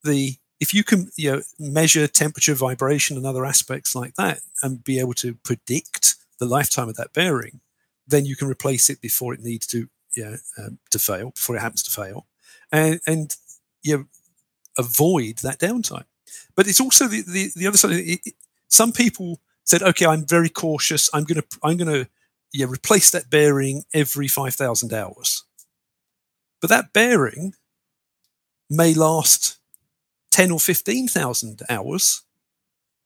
the 0.04 0.36
if 0.60 0.72
you 0.72 0.84
can 0.84 1.08
you 1.16 1.32
know, 1.32 1.42
measure 1.58 2.06
temperature, 2.06 2.54
vibration, 2.54 3.16
and 3.16 3.26
other 3.26 3.44
aspects 3.44 3.94
like 3.94 4.14
that, 4.14 4.40
and 4.62 4.84
be 4.84 5.00
able 5.00 5.14
to 5.14 5.34
predict 5.44 6.16
the 6.38 6.46
lifetime 6.46 6.88
of 6.88 6.96
that 6.96 7.12
bearing, 7.12 7.60
then 8.06 8.26
you 8.26 8.36
can 8.36 8.48
replace 8.48 8.88
it 8.90 9.00
before 9.00 9.34
it 9.34 9.40
needs 9.40 9.66
to 9.68 9.88
you 10.16 10.24
know, 10.24 10.36
um, 10.58 10.78
to 10.90 10.98
fail, 10.98 11.30
before 11.30 11.56
it 11.56 11.60
happens 11.60 11.82
to 11.84 11.90
fail, 11.90 12.26
and 12.70 13.00
and 13.06 13.36
you 13.82 13.96
know, 13.96 14.04
avoid 14.78 15.38
that 15.38 15.58
downtime. 15.58 16.04
But 16.54 16.66
it's 16.66 16.80
also 16.80 17.06
the 17.06 17.22
the, 17.22 17.50
the 17.56 17.66
other 17.66 17.78
side. 17.78 17.92
It, 17.92 18.20
it, 18.24 18.34
some 18.68 18.92
people 18.92 19.40
said, 19.64 19.82
"Okay, 19.82 20.06
I'm 20.06 20.26
very 20.26 20.48
cautious. 20.48 21.10
I'm 21.12 21.24
going 21.24 21.40
to 21.40 21.58
I'm 21.62 21.76
going 21.76 22.04
to 22.04 22.10
you 22.52 22.66
replace 22.66 23.10
that 23.10 23.30
bearing 23.30 23.84
every 23.94 24.28
5,000 24.28 24.92
hours. 24.92 25.44
But 26.60 26.70
that 26.70 26.92
bearing 26.92 27.54
may 28.70 28.94
last 28.94 29.58
10 30.30 30.50
or 30.50 30.60
15,000 30.60 31.62
hours, 31.68 32.22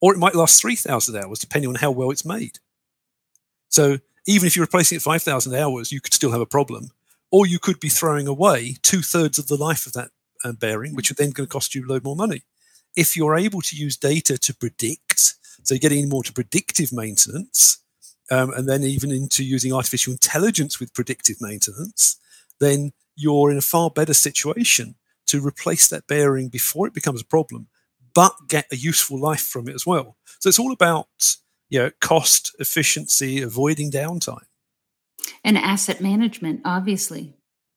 or 0.00 0.14
it 0.14 0.18
might 0.18 0.34
last 0.34 0.60
3,000 0.60 1.16
hours, 1.16 1.38
depending 1.38 1.68
on 1.68 1.76
how 1.76 1.90
well 1.90 2.10
it's 2.10 2.24
made. 2.24 2.58
So 3.68 3.98
even 4.26 4.46
if 4.46 4.56
you're 4.56 4.64
replacing 4.64 4.96
it 4.96 5.02
5,000 5.02 5.54
hours, 5.54 5.92
you 5.92 6.00
could 6.00 6.14
still 6.14 6.32
have 6.32 6.40
a 6.40 6.46
problem. 6.46 6.90
Or 7.30 7.46
you 7.46 7.58
could 7.58 7.80
be 7.80 7.88
throwing 7.88 8.28
away 8.28 8.76
two 8.82 9.02
thirds 9.02 9.38
of 9.38 9.48
the 9.48 9.56
life 9.56 9.86
of 9.86 9.92
that 9.94 10.10
uh, 10.44 10.52
bearing, 10.52 10.94
which 10.94 11.10
are 11.10 11.14
then 11.14 11.30
going 11.30 11.46
to 11.46 11.52
cost 11.52 11.74
you 11.74 11.84
a 11.84 11.88
load 11.88 12.04
more 12.04 12.16
money. 12.16 12.42
If 12.96 13.16
you're 13.16 13.36
able 13.36 13.60
to 13.62 13.76
use 13.76 13.96
data 13.96 14.38
to 14.38 14.54
predict, 14.54 15.34
so 15.62 15.74
you're 15.74 15.78
getting 15.78 16.08
more 16.08 16.22
to 16.22 16.32
predictive 16.32 16.92
maintenance, 16.92 17.78
um, 18.30 18.52
and 18.52 18.68
then 18.68 18.82
even 18.82 19.10
into 19.10 19.44
using 19.44 19.72
artificial 19.72 20.12
intelligence 20.12 20.80
with 20.80 20.94
predictive 20.94 21.36
maintenance, 21.40 22.18
then 22.60 22.92
you're 23.14 23.50
in 23.50 23.58
a 23.58 23.62
far 23.62 23.90
better 23.90 24.14
situation 24.14 24.96
to 25.26 25.44
replace 25.44 25.88
that 25.88 26.06
bearing 26.06 26.48
before 26.48 26.86
it 26.86 26.94
becomes 26.94 27.20
a 27.20 27.26
problem, 27.26 27.68
but 28.14 28.34
get 28.48 28.66
a 28.72 28.76
useful 28.76 29.20
life 29.20 29.42
from 29.42 29.68
it 29.68 29.74
as 29.74 29.86
well. 29.86 30.16
So 30.40 30.48
it's 30.48 30.58
all 30.58 30.72
about 30.72 31.08
you 31.68 31.78
know, 31.78 31.90
cost, 32.00 32.54
efficiency, 32.58 33.42
avoiding 33.42 33.90
downtime. 33.90 34.44
And 35.42 35.58
asset 35.58 36.00
management, 36.00 36.60
obviously. 36.64 37.35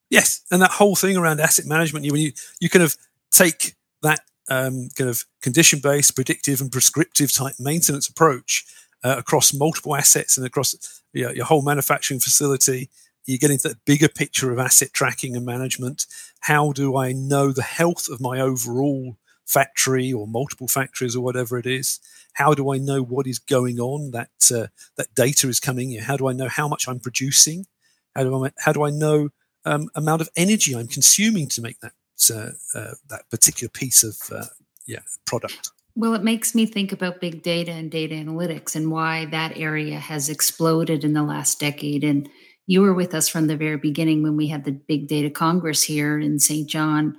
Yes, 0.09 0.41
and 0.51 0.61
that 0.61 0.71
whole 0.71 0.95
thing 0.95 1.17
around 1.17 1.39
asset 1.39 1.65
management, 1.65 2.05
you 2.05 2.15
you 2.15 2.31
you 2.59 2.69
kind 2.69 2.83
of 2.83 2.95
take 3.31 3.75
that 4.01 4.21
um, 4.49 4.89
kind 4.95 5.09
of 5.09 5.23
condition-based, 5.41 6.15
predictive, 6.15 6.61
and 6.61 6.71
prescriptive 6.71 7.31
type 7.31 7.55
maintenance 7.59 8.07
approach, 8.07 8.65
uh, 9.03 9.15
across 9.17 9.53
multiple 9.53 9.95
assets 9.95 10.35
and 10.37 10.45
across 10.45 11.01
you 11.13 11.25
know, 11.25 11.31
your 11.31 11.45
whole 11.45 11.61
manufacturing 11.61 12.19
facility. 12.19 12.89
You 13.25 13.37
get 13.37 13.51
into 13.51 13.67
that 13.67 13.85
bigger 13.85 14.07
picture 14.07 14.51
of 14.51 14.57
asset 14.57 14.91
tracking 14.93 15.35
and 15.35 15.45
management. 15.45 16.07
How 16.41 16.71
do 16.71 16.97
I 16.97 17.11
know 17.11 17.51
the 17.51 17.61
health 17.61 18.09
of 18.09 18.19
my 18.19 18.39
overall 18.39 19.17
factory 19.45 20.11
or 20.11 20.25
multiple 20.27 20.67
factories 20.67 21.15
or 21.15 21.23
whatever 21.23 21.59
it 21.59 21.67
is? 21.67 21.99
How 22.33 22.55
do 22.55 22.71
I 22.73 22.77
know 22.79 23.03
what 23.03 23.27
is 23.27 23.37
going 23.37 23.79
on? 23.79 24.11
That 24.11 24.29
uh, 24.51 24.67
that 24.95 25.13
data 25.13 25.47
is 25.47 25.59
coming. 25.59 25.95
How 25.99 26.17
do 26.17 26.27
I 26.27 26.33
know 26.33 26.47
how 26.47 26.67
much 26.67 26.87
I'm 26.87 26.99
producing? 26.99 27.67
How 28.15 28.23
do 28.23 28.45
I 28.45 28.51
how 28.57 28.71
do 28.73 28.83
I 28.83 28.89
know 28.89 29.29
um, 29.65 29.89
amount 29.95 30.21
of 30.21 30.29
energy 30.35 30.75
I'm 30.75 30.87
consuming 30.87 31.47
to 31.49 31.61
make 31.61 31.79
that 31.79 31.93
uh, 32.31 32.51
uh, 32.77 32.93
that 33.09 33.29
particular 33.29 33.69
piece 33.69 34.03
of 34.03 34.17
uh, 34.31 34.45
yeah 34.85 34.99
product? 35.25 35.71
Well, 35.95 36.13
it 36.13 36.23
makes 36.23 36.55
me 36.55 36.65
think 36.65 36.91
about 36.91 37.19
big 37.19 37.43
data 37.43 37.71
and 37.71 37.91
data 37.91 38.15
analytics 38.15 38.75
and 38.75 38.91
why 38.91 39.25
that 39.25 39.57
area 39.57 39.99
has 39.99 40.29
exploded 40.29 41.03
in 41.03 41.13
the 41.13 41.23
last 41.23 41.59
decade. 41.59 42.03
And 42.03 42.29
you 42.67 42.81
were 42.81 42.93
with 42.93 43.13
us 43.13 43.27
from 43.27 43.47
the 43.47 43.57
very 43.57 43.77
beginning 43.77 44.23
when 44.23 44.37
we 44.37 44.47
had 44.47 44.63
the 44.63 44.71
Big 44.71 45.07
Data 45.07 45.29
Congress 45.29 45.83
here 45.83 46.19
in 46.19 46.39
Saint 46.39 46.69
John 46.69 47.17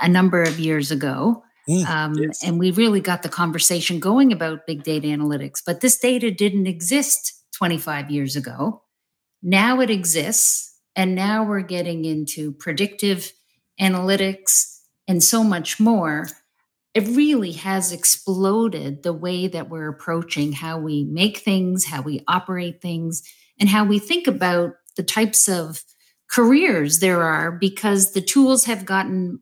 a 0.00 0.08
number 0.08 0.42
of 0.42 0.60
years 0.60 0.90
ago. 0.90 1.42
Mm, 1.68 1.86
um, 1.86 2.14
yes. 2.14 2.44
And 2.44 2.58
we 2.58 2.70
really 2.70 3.00
got 3.00 3.22
the 3.22 3.28
conversation 3.28 4.00
going 4.00 4.32
about 4.32 4.66
big 4.66 4.82
data 4.82 5.08
analytics. 5.08 5.62
But 5.64 5.80
this 5.80 5.98
data 5.98 6.30
didn't 6.30 6.66
exist 6.66 7.42
25 7.56 8.10
years 8.10 8.36
ago. 8.36 8.82
Now 9.42 9.80
it 9.80 9.90
exists. 9.90 10.69
And 10.96 11.14
now 11.14 11.44
we're 11.44 11.60
getting 11.60 12.04
into 12.04 12.52
predictive 12.52 13.32
analytics 13.80 14.80
and 15.08 15.22
so 15.22 15.42
much 15.42 15.80
more 15.80 16.26
it 16.94 17.06
really 17.08 17.52
has 17.52 17.92
exploded 17.92 19.02
the 19.02 19.12
way 19.12 19.46
that 19.46 19.68
we're 19.68 19.88
approaching 19.88 20.52
how 20.52 20.78
we 20.78 21.04
make 21.04 21.38
things, 21.38 21.84
how 21.84 22.02
we 22.02 22.24
operate 22.26 22.82
things, 22.82 23.22
and 23.60 23.68
how 23.68 23.84
we 23.84 23.98
think 23.98 24.26
about 24.26 24.72
the 24.96 25.02
types 25.02 25.48
of 25.48 25.84
careers 26.28 26.98
there 26.98 27.22
are 27.22 27.52
because 27.52 28.12
the 28.12 28.20
tools 28.20 28.64
have 28.64 28.84
gotten 28.84 29.40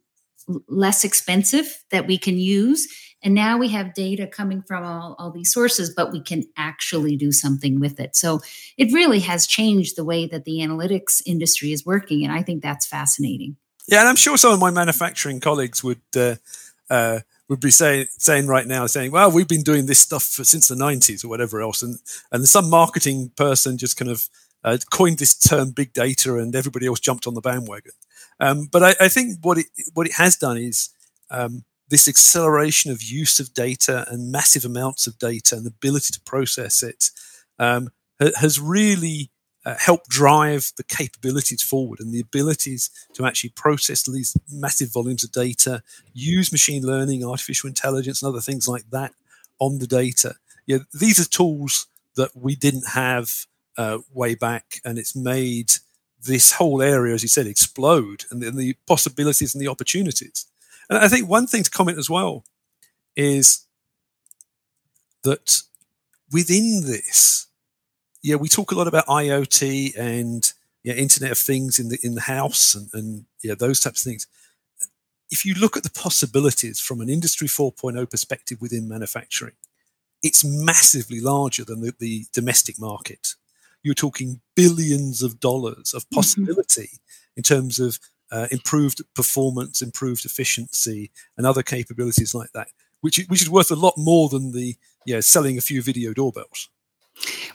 less 0.68 1.04
expensive 1.04 1.82
that 1.90 2.06
we 2.06 2.18
can 2.18 2.38
use. 2.38 2.86
And 3.22 3.34
now 3.34 3.58
we 3.58 3.68
have 3.68 3.94
data 3.94 4.26
coming 4.26 4.62
from 4.62 4.84
all, 4.84 5.16
all 5.18 5.30
these 5.30 5.52
sources, 5.52 5.92
but 5.94 6.12
we 6.12 6.20
can 6.20 6.44
actually 6.56 7.16
do 7.16 7.32
something 7.32 7.80
with 7.80 7.98
it. 7.98 8.14
So 8.14 8.40
it 8.76 8.92
really 8.92 9.20
has 9.20 9.46
changed 9.46 9.96
the 9.96 10.04
way 10.04 10.26
that 10.26 10.44
the 10.44 10.58
analytics 10.58 11.20
industry 11.26 11.72
is 11.72 11.84
working. 11.84 12.24
And 12.24 12.32
I 12.32 12.42
think 12.42 12.62
that's 12.62 12.86
fascinating. 12.86 13.56
Yeah, 13.88 14.00
and 14.00 14.08
I'm 14.08 14.16
sure 14.16 14.36
some 14.36 14.52
of 14.52 14.60
my 14.60 14.70
manufacturing 14.70 15.40
colleagues 15.40 15.82
would 15.82 16.02
uh, 16.14 16.36
uh, 16.90 17.20
would 17.48 17.60
be 17.60 17.70
saying 17.70 18.06
saying 18.18 18.46
right 18.46 18.66
now, 18.66 18.86
saying, 18.86 19.12
"Well, 19.12 19.30
we've 19.30 19.48
been 19.48 19.62
doing 19.62 19.86
this 19.86 19.98
stuff 19.98 20.24
for, 20.24 20.44
since 20.44 20.68
the 20.68 20.74
'90s 20.74 21.24
or 21.24 21.28
whatever 21.28 21.62
else," 21.62 21.82
and 21.82 21.98
and 22.30 22.46
some 22.46 22.68
marketing 22.68 23.32
person 23.34 23.78
just 23.78 23.96
kind 23.96 24.10
of 24.10 24.28
uh, 24.62 24.76
coined 24.92 25.18
this 25.18 25.34
term 25.38 25.70
"big 25.70 25.94
data," 25.94 26.36
and 26.36 26.54
everybody 26.54 26.86
else 26.86 27.00
jumped 27.00 27.26
on 27.26 27.32
the 27.32 27.40
bandwagon. 27.40 27.92
Um, 28.40 28.68
but 28.70 28.82
I, 28.82 28.94
I, 29.00 29.08
think 29.08 29.38
what 29.42 29.56
it 29.56 29.66
what 29.94 30.06
it 30.06 30.12
has 30.14 30.36
done 30.36 30.58
is 30.58 30.90
um, 31.30 31.64
this 31.88 32.08
acceleration 32.08 32.90
of 32.90 33.02
use 33.02 33.40
of 33.40 33.54
data 33.54 34.06
and 34.10 34.30
massive 34.30 34.64
amounts 34.64 35.06
of 35.06 35.18
data 35.18 35.56
and 35.56 35.64
the 35.64 35.70
ability 35.70 36.12
to 36.12 36.20
process 36.20 36.82
it 36.82 37.10
um, 37.58 37.90
has 38.20 38.60
really 38.60 39.30
uh, 39.64 39.74
help 39.78 40.06
drive 40.08 40.72
the 40.76 40.84
capabilities 40.84 41.62
forward 41.62 42.00
and 42.00 42.12
the 42.12 42.20
abilities 42.20 42.90
to 43.12 43.26
actually 43.26 43.50
process 43.50 44.02
these 44.02 44.36
massive 44.50 44.92
volumes 44.92 45.24
of 45.24 45.32
data, 45.32 45.82
use 46.12 46.52
machine 46.52 46.82
learning, 46.82 47.24
artificial 47.24 47.68
intelligence, 47.68 48.22
and 48.22 48.28
other 48.28 48.40
things 48.40 48.68
like 48.68 48.84
that 48.90 49.12
on 49.58 49.78
the 49.78 49.86
data. 49.86 50.34
Yeah, 50.66 50.78
these 50.92 51.20
are 51.20 51.28
tools 51.28 51.86
that 52.16 52.30
we 52.34 52.56
didn't 52.56 52.88
have 52.88 53.30
uh, 53.76 53.98
way 54.12 54.34
back, 54.34 54.80
and 54.84 54.98
it's 54.98 55.14
made 55.14 55.72
this 56.24 56.52
whole 56.52 56.82
area, 56.82 57.14
as 57.14 57.22
you 57.22 57.28
said, 57.28 57.46
explode 57.46 58.24
and 58.30 58.42
the, 58.42 58.48
and 58.48 58.58
the 58.58 58.74
possibilities 58.86 59.54
and 59.54 59.62
the 59.62 59.68
opportunities. 59.68 60.46
And 60.88 60.98
I 60.98 61.08
think 61.08 61.28
one 61.28 61.46
thing 61.46 61.62
to 61.62 61.70
comment 61.70 61.98
as 61.98 62.08
well 62.08 62.44
is 63.16 63.66
that 65.24 65.62
within 66.32 66.82
this, 66.84 67.46
yeah, 68.22 68.36
we 68.36 68.48
talk 68.48 68.72
a 68.72 68.74
lot 68.74 68.88
about 68.88 69.06
IoT 69.06 69.96
and 69.98 70.52
yeah, 70.82 70.94
Internet 70.94 71.32
of 71.32 71.38
Things 71.38 71.78
in 71.78 71.88
the 71.88 71.98
in 72.02 72.14
the 72.14 72.22
house 72.22 72.74
and, 72.74 72.88
and 72.94 73.24
yeah, 73.42 73.54
those 73.54 73.80
types 73.80 74.00
of 74.00 74.10
things. 74.10 74.26
If 75.30 75.44
you 75.44 75.54
look 75.54 75.76
at 75.76 75.82
the 75.82 75.90
possibilities 75.90 76.80
from 76.80 77.02
an 77.02 77.10
Industry 77.10 77.48
4.0 77.48 78.10
perspective 78.10 78.62
within 78.62 78.88
manufacturing, 78.88 79.54
it's 80.22 80.42
massively 80.42 81.20
larger 81.20 81.64
than 81.64 81.82
the, 81.82 81.92
the 81.98 82.24
domestic 82.32 82.80
market. 82.80 83.34
You're 83.82 83.94
talking 83.94 84.40
billions 84.56 85.22
of 85.22 85.38
dollars 85.38 85.92
of 85.92 86.04
mm-hmm. 86.04 86.16
possibility 86.16 86.82
mm-hmm. 86.82 87.36
in 87.36 87.42
terms 87.42 87.78
of 87.78 87.98
uh, 88.30 88.46
improved 88.50 89.02
performance, 89.14 89.82
improved 89.82 90.24
efficiency, 90.24 91.10
and 91.36 91.46
other 91.46 91.62
capabilities 91.62 92.34
like 92.34 92.52
that, 92.52 92.68
which 93.00 93.18
which 93.28 93.42
is 93.42 93.50
worth 93.50 93.70
a 93.70 93.76
lot 93.76 93.94
more 93.96 94.28
than 94.28 94.52
the 94.52 94.76
yeah 95.06 95.20
selling 95.20 95.58
a 95.58 95.62
few 95.62 95.82
video 95.82 96.12
doorbells. 96.12 96.68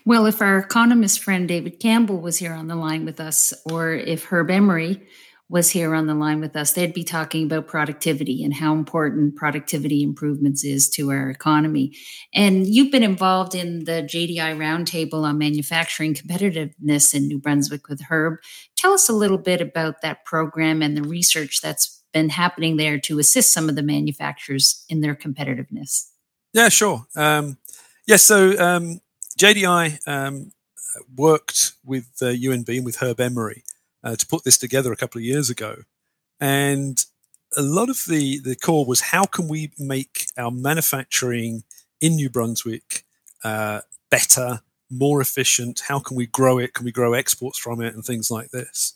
Well, 0.06 0.26
if 0.26 0.42
our 0.42 0.58
economist 0.58 1.22
friend 1.22 1.48
David 1.48 1.80
Campbell 1.80 2.20
was 2.20 2.38
here 2.38 2.54
on 2.54 2.68
the 2.68 2.76
line 2.76 3.06
with 3.06 3.20
us, 3.20 3.54
or 3.66 3.94
if 3.94 4.26
Herb 4.26 4.52
Emery 4.52 5.02
was 5.50 5.70
here 5.70 5.94
on 5.94 6.08
the 6.08 6.16
line 6.16 6.40
with 6.40 6.56
us, 6.56 6.74
they'd 6.74 6.94
be 6.94 7.04
talking 7.04 7.46
about 7.46 7.68
productivity 7.68 8.44
and 8.44 8.56
how 8.56 8.74
important 8.74 9.36
productivity 9.36 10.02
improvements 10.02 10.64
is 10.64 10.90
to 10.90 11.12
our 11.12 11.30
economy. 11.30 11.96
And 12.34 12.66
you've 12.66 12.92
been 12.92 13.04
involved 13.04 13.54
in 13.54 13.84
the 13.84 14.02
JDI 14.02 14.58
roundtable 14.58 15.24
on 15.24 15.38
manufacturing 15.38 16.16
competitiveness 16.16 17.14
in 17.14 17.28
New 17.28 17.40
Brunswick 17.40 17.88
with 17.88 18.02
Herb. 18.10 18.40
Tell 18.84 18.92
us 18.92 19.08
a 19.08 19.14
little 19.14 19.38
bit 19.38 19.62
about 19.62 20.02
that 20.02 20.26
program 20.26 20.82
and 20.82 20.98
the 20.98 21.04
research 21.04 21.62
that's 21.62 22.04
been 22.12 22.28
happening 22.28 22.76
there 22.76 23.00
to 23.00 23.18
assist 23.18 23.54
some 23.54 23.70
of 23.70 23.78
the 23.78 23.82
manufacturers 23.82 24.84
in 24.90 25.00
their 25.00 25.16
competitiveness. 25.16 26.10
Yeah, 26.52 26.68
sure. 26.68 27.06
Um, 27.16 27.60
yeah, 28.06 28.18
so 28.18 28.60
um, 28.60 29.00
JDI 29.40 30.06
um, 30.06 30.52
worked 31.16 31.72
with 31.86 32.10
uh, 32.22 32.26
UNB 32.26 32.68
and 32.76 32.86
with 32.86 32.98
Herb 32.98 33.22
Emery 33.22 33.64
uh, 34.04 34.18
to 34.18 34.28
put 34.28 34.44
this 34.44 34.58
together 34.58 34.92
a 34.92 34.98
couple 34.98 35.20
of 35.20 35.24
years 35.24 35.50
ago. 35.50 35.84
And 36.42 37.02
a 37.56 37.62
lot 37.62 37.90
of 37.90 38.04
the, 38.06 38.40
the 38.40 38.58
core 38.58 38.86
was 38.86 39.00
how 39.00 39.24
can 39.24 39.48
we 39.48 39.72
make 39.80 40.26
our 40.38 40.52
manufacturing 40.52 41.64
in 42.02 42.18
New 42.18 42.30
Brunswick 42.30 43.06
uh, 43.46 43.80
better, 44.12 44.60
more 44.98 45.22
efficient? 45.22 45.84
How 45.88 46.00
can 46.00 46.16
we 46.16 46.28
grow 46.28 46.58
it? 46.58 46.74
Can 46.74 46.86
we 46.86 46.92
grow 46.92 47.14
exports 47.14 47.58
from 47.58 47.82
it 47.82 47.94
and 47.94 48.04
things 48.04 48.30
like 48.32 48.52
this? 48.52 48.94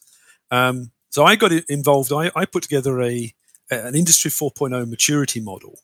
Um, 0.51 0.91
so 1.09 1.23
I 1.23 1.35
got 1.35 1.51
involved. 1.69 2.11
I, 2.11 2.31
I 2.35 2.45
put 2.45 2.63
together 2.63 3.01
a 3.01 3.33
an 3.69 3.95
Industry 3.95 4.31
4.0 4.31 4.89
maturity 4.89 5.41
model 5.41 5.79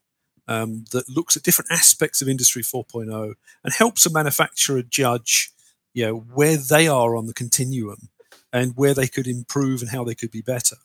um, 0.47 0.85
that 0.91 1.09
looks 1.09 1.35
at 1.35 1.43
different 1.43 1.71
aspects 1.71 2.21
of 2.21 2.29
Industry 2.29 2.63
4.0 2.63 3.33
and 3.63 3.73
helps 3.73 4.05
a 4.05 4.11
manufacturer 4.11 4.81
judge, 4.81 5.51
you 5.93 6.05
know, 6.05 6.15
where 6.15 6.57
they 6.57 6.87
are 6.87 7.15
on 7.15 7.27
the 7.27 7.33
continuum 7.33 8.09
and 8.51 8.73
where 8.75 8.93
they 8.93 9.07
could 9.07 9.27
improve 9.27 9.81
and 9.81 9.91
how 9.91 10.03
they 10.03 10.15
could 10.15 10.31
be 10.31 10.41
better. 10.41 10.77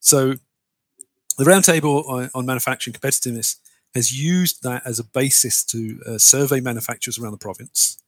So 0.00 0.34
the 1.38 1.44
roundtable 1.44 2.30
on, 2.34 2.46
manufacturing 2.46 2.94
competitiveness 2.94 3.56
has 3.94 4.12
used 4.12 4.62
that 4.62 4.82
as 4.84 4.98
a 4.98 5.04
basis 5.04 5.64
to 5.64 6.00
uh, 6.06 6.18
survey 6.18 6.60
manufacturers 6.60 7.18
around 7.18 7.32
the 7.32 7.38
province. 7.38 7.98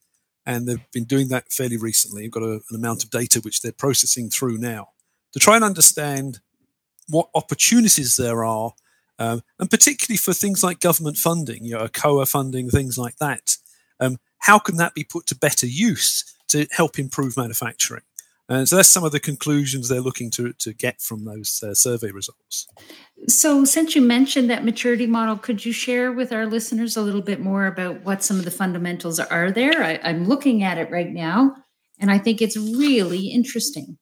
And 0.48 0.66
they've 0.66 0.90
been 0.92 1.04
doing 1.04 1.28
that 1.28 1.52
fairly 1.52 1.76
recently. 1.76 2.22
They've 2.22 2.30
got 2.30 2.42
a, 2.42 2.62
an 2.70 2.74
amount 2.74 3.04
of 3.04 3.11
data 3.11 3.38
which 3.40 3.61
they're 3.61 3.70
processing 3.70 4.30
through 4.30 4.56
now 4.56 4.88
to 5.34 5.38
try 5.38 5.56
and 5.56 5.62
understand 5.62 6.40
what 7.06 7.28
opportunities 7.34 8.16
there 8.16 8.42
are, 8.44 8.72
um, 9.18 9.42
and 9.58 9.70
particularly 9.70 10.16
for 10.16 10.32
things 10.32 10.64
like 10.64 10.80
government 10.80 11.18
funding, 11.18 11.66
you 11.66 11.74
know, 11.74 11.87
ACOA 11.87 12.26
funding, 12.26 12.70
things 12.70 12.96
like 12.96 13.16
that. 13.18 13.58
Um, 14.00 14.16
how 14.38 14.58
can 14.58 14.76
that 14.76 14.94
be 14.94 15.04
put 15.04 15.26
to 15.26 15.34
better 15.37 15.66
use 15.66 16.24
to 16.48 16.66
help 16.70 16.98
improve 16.98 17.37
manufacturing? 17.37 18.04
And 18.48 18.66
so 18.66 18.76
that's 18.76 18.88
some 18.88 19.04
of 19.04 19.12
the 19.12 19.20
conclusions 19.20 19.88
they're 19.88 20.00
looking 20.00 20.30
to, 20.32 20.54
to 20.54 20.72
get 20.72 21.02
from 21.02 21.26
those 21.26 21.62
uh, 21.62 21.74
survey 21.74 22.11
results. 22.11 22.66
So, 23.26 23.64
since 23.64 23.94
you 23.94 24.00
mentioned 24.00 24.48
that 24.48 24.64
maturity 24.64 25.06
model, 25.06 25.37
could 25.37 25.64
you 25.64 25.72
share 25.72 26.12
with 26.12 26.32
our 26.32 26.46
listeners 26.46 26.96
a 26.96 27.02
little 27.02 27.20
bit 27.20 27.40
more 27.40 27.66
about 27.66 28.04
what 28.04 28.22
some 28.22 28.38
of 28.38 28.44
the 28.44 28.50
fundamentals 28.50 29.20
are 29.20 29.50
there? 29.50 29.82
I, 29.82 30.00
I'm 30.02 30.26
looking 30.26 30.62
at 30.62 30.78
it 30.78 30.90
right 30.90 31.11
now, 31.11 31.56
and 31.98 32.11
I 32.11 32.18
think 32.18 32.40
it's 32.40 32.56
really 32.56 33.26
interesting. 33.26 33.98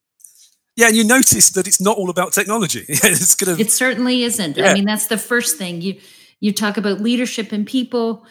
Yeah, 0.77 0.87
and 0.87 0.95
you 0.95 1.03
notice 1.03 1.49
that 1.49 1.67
it's 1.67 1.81
not 1.81 1.97
all 1.97 2.09
about 2.09 2.31
technology. 2.31 2.85
it's 2.87 3.35
gonna. 3.35 3.57
It 3.57 3.71
certainly 3.71 4.23
isn't. 4.23 4.55
Yeah. 4.55 4.67
I 4.67 4.73
mean, 4.75 4.85
that's 4.85 5.07
the 5.07 5.17
first 5.17 5.57
thing 5.57 5.81
you 5.81 5.99
you 6.39 6.53
talk 6.53 6.77
about 6.77 7.01
leadership 7.01 7.51
and 7.51 7.65
people 7.65 8.25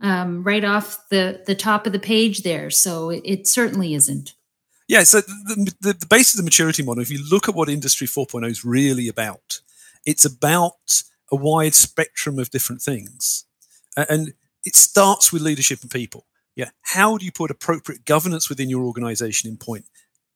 um, 0.00 0.44
right 0.44 0.64
off 0.64 1.08
the 1.10 1.42
the 1.46 1.56
top 1.56 1.86
of 1.86 1.92
the 1.92 1.98
page 1.98 2.42
there. 2.42 2.70
So 2.70 3.10
it, 3.10 3.22
it 3.24 3.48
certainly 3.48 3.94
isn't. 3.94 4.34
Yeah, 4.88 5.02
so 5.02 5.20
the, 5.20 5.74
the, 5.80 5.92
the 5.92 6.06
base 6.06 6.32
of 6.32 6.38
the 6.38 6.44
maturity 6.44 6.82
model, 6.82 7.02
if 7.02 7.10
you 7.10 7.22
look 7.30 7.48
at 7.48 7.54
what 7.54 7.68
Industry 7.68 8.06
4.0 8.06 8.48
is 8.48 8.64
really 8.64 9.06
about, 9.06 9.60
it's 10.06 10.24
about 10.24 11.02
a 11.30 11.36
wide 11.36 11.74
spectrum 11.74 12.38
of 12.38 12.50
different 12.50 12.80
things. 12.80 13.44
And 13.96 14.32
it 14.64 14.74
starts 14.74 15.30
with 15.32 15.42
leadership 15.42 15.82
and 15.82 15.90
people. 15.90 16.24
Yeah, 16.56 16.70
how 16.82 17.18
do 17.18 17.24
you 17.24 17.30
put 17.30 17.50
appropriate 17.50 18.04
governance 18.04 18.48
within 18.48 18.68
your 18.68 18.82
organization 18.84 19.48
in 19.48 19.58
point 19.58 19.84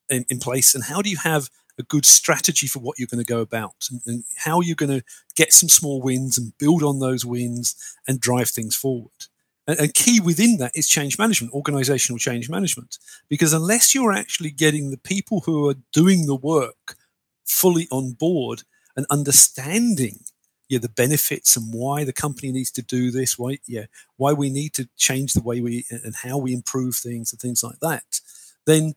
in, 0.09 0.25
in 0.29 0.39
place, 0.39 0.75
and 0.75 0.85
how 0.85 1.03
do 1.03 1.11
you 1.11 1.17
have 1.17 1.49
a 1.79 1.83
good 1.83 2.05
strategy 2.05 2.67
for 2.67 2.79
what 2.79 2.99
you're 2.99 3.09
going 3.11 3.25
to 3.25 3.33
go 3.33 3.41
about, 3.41 3.89
and, 3.91 4.01
and 4.07 4.25
how 4.37 4.61
you're 4.61 4.77
going 4.77 5.01
to 5.01 5.05
get 5.35 5.53
some 5.53 5.69
small 5.69 6.01
wins 6.01 6.39
and 6.39 6.57
build 6.59 6.83
on 6.83 7.01
those 7.01 7.25
wins 7.25 7.75
and 8.07 8.21
drive 8.21 8.51
things 8.51 8.77
forward. 8.77 9.27
And, 9.67 9.79
and 9.79 9.95
key 9.95 10.21
within 10.21 10.59
that 10.59 10.73
is 10.75 10.89
change 10.89 11.19
management, 11.19 11.53
organizational 11.53 12.19
change 12.19 12.51
management. 12.51 12.99
Because 13.29 13.53
unless 13.53 13.95
you're 13.95 14.13
actually 14.13 14.51
getting 14.51 14.91
the 14.91 14.99
people 14.99 15.41
who 15.41 15.69
are 15.69 15.77
doing 15.93 16.27
the 16.27 16.37
work 16.37 16.97
fully 17.45 17.87
on 17.91 18.13
board 18.13 18.63
and 18.97 19.07
understanding 19.11 20.21
yeah, 20.69 20.79
the 20.79 20.89
benefits 20.89 21.55
and 21.55 21.73
why 21.75 22.03
the 22.03 22.15
company 22.15 22.51
needs 22.51 22.71
to 22.73 22.83
do 22.83 23.11
this, 23.11 23.39
why 23.39 23.59
yeah, 23.67 23.85
why 24.17 24.33
we 24.33 24.49
need 24.49 24.73
to 24.75 24.89
change 24.97 25.35
the 25.35 25.43
way 25.43 25.61
we 25.61 25.85
and 25.91 26.15
how 26.23 26.39
we 26.39 26.55
improve 26.55 26.97
things 26.97 27.31
and 27.31 27.41
things 27.41 27.63
like 27.63 27.79
that, 27.81 28.21
then 28.65 28.95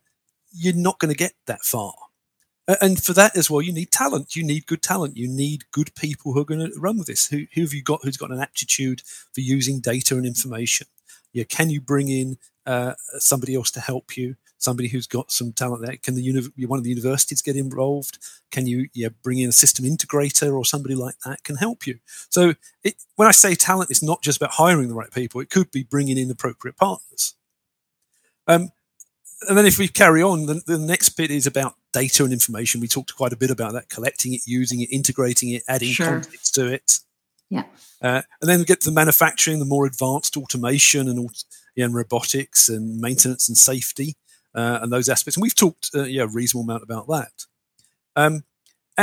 you're 0.53 0.73
not 0.73 0.99
going 0.99 1.11
to 1.11 1.17
get 1.17 1.33
that 1.47 1.61
far. 1.63 1.93
And 2.67 3.01
for 3.01 3.13
that 3.13 3.35
as 3.37 3.49
well, 3.49 3.61
you 3.61 3.71
need 3.71 3.91
talent. 3.91 4.35
You 4.35 4.43
need 4.43 4.65
good 4.65 4.81
talent. 4.81 5.17
You 5.17 5.27
need 5.27 5.65
good 5.71 5.93
people 5.95 6.33
who 6.33 6.39
are 6.39 6.45
going 6.45 6.71
to 6.71 6.79
run 6.79 6.97
with 6.97 7.07
this. 7.07 7.27
Who, 7.27 7.45
who 7.53 7.61
have 7.61 7.73
you 7.73 7.83
got 7.83 8.03
who's 8.03 8.17
got 8.17 8.31
an 8.31 8.41
aptitude 8.41 9.03
for 9.33 9.41
using 9.41 9.79
data 9.79 10.15
and 10.15 10.25
information? 10.25 10.87
Yeah, 11.31 11.43
can 11.43 11.69
you 11.69 11.79
bring 11.79 12.07
in 12.07 12.37
uh, 12.65 12.93
somebody 13.19 13.55
else 13.55 13.69
to 13.71 13.81
help 13.81 14.17
you? 14.17 14.35
Somebody 14.57 14.87
who's 14.87 15.05
got 15.05 15.31
some 15.31 15.51
talent 15.51 15.85
there. 15.85 15.97
Can 15.97 16.15
the 16.15 16.23
uni- 16.23 16.65
one 16.65 16.79
of 16.79 16.83
the 16.83 16.89
universities 16.89 17.41
get 17.41 17.55
involved? 17.55 18.17
Can 18.49 18.65
you 18.65 18.87
yeah 18.95 19.09
bring 19.21 19.37
in 19.37 19.49
a 19.49 19.51
system 19.51 19.85
integrator 19.85 20.51
or 20.55 20.65
somebody 20.65 20.95
like 20.95 21.19
that 21.23 21.43
can 21.43 21.57
help 21.57 21.85
you? 21.85 21.99
So 22.29 22.55
it, 22.83 22.95
when 23.15 23.27
I 23.27 23.31
say 23.31 23.53
talent, 23.53 23.91
it's 23.91 24.01
not 24.01 24.23
just 24.23 24.37
about 24.37 24.53
hiring 24.53 24.87
the 24.87 24.95
right 24.95 25.11
people. 25.11 25.39
It 25.39 25.51
could 25.51 25.69
be 25.69 25.83
bringing 25.83 26.17
in 26.17 26.31
appropriate 26.31 26.77
partners. 26.77 27.35
Um, 28.47 28.69
and 29.47 29.57
then 29.57 29.65
if 29.65 29.77
we 29.77 29.87
carry 29.87 30.23
on, 30.23 30.45
the, 30.45 30.61
the, 30.65 30.77
next 30.77 31.09
bit 31.09 31.31
is 31.31 31.45
about 31.45 31.75
data 31.95 32.25
and 32.25 32.33
information. 32.33 32.81
We 32.81 32.89
talked 32.89 33.15
quite 33.15 33.31
a 33.31 33.37
bit 33.37 33.51
about 33.51 33.73
that, 33.73 33.87
collecting 33.87 34.33
it, 34.33 34.41
using 34.45 34.81
it, 34.81 34.91
integrating 34.91 35.49
it, 35.51 35.63
adding 35.69 35.93
sure. 35.93 36.07
context 36.07 36.53
to 36.55 36.67
it. 36.67 36.99
Yeah. 37.49 37.63
Uh, 38.01 38.21
and 38.41 38.49
then 38.49 38.59
we 38.59 38.65
get 38.65 38.81
to 38.81 38.89
the 38.89 38.95
manufacturing, 38.95 39.59
the 39.59 39.65
more 39.65 39.85
advanced 39.85 40.35
automation 40.35 41.07
and, 41.07 41.29
yeah, 41.75 41.85
and 41.85 41.95
robotics 41.95 42.67
and 42.67 42.99
maintenance 42.99 43.47
and 43.47 43.57
safety 43.57 44.17
uh, 44.53 44.79
and 44.81 44.91
those 44.91 45.07
aspects. 45.07 45.37
And 45.37 45.41
we've 45.41 45.55
talked, 45.55 45.91
uh, 45.95 46.03
yeah, 46.03 46.23
a 46.23 46.27
reasonable 46.27 46.69
amount 46.69 46.83
about 46.83 47.07
that. 47.07 47.45
Um, 48.17 48.43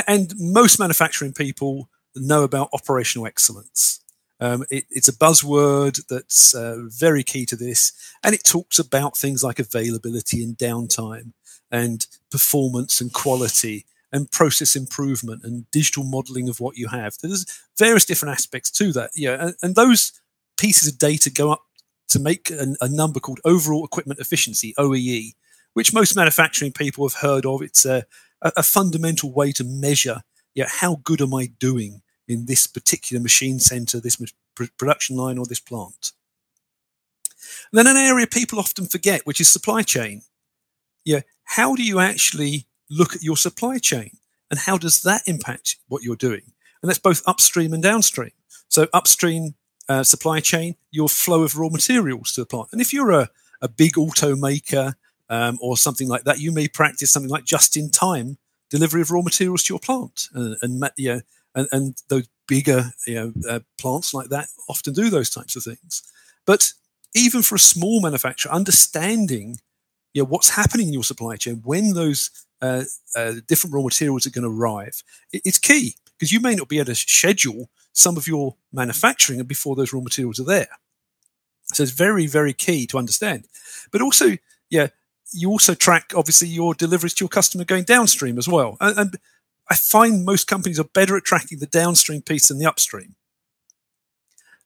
and 0.06 0.34
most 0.38 0.78
manufacturing 0.78 1.32
people 1.32 1.88
know 2.14 2.42
about 2.44 2.68
operational 2.74 3.26
excellence. 3.26 4.00
Um, 4.42 4.64
it, 4.70 4.86
it's 4.90 5.06
a 5.06 5.12
buzzword 5.16 6.04
that's 6.08 6.52
uh, 6.52 6.78
very 6.88 7.22
key 7.22 7.46
to 7.46 7.54
this, 7.54 7.92
and 8.24 8.34
it 8.34 8.42
talks 8.42 8.76
about 8.76 9.16
things 9.16 9.44
like 9.44 9.60
availability 9.60 10.42
and 10.42 10.58
downtime, 10.58 11.32
and 11.70 12.04
performance 12.28 13.00
and 13.00 13.12
quality, 13.12 13.86
and 14.10 14.32
process 14.32 14.74
improvement 14.74 15.44
and 15.44 15.70
digital 15.70 16.02
modeling 16.02 16.48
of 16.48 16.58
what 16.58 16.76
you 16.76 16.88
have. 16.88 17.14
There's 17.22 17.46
various 17.78 18.04
different 18.04 18.32
aspects 18.32 18.72
to 18.72 18.92
that. 18.94 19.10
Yeah, 19.14 19.36
and, 19.38 19.54
and 19.62 19.74
those 19.76 20.10
pieces 20.58 20.88
of 20.88 20.98
data 20.98 21.30
go 21.30 21.52
up 21.52 21.62
to 22.08 22.18
make 22.18 22.50
a, 22.50 22.74
a, 22.80 22.88
number 22.88 23.20
called 23.20 23.40
overall 23.44 23.84
equipment 23.84 24.18
efficiency 24.18 24.74
(OEE), 24.76 25.34
which 25.74 25.94
most 25.94 26.16
manufacturing 26.16 26.72
people 26.72 27.08
have 27.08 27.20
heard 27.22 27.46
of. 27.46 27.62
It's 27.62 27.84
a, 27.84 28.06
a 28.42 28.64
fundamental 28.64 29.32
way 29.32 29.52
to 29.52 29.62
measure, 29.62 30.22
yeah, 30.52 30.66
how 30.68 30.96
good 31.04 31.20
am 31.20 31.32
I 31.32 31.52
doing 31.60 32.02
in 32.28 32.46
this 32.46 32.66
particular 32.66 33.22
machine 33.22 33.58
center, 33.58 34.00
this 34.00 34.20
production 34.54 35.16
line, 35.16 35.38
or 35.38 35.46
this 35.46 35.60
plant. 35.60 36.12
And 37.72 37.78
then 37.78 37.86
an 37.86 37.96
area 37.96 38.26
people 38.26 38.58
often 38.58 38.86
forget, 38.86 39.26
which 39.26 39.40
is 39.40 39.48
supply 39.48 39.82
chain. 39.82 40.22
Yeah, 41.04 41.20
how 41.44 41.74
do 41.74 41.82
you 41.82 41.98
actually 41.98 42.66
look 42.88 43.14
at 43.14 43.22
your 43.22 43.36
supply 43.36 43.78
chain 43.78 44.18
and 44.50 44.60
how 44.60 44.76
does 44.76 45.02
that 45.02 45.22
impact 45.26 45.76
what 45.88 46.02
you're 46.02 46.16
doing? 46.16 46.52
And 46.82 46.88
that's 46.88 46.98
both 46.98 47.22
upstream 47.26 47.72
and 47.72 47.82
downstream. 47.82 48.32
So 48.68 48.86
upstream 48.92 49.54
uh, 49.88 50.04
supply 50.04 50.40
chain, 50.40 50.76
your 50.90 51.08
flow 51.08 51.42
of 51.42 51.56
raw 51.56 51.68
materials 51.68 52.32
to 52.32 52.42
the 52.42 52.46
plant. 52.46 52.68
And 52.72 52.80
if 52.80 52.92
you're 52.92 53.10
a, 53.10 53.30
a 53.60 53.68
big 53.68 53.94
automaker 53.94 54.94
um, 55.28 55.58
or 55.60 55.76
something 55.76 56.08
like 56.08 56.24
that, 56.24 56.38
you 56.38 56.52
may 56.52 56.68
practice 56.68 57.12
something 57.12 57.30
like 57.30 57.44
just 57.44 57.76
in 57.76 57.90
time 57.90 58.38
delivery 58.70 59.02
of 59.02 59.10
raw 59.10 59.22
materials 59.22 59.64
to 59.64 59.74
your 59.74 59.80
plant. 59.80 60.28
And, 60.32 60.56
and 60.62 60.80
know, 60.98 61.20
and, 61.54 61.68
and 61.72 61.96
those 62.08 62.28
bigger 62.48 62.92
you 63.06 63.14
know, 63.14 63.32
uh, 63.48 63.60
plants 63.78 64.12
like 64.12 64.28
that 64.28 64.48
often 64.68 64.92
do 64.92 65.10
those 65.10 65.30
types 65.30 65.56
of 65.56 65.62
things. 65.62 66.02
But 66.46 66.72
even 67.14 67.42
for 67.42 67.54
a 67.54 67.60
small 67.60 68.00
manufacturer, 68.00 68.52
understanding 68.52 69.58
you 70.14 70.22
know, 70.22 70.26
what's 70.26 70.50
happening 70.50 70.88
in 70.88 70.92
your 70.92 71.04
supply 71.04 71.36
chain, 71.36 71.62
when 71.64 71.94
those 71.94 72.30
uh, 72.60 72.84
uh, 73.16 73.34
different 73.48 73.74
raw 73.74 73.82
materials 73.82 74.26
are 74.26 74.30
going 74.30 74.44
to 74.44 74.50
arrive, 74.50 75.02
it, 75.32 75.42
it's 75.44 75.58
key 75.58 75.94
because 76.18 76.32
you 76.32 76.40
may 76.40 76.54
not 76.54 76.68
be 76.68 76.78
able 76.78 76.86
to 76.86 76.94
schedule 76.94 77.68
some 77.92 78.16
of 78.16 78.26
your 78.26 78.56
manufacturing 78.72 79.42
before 79.44 79.76
those 79.76 79.92
raw 79.92 80.00
materials 80.00 80.40
are 80.40 80.44
there. 80.44 80.68
So 81.64 81.82
it's 81.82 81.92
very, 81.92 82.26
very 82.26 82.52
key 82.52 82.86
to 82.88 82.98
understand. 82.98 83.46
But 83.90 84.02
also, 84.02 84.36
yeah, 84.70 84.88
you 85.32 85.50
also 85.50 85.74
track 85.74 86.12
obviously 86.14 86.48
your 86.48 86.74
deliveries 86.74 87.14
to 87.14 87.24
your 87.24 87.28
customer 87.28 87.64
going 87.64 87.84
downstream 87.84 88.38
as 88.38 88.48
well. 88.48 88.76
And, 88.80 88.98
and 88.98 89.18
I 89.72 89.74
find 89.74 90.26
most 90.26 90.48
companies 90.48 90.78
are 90.78 90.84
better 90.84 91.16
at 91.16 91.24
tracking 91.24 91.58
the 91.58 91.66
downstream 91.66 92.20
piece 92.20 92.48
than 92.48 92.58
the 92.58 92.66
upstream. 92.66 93.14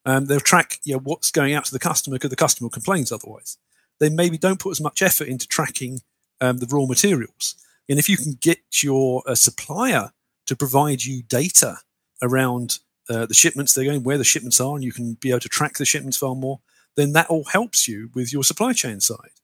Um, 0.05 0.25
they'll 0.25 0.41
track 0.41 0.79
you 0.83 0.95
know, 0.95 0.99
what's 1.01 1.31
going 1.31 1.53
out 1.53 1.63
to 1.63 1.71
the 1.71 1.79
customer 1.79 2.15
because 2.15 2.29
the 2.29 2.35
customer 2.35 2.69
complains 2.69 3.09
otherwise. 3.09 3.57
They 3.99 4.09
maybe 4.09 4.37
don't 4.37 4.59
put 4.59 4.71
as 4.71 4.81
much 4.81 5.01
effort 5.01 5.29
into 5.29 5.47
tracking 5.47 6.01
um, 6.41 6.57
the 6.57 6.67
raw 6.69 6.85
materials. 6.85 7.55
And 7.87 7.97
if 7.97 8.09
you 8.09 8.17
can 8.17 8.33
get 8.41 8.83
your 8.83 9.23
uh, 9.25 9.35
supplier 9.35 10.11
to 10.45 10.55
provide 10.57 11.05
you 11.05 11.23
data 11.23 11.77
around 12.21 12.79
uh, 13.09 13.27
the 13.27 13.33
shipments 13.33 13.73
they're 13.73 13.85
going, 13.85 14.03
where 14.03 14.17
the 14.17 14.25
shipments 14.25 14.59
are, 14.59 14.75
and 14.75 14.83
you 14.83 14.91
can 14.91 15.13
be 15.13 15.29
able 15.29 15.39
to 15.39 15.47
track 15.47 15.75
the 15.77 15.85
shipments 15.85 16.17
far 16.17 16.35
more, 16.35 16.59
then 16.97 17.13
that 17.13 17.29
all 17.29 17.45
helps 17.45 17.87
you 17.87 18.09
with 18.13 18.33
your 18.33 18.43
supply 18.43 18.73
chain 18.73 18.99
side. 18.99 19.39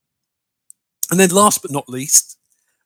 And 1.09 1.21
then 1.21 1.29
last 1.29 1.61
but 1.61 1.71
not 1.71 1.87
least, 1.87 2.37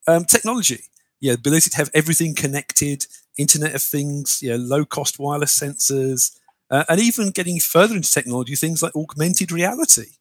um, 0.06 0.26
technology. 0.26 0.84
Yeah, 1.20 1.34
ability 1.34 1.72
to 1.72 1.78
have 1.78 1.90
everything 1.94 2.36
connected, 2.36 3.08
Internet 3.38 3.76
of 3.76 3.82
Things, 3.82 4.40
yeah, 4.42 4.58
low 4.60 4.86
cost 4.86 5.20
wireless 5.20 5.58
sensors, 5.58 6.38
uh, 6.70 6.84
and 6.90 7.00
even 7.00 7.32
getting 7.32 7.60
further 7.60 7.96
into 7.96 8.12
technology, 8.12 8.56
things 8.56 8.84
like 8.84 8.96
augmented 8.96 9.52
reality. 9.52 10.18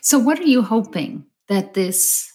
So, 0.00 0.18
what 0.18 0.38
are 0.38 0.46
you 0.46 0.62
hoping 0.62 1.24
that 1.48 1.74
this 1.74 2.30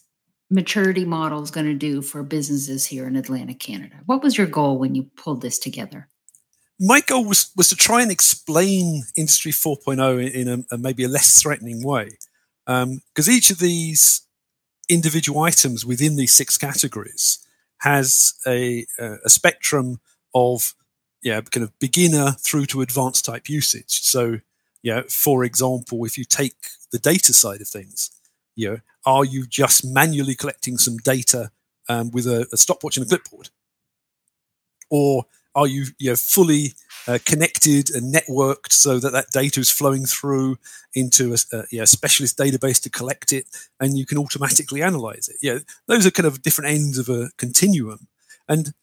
maturity 0.49 1.05
model 1.05 1.41
is 1.43 1.51
going 1.51 1.67
to 1.67 1.73
do 1.73 2.01
for 2.01 2.23
businesses 2.23 2.85
here 2.85 3.07
in 3.07 3.15
Atlantic 3.15 3.59
Canada? 3.59 3.95
What 4.05 4.23
was 4.23 4.37
your 4.37 4.47
goal 4.47 4.79
when 4.79 4.95
you 4.95 5.03
pulled 5.15 5.41
this 5.41 5.59
together? 5.59 6.07
My 6.79 7.01
goal 7.01 7.25
was, 7.25 7.51
was 7.57 7.67
to 7.69 7.75
try 7.75 8.01
and 8.01 8.11
explain 8.11 9.03
Industry 9.17 9.51
4.0 9.51 10.31
in, 10.33 10.47
in 10.47 10.65
a, 10.71 10.75
a 10.75 10.77
maybe 10.77 11.03
a 11.03 11.09
less 11.09 11.41
threatening 11.41 11.83
way. 11.83 12.17
Because 12.65 13.27
um, 13.27 13.33
each 13.33 13.51
of 13.51 13.59
these 13.59 14.21
individual 14.87 15.41
items 15.41 15.85
within 15.85 16.15
these 16.15 16.33
six 16.33 16.57
categories 16.57 17.45
has 17.79 18.33
a, 18.45 18.85
a 18.99 19.29
spectrum 19.29 19.99
of 20.33 20.73
yeah, 21.21 21.41
kind 21.41 21.63
of 21.63 21.77
beginner 21.79 22.31
through 22.31 22.65
to 22.67 22.81
advanced 22.81 23.25
type 23.25 23.49
usage. 23.49 24.01
So, 24.03 24.39
yeah, 24.81 25.01
for 25.09 25.43
example, 25.43 26.05
if 26.05 26.17
you 26.17 26.23
take 26.23 26.55
the 26.91 26.99
data 26.99 27.33
side 27.33 27.61
of 27.61 27.67
things, 27.67 28.11
you 28.55 28.69
know, 28.69 28.77
are 29.05 29.25
you 29.25 29.45
just 29.45 29.85
manually 29.85 30.35
collecting 30.35 30.77
some 30.77 30.97
data 30.97 31.51
um, 31.89 32.11
with 32.11 32.25
a, 32.27 32.47
a, 32.53 32.57
stopwatch 32.57 32.97
and 32.97 33.05
a 33.05 33.09
clipboard, 33.09 33.49
or 34.89 35.25
are 35.55 35.67
you, 35.67 35.85
you 35.97 36.11
know, 36.11 36.15
fully 36.15 36.73
uh, 37.07 37.19
connected 37.25 37.89
and 37.89 38.13
networked 38.13 38.71
so 38.71 38.99
that 38.99 39.11
that 39.11 39.31
data 39.31 39.59
is 39.59 39.71
flowing 39.71 40.05
through 40.05 40.57
into 40.93 41.33
a, 41.33 41.63
a 41.79 41.87
specialist 41.87 42.37
database 42.37 42.81
to 42.83 42.89
collect 42.89 43.33
it, 43.33 43.45
and 43.79 43.97
you 43.97 44.05
can 44.05 44.17
automatically 44.17 44.81
analyze 44.81 45.27
it? 45.27 45.37
Yeah, 45.41 45.59
those 45.87 46.05
are 46.05 46.11
kind 46.11 46.27
of 46.27 46.41
different 46.41 46.71
ends 46.71 46.97
of 46.97 47.09
a 47.09 47.29
continuum, 47.37 48.07
and 48.47 48.73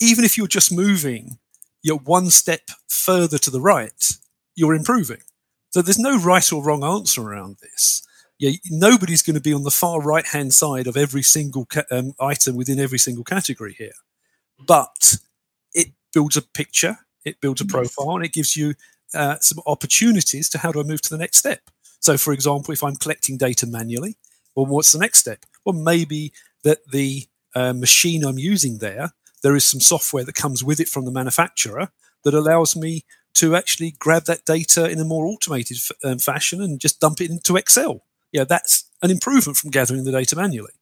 even 0.00 0.24
if 0.24 0.36
you're 0.36 0.46
just 0.46 0.72
moving 0.72 1.38
you're 1.82 1.98
one 1.98 2.30
step 2.30 2.70
further 2.88 3.38
to 3.38 3.50
the 3.50 3.60
right, 3.60 4.12
you're 4.54 4.74
improving. 4.74 5.22
So 5.70 5.82
there's 5.82 5.98
no 5.98 6.18
right 6.18 6.52
or 6.52 6.62
wrong 6.62 6.84
answer 6.84 7.22
around 7.22 7.58
this. 7.62 8.02
Yeah, 8.38 8.52
nobody's 8.70 9.22
going 9.22 9.34
to 9.34 9.40
be 9.40 9.52
on 9.52 9.64
the 9.64 9.70
far 9.70 10.00
right 10.00 10.26
hand 10.26 10.54
side 10.54 10.86
of 10.86 10.96
every 10.96 11.22
single 11.22 11.66
ca- 11.66 11.84
um, 11.90 12.14
item 12.20 12.56
within 12.56 12.80
every 12.80 12.98
single 12.98 13.24
category 13.24 13.74
here. 13.74 13.92
But 14.58 15.16
it 15.72 15.88
builds 16.12 16.36
a 16.36 16.42
picture, 16.42 16.98
it 17.24 17.40
builds 17.40 17.60
a 17.60 17.66
profile, 17.66 18.16
and 18.16 18.24
it 18.24 18.32
gives 18.32 18.56
you 18.56 18.74
uh, 19.14 19.36
some 19.40 19.62
opportunities 19.66 20.48
to 20.50 20.58
how 20.58 20.72
do 20.72 20.80
I 20.80 20.84
move 20.84 21.02
to 21.02 21.10
the 21.10 21.18
next 21.18 21.38
step. 21.38 21.60
So, 22.00 22.16
for 22.16 22.32
example, 22.32 22.72
if 22.72 22.82
I'm 22.82 22.96
collecting 22.96 23.36
data 23.36 23.66
manually, 23.66 24.16
well, 24.54 24.66
what's 24.66 24.92
the 24.92 24.98
next 24.98 25.18
step? 25.18 25.44
Well, 25.64 25.74
maybe 25.74 26.32
that 26.64 26.78
the 26.90 27.26
uh, 27.54 27.72
machine 27.72 28.24
I'm 28.24 28.38
using 28.38 28.78
there 28.78 29.12
there 29.42 29.56
is 29.56 29.66
some 29.66 29.80
software 29.80 30.24
that 30.24 30.34
comes 30.34 30.62
with 30.62 30.80
it 30.80 30.88
from 30.88 31.04
the 31.04 31.10
manufacturer 31.10 31.90
that 32.24 32.34
allows 32.34 32.76
me 32.76 33.04
to 33.34 33.56
actually 33.56 33.92
grab 33.98 34.24
that 34.24 34.44
data 34.44 34.88
in 34.90 34.98
a 34.98 35.04
more 35.04 35.26
automated 35.26 35.78
f- 35.78 35.92
um, 36.04 36.18
fashion 36.18 36.60
and 36.60 36.80
just 36.80 37.00
dump 37.00 37.20
it 37.20 37.30
into 37.30 37.56
Excel. 37.56 38.04
Yeah, 38.32 38.44
that's 38.44 38.90
an 39.02 39.10
improvement 39.10 39.56
from 39.56 39.70
gathering 39.70 40.04
the 40.04 40.12
data 40.12 40.36
manually. 40.36 40.72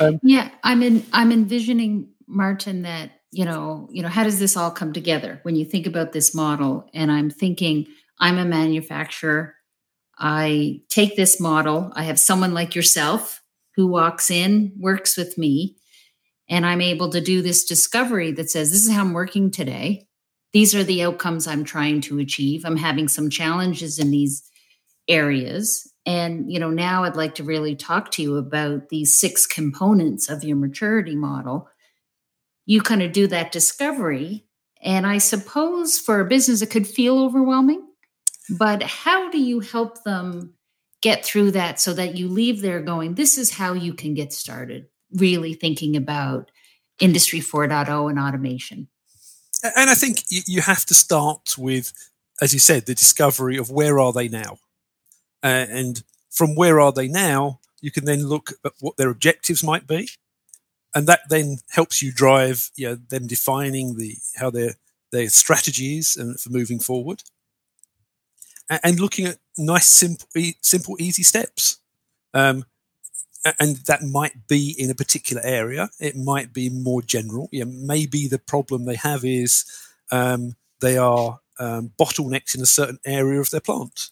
Um, 0.00 0.20
yeah, 0.22 0.50
I'm 0.62 0.82
in. 0.82 1.04
I'm 1.12 1.32
envisioning 1.32 2.08
Martin 2.26 2.82
that 2.82 3.21
you 3.32 3.44
know, 3.46 3.88
you 3.90 4.02
know, 4.02 4.08
how 4.08 4.22
does 4.22 4.38
this 4.38 4.56
all 4.56 4.70
come 4.70 4.92
together 4.92 5.40
when 5.42 5.56
you 5.56 5.64
think 5.64 5.86
about 5.86 6.12
this 6.12 6.34
model? 6.34 6.88
And 6.94 7.10
I'm 7.10 7.30
thinking, 7.30 7.86
I'm 8.20 8.38
a 8.38 8.44
manufacturer. 8.44 9.54
I 10.18 10.82
take 10.90 11.16
this 11.16 11.40
model. 11.40 11.90
I 11.96 12.04
have 12.04 12.20
someone 12.20 12.54
like 12.54 12.74
yourself 12.74 13.42
who 13.74 13.86
walks 13.86 14.30
in, 14.30 14.72
works 14.78 15.16
with 15.16 15.38
me, 15.38 15.76
and 16.48 16.66
I'm 16.66 16.82
able 16.82 17.08
to 17.10 17.20
do 17.20 17.40
this 17.40 17.64
discovery 17.64 18.30
that 18.32 18.50
says, 18.50 18.70
this 18.70 18.84
is 18.84 18.92
how 18.92 19.00
I'm 19.00 19.14
working 19.14 19.50
today. 19.50 20.06
These 20.52 20.74
are 20.74 20.84
the 20.84 21.02
outcomes 21.02 21.46
I'm 21.46 21.64
trying 21.64 22.02
to 22.02 22.18
achieve. 22.18 22.64
I'm 22.66 22.76
having 22.76 23.08
some 23.08 23.30
challenges 23.30 23.98
in 23.98 24.10
these 24.10 24.42
areas. 25.08 25.90
And, 26.04 26.52
you 26.52 26.60
know, 26.60 26.68
now 26.68 27.04
I'd 27.04 27.16
like 27.16 27.36
to 27.36 27.44
really 27.44 27.74
talk 27.74 28.10
to 28.12 28.22
you 28.22 28.36
about 28.36 28.90
these 28.90 29.18
six 29.18 29.46
components 29.46 30.28
of 30.28 30.44
your 30.44 30.58
maturity 30.58 31.16
model. 31.16 31.70
You 32.66 32.80
kind 32.80 33.02
of 33.02 33.12
do 33.12 33.26
that 33.28 33.52
discovery. 33.52 34.46
And 34.82 35.06
I 35.06 35.18
suppose 35.18 35.98
for 35.98 36.20
a 36.20 36.24
business, 36.24 36.62
it 36.62 36.70
could 36.70 36.86
feel 36.86 37.18
overwhelming. 37.18 37.86
But 38.58 38.82
how 38.82 39.30
do 39.30 39.38
you 39.38 39.60
help 39.60 40.02
them 40.04 40.54
get 41.00 41.24
through 41.24 41.52
that 41.52 41.80
so 41.80 41.92
that 41.94 42.16
you 42.16 42.28
leave 42.28 42.60
there 42.60 42.80
going, 42.80 43.14
this 43.14 43.38
is 43.38 43.52
how 43.52 43.72
you 43.72 43.94
can 43.94 44.14
get 44.14 44.32
started? 44.32 44.86
really 45.14 45.54
thinking 45.54 45.96
about 45.96 46.50
industry 47.00 47.40
4.0 47.40 48.10
and 48.10 48.18
automation 48.18 48.88
and 49.76 49.90
i 49.90 49.94
think 49.94 50.22
you 50.28 50.60
have 50.60 50.84
to 50.86 50.94
start 50.94 51.56
with 51.58 51.92
as 52.40 52.52
you 52.52 52.60
said 52.60 52.86
the 52.86 52.94
discovery 52.94 53.56
of 53.56 53.70
where 53.70 53.98
are 53.98 54.12
they 54.12 54.28
now 54.28 54.58
uh, 55.42 55.66
and 55.68 56.02
from 56.30 56.54
where 56.54 56.80
are 56.80 56.92
they 56.92 57.08
now 57.08 57.60
you 57.80 57.90
can 57.90 58.04
then 58.04 58.26
look 58.26 58.52
at 58.64 58.72
what 58.80 58.96
their 58.96 59.10
objectives 59.10 59.64
might 59.64 59.86
be 59.86 60.08
and 60.94 61.06
that 61.06 61.20
then 61.28 61.58
helps 61.70 62.02
you 62.02 62.12
drive 62.12 62.70
you 62.76 62.88
know, 62.88 62.94
them 62.94 63.26
defining 63.26 63.96
the 63.96 64.16
how 64.36 64.50
their 64.50 64.74
their 65.10 65.28
strategies 65.28 66.16
and 66.16 66.38
for 66.40 66.50
moving 66.50 66.78
forward 66.78 67.22
and, 68.70 68.80
and 68.82 69.00
looking 69.00 69.26
at 69.26 69.38
nice 69.58 69.86
simple 69.86 70.26
simple 70.62 70.96
easy 70.98 71.22
steps 71.22 71.78
um, 72.34 72.64
and 73.58 73.76
that 73.86 74.02
might 74.02 74.46
be 74.46 74.74
in 74.78 74.90
a 74.90 74.94
particular 74.94 75.42
area. 75.44 75.90
It 75.98 76.16
might 76.16 76.52
be 76.52 76.70
more 76.70 77.02
general. 77.02 77.48
Yeah, 77.50 77.64
maybe 77.66 78.28
the 78.28 78.38
problem 78.38 78.84
they 78.84 78.96
have 78.96 79.24
is 79.24 79.64
um, 80.10 80.54
they 80.80 80.96
are 80.96 81.40
um, 81.58 81.92
bottlenecked 81.98 82.54
in 82.54 82.62
a 82.62 82.66
certain 82.66 82.98
area 83.04 83.40
of 83.40 83.50
their 83.50 83.60
plant. 83.60 84.10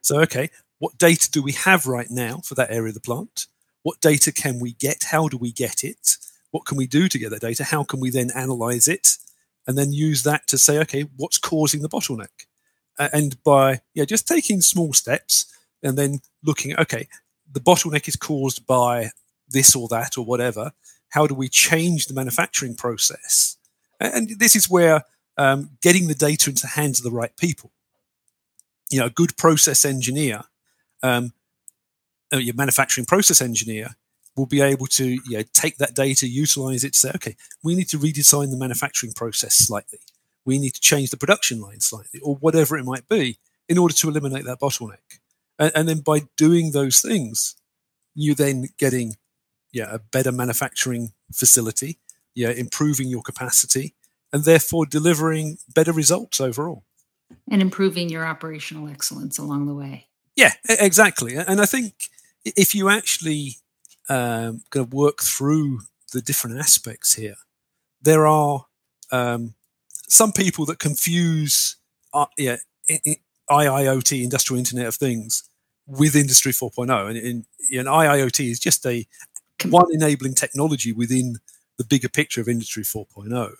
So, 0.00 0.20
okay, 0.20 0.50
what 0.78 0.96
data 0.98 1.30
do 1.30 1.42
we 1.42 1.52
have 1.52 1.86
right 1.86 2.10
now 2.10 2.38
for 2.38 2.54
that 2.54 2.70
area 2.70 2.88
of 2.88 2.94
the 2.94 3.00
plant? 3.00 3.46
What 3.82 4.00
data 4.00 4.32
can 4.32 4.58
we 4.58 4.72
get? 4.72 5.04
How 5.10 5.28
do 5.28 5.36
we 5.36 5.52
get 5.52 5.84
it? 5.84 6.16
What 6.50 6.66
can 6.66 6.76
we 6.76 6.86
do 6.86 7.08
to 7.08 7.18
get 7.18 7.30
that 7.30 7.40
data? 7.40 7.64
How 7.64 7.84
can 7.84 8.00
we 8.00 8.10
then 8.10 8.30
analyze 8.34 8.88
it 8.88 9.16
and 9.66 9.78
then 9.78 9.92
use 9.92 10.22
that 10.24 10.46
to 10.48 10.58
say, 10.58 10.78
okay, 10.80 11.02
what's 11.16 11.38
causing 11.38 11.82
the 11.82 11.88
bottleneck? 11.88 12.46
And 12.98 13.42
by 13.42 13.80
yeah, 13.94 14.04
just 14.04 14.28
taking 14.28 14.60
small 14.60 14.92
steps 14.92 15.46
and 15.82 15.96
then 15.96 16.20
looking, 16.44 16.78
okay, 16.78 17.08
the 17.50 17.60
bottleneck 17.60 18.08
is 18.08 18.16
caused 18.16 18.66
by 18.66 19.10
this 19.48 19.74
or 19.74 19.88
that 19.88 20.18
or 20.18 20.24
whatever. 20.24 20.72
How 21.10 21.26
do 21.26 21.34
we 21.34 21.48
change 21.48 22.06
the 22.06 22.14
manufacturing 22.14 22.76
process? 22.76 23.56
And 23.98 24.38
this 24.38 24.54
is 24.54 24.68
where 24.68 25.04
um, 25.36 25.70
getting 25.82 26.08
the 26.08 26.14
data 26.14 26.50
into 26.50 26.62
the 26.62 26.68
hands 26.68 26.98
of 26.98 27.04
the 27.04 27.10
right 27.10 27.34
people. 27.36 27.72
You 28.90 29.00
know, 29.00 29.06
a 29.06 29.10
good 29.10 29.36
process 29.36 29.84
engineer, 29.84 30.42
um, 31.02 31.32
uh, 32.32 32.38
your 32.38 32.54
manufacturing 32.54 33.06
process 33.06 33.40
engineer, 33.40 33.96
will 34.36 34.46
be 34.46 34.60
able 34.60 34.86
to 34.86 35.04
you 35.04 35.38
know, 35.38 35.42
take 35.52 35.78
that 35.78 35.94
data, 35.94 36.26
utilize 36.26 36.84
it, 36.84 36.94
say, 36.94 37.10
okay, 37.14 37.36
we 37.62 37.74
need 37.74 37.88
to 37.88 37.98
redesign 37.98 38.50
the 38.50 38.56
manufacturing 38.56 39.12
process 39.12 39.54
slightly. 39.54 39.98
We 40.44 40.58
need 40.58 40.74
to 40.74 40.80
change 40.80 41.10
the 41.10 41.16
production 41.16 41.60
line 41.60 41.80
slightly, 41.80 42.20
or 42.20 42.36
whatever 42.36 42.78
it 42.78 42.84
might 42.84 43.08
be, 43.08 43.38
in 43.68 43.78
order 43.78 43.94
to 43.94 44.08
eliminate 44.08 44.44
that 44.44 44.60
bottleneck. 44.60 45.18
And, 45.58 45.72
and 45.74 45.88
then 45.88 46.00
by 46.00 46.22
doing 46.36 46.72
those 46.72 47.00
things, 47.00 47.56
you're 48.14 48.34
then 48.34 48.68
getting 48.78 49.16
yeah, 49.72 49.94
a 49.94 49.98
better 49.98 50.32
manufacturing 50.32 51.12
facility, 51.32 51.98
yeah, 52.34 52.50
improving 52.50 53.08
your 53.08 53.22
capacity, 53.22 53.94
and 54.32 54.44
therefore 54.44 54.86
delivering 54.86 55.58
better 55.74 55.92
results 55.92 56.40
overall. 56.40 56.84
And 57.50 57.62
improving 57.62 58.08
your 58.08 58.26
operational 58.26 58.88
excellence 58.88 59.38
along 59.38 59.66
the 59.66 59.74
way. 59.74 60.08
Yeah, 60.34 60.52
exactly. 60.68 61.36
And 61.36 61.60
I 61.60 61.66
think 61.66 61.94
if 62.44 62.74
you 62.74 62.88
actually 62.88 63.56
um, 64.08 64.62
kind 64.70 64.86
of 64.86 64.92
work 64.92 65.22
through 65.22 65.80
the 66.12 66.20
different 66.20 66.58
aspects 66.58 67.14
here, 67.14 67.36
there 68.02 68.26
are 68.26 68.66
um, 69.12 69.54
some 70.08 70.32
people 70.32 70.64
that 70.66 70.78
confuse 70.78 71.76
uh, 72.12 72.26
yeah, 72.36 72.56
IIoT, 73.50 74.22
Industrial 74.22 74.58
Internet 74.58 74.86
of 74.86 74.94
Things, 74.96 75.44
with 75.86 76.14
Industry 76.14 76.52
4.0. 76.52 77.08
And, 77.08 77.16
and, 77.16 77.44
and 77.72 77.88
IIoT 77.88 78.50
is 78.50 78.60
just 78.60 78.86
a 78.86 79.06
one 79.66 79.86
enabling 79.92 80.34
technology 80.34 80.92
within 80.92 81.36
the 81.78 81.84
bigger 81.84 82.08
picture 82.08 82.40
of 82.40 82.48
Industry 82.48 82.82
4.0. 82.82 83.52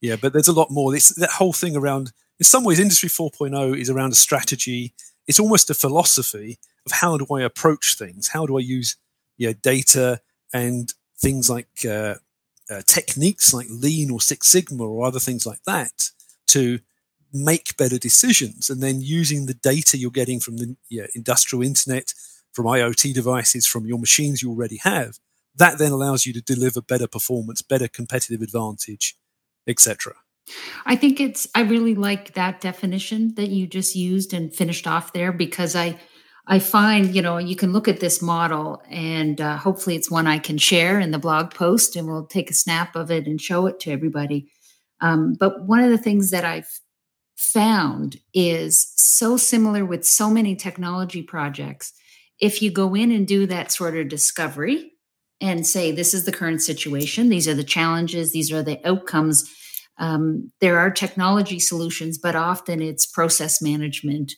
Yeah, 0.00 0.16
but 0.16 0.32
there's 0.32 0.48
a 0.48 0.52
lot 0.52 0.70
more. 0.70 0.94
It's 0.94 1.14
that 1.16 1.30
whole 1.30 1.52
thing 1.52 1.76
around, 1.76 2.12
in 2.38 2.44
some 2.44 2.64
ways, 2.64 2.78
Industry 2.78 3.08
4.0 3.08 3.78
is 3.78 3.90
around 3.90 4.12
a 4.12 4.16
strategy. 4.16 4.94
It's 5.26 5.40
almost 5.40 5.70
a 5.70 5.74
philosophy 5.74 6.58
of 6.86 6.92
how 6.92 7.16
do 7.18 7.26
I 7.34 7.42
approach 7.42 7.96
things? 7.98 8.28
How 8.28 8.46
do 8.46 8.56
I 8.56 8.60
use 8.60 8.96
you 9.36 9.48
know, 9.48 9.52
data 9.52 10.20
and 10.52 10.92
things 11.18 11.50
like 11.50 11.68
uh, 11.84 12.14
uh, 12.70 12.82
techniques 12.86 13.52
like 13.52 13.66
Lean 13.68 14.10
or 14.10 14.20
Six 14.20 14.48
Sigma 14.48 14.84
or 14.84 15.06
other 15.06 15.20
things 15.20 15.46
like 15.46 15.62
that 15.66 16.10
to 16.48 16.78
make 17.32 17.76
better 17.76 17.98
decisions? 17.98 18.70
And 18.70 18.82
then 18.82 19.00
using 19.00 19.46
the 19.46 19.54
data 19.54 19.98
you're 19.98 20.10
getting 20.10 20.40
from 20.40 20.56
the 20.58 20.76
industrial 21.14 21.62
internet, 21.62 22.14
from 22.52 22.66
IoT 22.66 23.12
devices, 23.12 23.66
from 23.66 23.86
your 23.86 23.98
machines 23.98 24.42
you 24.42 24.50
already 24.50 24.78
have, 24.78 25.18
that 25.56 25.78
then 25.78 25.92
allows 25.92 26.26
you 26.26 26.32
to 26.34 26.40
deliver 26.40 26.80
better 26.80 27.06
performance, 27.06 27.62
better 27.62 27.88
competitive 27.88 28.42
advantage, 28.42 29.16
etc. 29.66 30.14
I 30.84 30.94
think 30.96 31.18
it's 31.18 31.48
I 31.54 31.62
really 31.62 31.94
like 31.94 32.34
that 32.34 32.60
definition 32.60 33.34
that 33.34 33.48
you 33.48 33.66
just 33.66 33.96
used 33.96 34.32
and 34.32 34.54
finished 34.54 34.86
off 34.86 35.12
there 35.12 35.32
because 35.32 35.74
I 35.74 35.98
I 36.48 36.58
find 36.58 37.14
you 37.14 37.22
know 37.22 37.38
you 37.38 37.56
can 37.56 37.72
look 37.72 37.88
at 37.88 38.00
this 38.00 38.22
model 38.22 38.82
and 38.88 39.40
uh, 39.40 39.56
hopefully 39.56 39.96
it's 39.96 40.10
one 40.10 40.26
I 40.26 40.38
can 40.38 40.58
share 40.58 41.00
in 41.00 41.10
the 41.10 41.18
blog 41.18 41.52
post 41.52 41.96
and 41.96 42.06
we'll 42.06 42.26
take 42.26 42.50
a 42.50 42.54
snap 42.54 42.94
of 42.94 43.10
it 43.10 43.26
and 43.26 43.40
show 43.40 43.66
it 43.66 43.80
to 43.80 43.90
everybody. 43.90 44.50
Um, 45.00 45.34
but 45.38 45.66
one 45.66 45.80
of 45.80 45.90
the 45.90 45.98
things 45.98 46.30
that 46.30 46.44
I've 46.44 46.70
found 47.36 48.16
is 48.32 48.92
so 48.96 49.36
similar 49.36 49.84
with 49.84 50.06
so 50.06 50.30
many 50.30 50.56
technology 50.56 51.22
projects. 51.22 51.92
If 52.40 52.62
you 52.62 52.70
go 52.70 52.94
in 52.94 53.10
and 53.10 53.26
do 53.26 53.46
that 53.46 53.72
sort 53.72 53.96
of 53.96 54.08
discovery 54.08 54.92
and 55.40 55.66
say, 55.66 55.92
this 55.92 56.14
is 56.14 56.24
the 56.24 56.32
current 56.32 56.62
situation, 56.62 57.28
these 57.28 57.46
are 57.46 57.54
the 57.54 57.64
challenges, 57.64 58.32
these 58.32 58.50
are 58.52 58.62
the 58.62 58.80
outcomes. 58.86 59.50
Um, 59.98 60.50
there 60.60 60.78
are 60.78 60.90
technology 60.90 61.58
solutions, 61.58 62.18
but 62.18 62.36
often 62.36 62.80
it's 62.82 63.06
process 63.06 63.60
management 63.60 64.32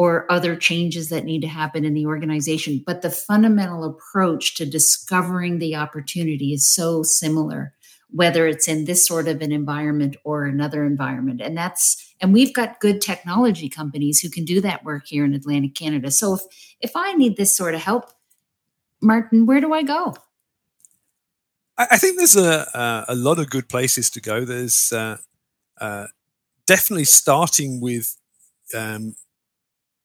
or 0.00 0.24
other 0.32 0.56
changes 0.56 1.10
that 1.10 1.26
need 1.26 1.42
to 1.42 1.46
happen 1.46 1.84
in 1.84 1.92
the 1.92 2.06
organization. 2.06 2.82
But 2.86 3.02
the 3.02 3.10
fundamental 3.10 3.84
approach 3.84 4.54
to 4.54 4.64
discovering 4.64 5.58
the 5.58 5.76
opportunity 5.76 6.54
is 6.54 6.66
so 6.66 7.02
similar, 7.02 7.74
whether 8.08 8.46
it's 8.46 8.66
in 8.66 8.86
this 8.86 9.06
sort 9.06 9.28
of 9.28 9.42
an 9.42 9.52
environment 9.52 10.16
or 10.24 10.46
another 10.46 10.86
environment. 10.86 11.42
And 11.42 11.54
that's, 11.54 12.14
and 12.18 12.32
we've 12.32 12.54
got 12.54 12.80
good 12.80 13.02
technology 13.02 13.68
companies 13.68 14.20
who 14.20 14.30
can 14.30 14.46
do 14.46 14.62
that 14.62 14.84
work 14.84 15.02
here 15.06 15.22
in 15.22 15.34
Atlantic 15.34 15.74
Canada. 15.74 16.10
So 16.10 16.32
if, 16.32 16.40
if 16.80 16.92
I 16.96 17.12
need 17.12 17.36
this 17.36 17.54
sort 17.54 17.74
of 17.74 17.82
help, 17.82 18.10
Martin, 19.02 19.44
where 19.44 19.60
do 19.60 19.74
I 19.74 19.82
go? 19.82 20.16
I, 21.76 21.98
think 21.98 22.16
there's 22.16 22.36
a, 22.36 23.04
a 23.06 23.14
lot 23.14 23.38
of 23.38 23.50
good 23.50 23.68
places 23.68 24.08
to 24.12 24.22
go. 24.22 24.46
There's 24.46 24.94
uh, 24.94 25.18
uh, 25.78 26.06
definitely 26.66 27.04
starting 27.04 27.82
with 27.82 28.16
um, 28.74 29.14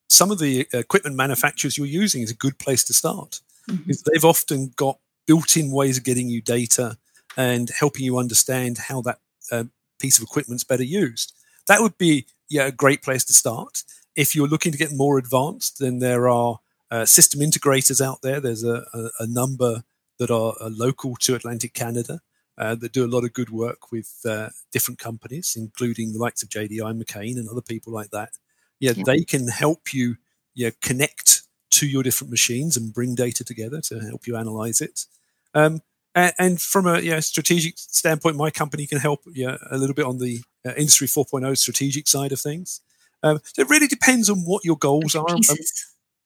some 0.10 0.32
of 0.32 0.40
the 0.40 0.68
equipment 0.74 1.16
manufacturers 1.16 1.78
you're 1.78 1.88
using 1.88 2.22
is 2.22 2.32
a 2.32 2.36
good 2.36 2.58
place 2.58 2.84
to 2.84 2.94
start 2.94 3.42
mm-hmm. 3.70 3.92
they've 4.12 4.26
often 4.26 4.72
got 4.76 5.00
built-in 5.26 5.72
ways 5.72 5.98
of 5.98 6.04
getting 6.04 6.30
you 6.30 6.42
data 6.42 6.98
and 7.38 7.70
helping 7.70 8.06
you 8.06 8.18
understand 8.18 8.78
how 8.78 9.02
that 9.02 9.20
uh, 9.52 9.66
piece 10.00 10.18
of 10.18 10.24
equipment's 10.24 10.64
better 10.64 10.84
used. 10.84 11.34
That 11.68 11.82
would 11.82 11.98
be 11.98 12.26
yeah 12.50 12.68
a 12.68 12.72
great 12.72 13.02
place 13.02 13.24
to 13.26 13.34
start. 13.34 13.84
If 14.16 14.36
you're 14.36 14.48
looking 14.48 14.72
to 14.72 14.78
get 14.78 14.94
more 14.94 15.18
advanced, 15.18 15.80
then 15.80 16.00
there 16.00 16.30
are 16.30 16.60
uh, 16.92 17.06
system 17.06 17.42
integrators 17.42 18.00
out 18.06 18.22
there. 18.22 18.40
There's 18.40 18.64
a, 18.64 18.86
a, 18.94 19.10
a 19.22 19.28
number 19.28 19.84
that 20.20 20.32
are, 20.32 20.54
are 20.62 20.70
local 20.70 21.16
to 21.18 21.36
Atlantic 21.36 21.74
Canada 21.74 22.22
uh, 22.58 22.76
that 22.76 22.94
do 22.94 23.04
a 23.04 23.08
lot 23.14 23.26
of 23.26 23.34
good 23.34 23.50
work 23.50 23.92
with 23.92 24.22
uh, 24.26 24.50
different 24.72 25.00
companies, 25.00 25.56
including 25.58 26.14
the 26.14 26.20
likes 26.20 26.42
of 26.42 26.50
JDI 26.50 27.02
McCain 27.02 27.38
and 27.38 27.50
other 27.50 27.62
people 27.62 27.92
like 27.92 28.12
that. 28.12 28.38
Yeah, 28.80 28.94
yeah, 28.96 29.04
they 29.06 29.24
can 29.24 29.48
help 29.48 29.94
you 29.94 30.18
yeah, 30.54 30.72
connect 30.82 31.44
to 31.72 31.88
your 31.88 32.04
different 32.04 32.32
machines 32.32 32.78
and 32.78 32.94
bring 32.94 33.16
data 33.16 33.44
together 33.44 33.82
to 33.82 34.00
help 34.00 34.28
you 34.28 34.36
analyze 34.36 34.82
it. 34.82 35.06
Um, 35.54 35.82
and, 36.14 36.34
and, 36.40 36.62
from 36.62 36.88
a 36.88 37.00
yeah, 37.00 37.20
strategic 37.20 37.78
standpoint, 37.78 38.38
my 38.38 38.50
company 38.50 38.86
can 38.88 39.00
help 39.00 39.22
yeah, 39.34 39.58
a 39.70 39.78
little 39.78 39.96
bit 39.96 40.06
on 40.06 40.20
the 40.20 40.42
uh, 40.66 40.74
Industry 40.78 41.08
4.0 41.08 41.58
strategic 41.58 42.08
side 42.08 42.32
of 42.32 42.40
things. 42.40 42.82
Um, 43.24 43.40
so 43.44 43.62
it 43.62 43.70
really 43.70 43.88
depends 43.88 44.30
on 44.30 44.40
what 44.40 44.64
your 44.64 44.78
goals 44.78 45.16
are. 45.16 45.30
Um, 45.30 45.42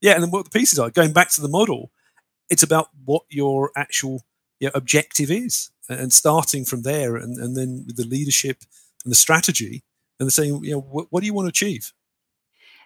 yeah, 0.02 0.14
and 0.14 0.24
then 0.24 0.32
what 0.32 0.46
the 0.46 0.52
pieces 0.52 0.78
are. 0.78 0.90
Going 0.90 1.14
back 1.14 1.30
to 1.32 1.42
the 1.42 1.48
model, 1.48 1.92
it's 2.50 2.64
about 2.64 2.90
what 3.06 3.24
your 3.30 3.72
actual 3.76 4.24
know, 4.68 4.72
objective 4.74 5.32
is 5.32 5.70
and 5.88 6.14
starting 6.14 6.66
from 6.66 6.84
there 6.84 7.16
and, 7.16 7.38
and 7.38 7.56
then 7.56 7.84
with 7.88 7.96
the 7.96 8.06
leadership 8.06 8.64
and 9.04 9.12
the 9.12 9.16
strategy 9.16 9.84
and 10.20 10.28
the 10.28 10.32
saying 10.32 10.64
you 10.64 10.74
know 10.74 10.82
what, 10.82 11.08
what 11.10 11.22
do 11.22 11.26
you 11.26 11.34
want 11.34 11.46
to 11.46 11.50
achieve 11.50 11.94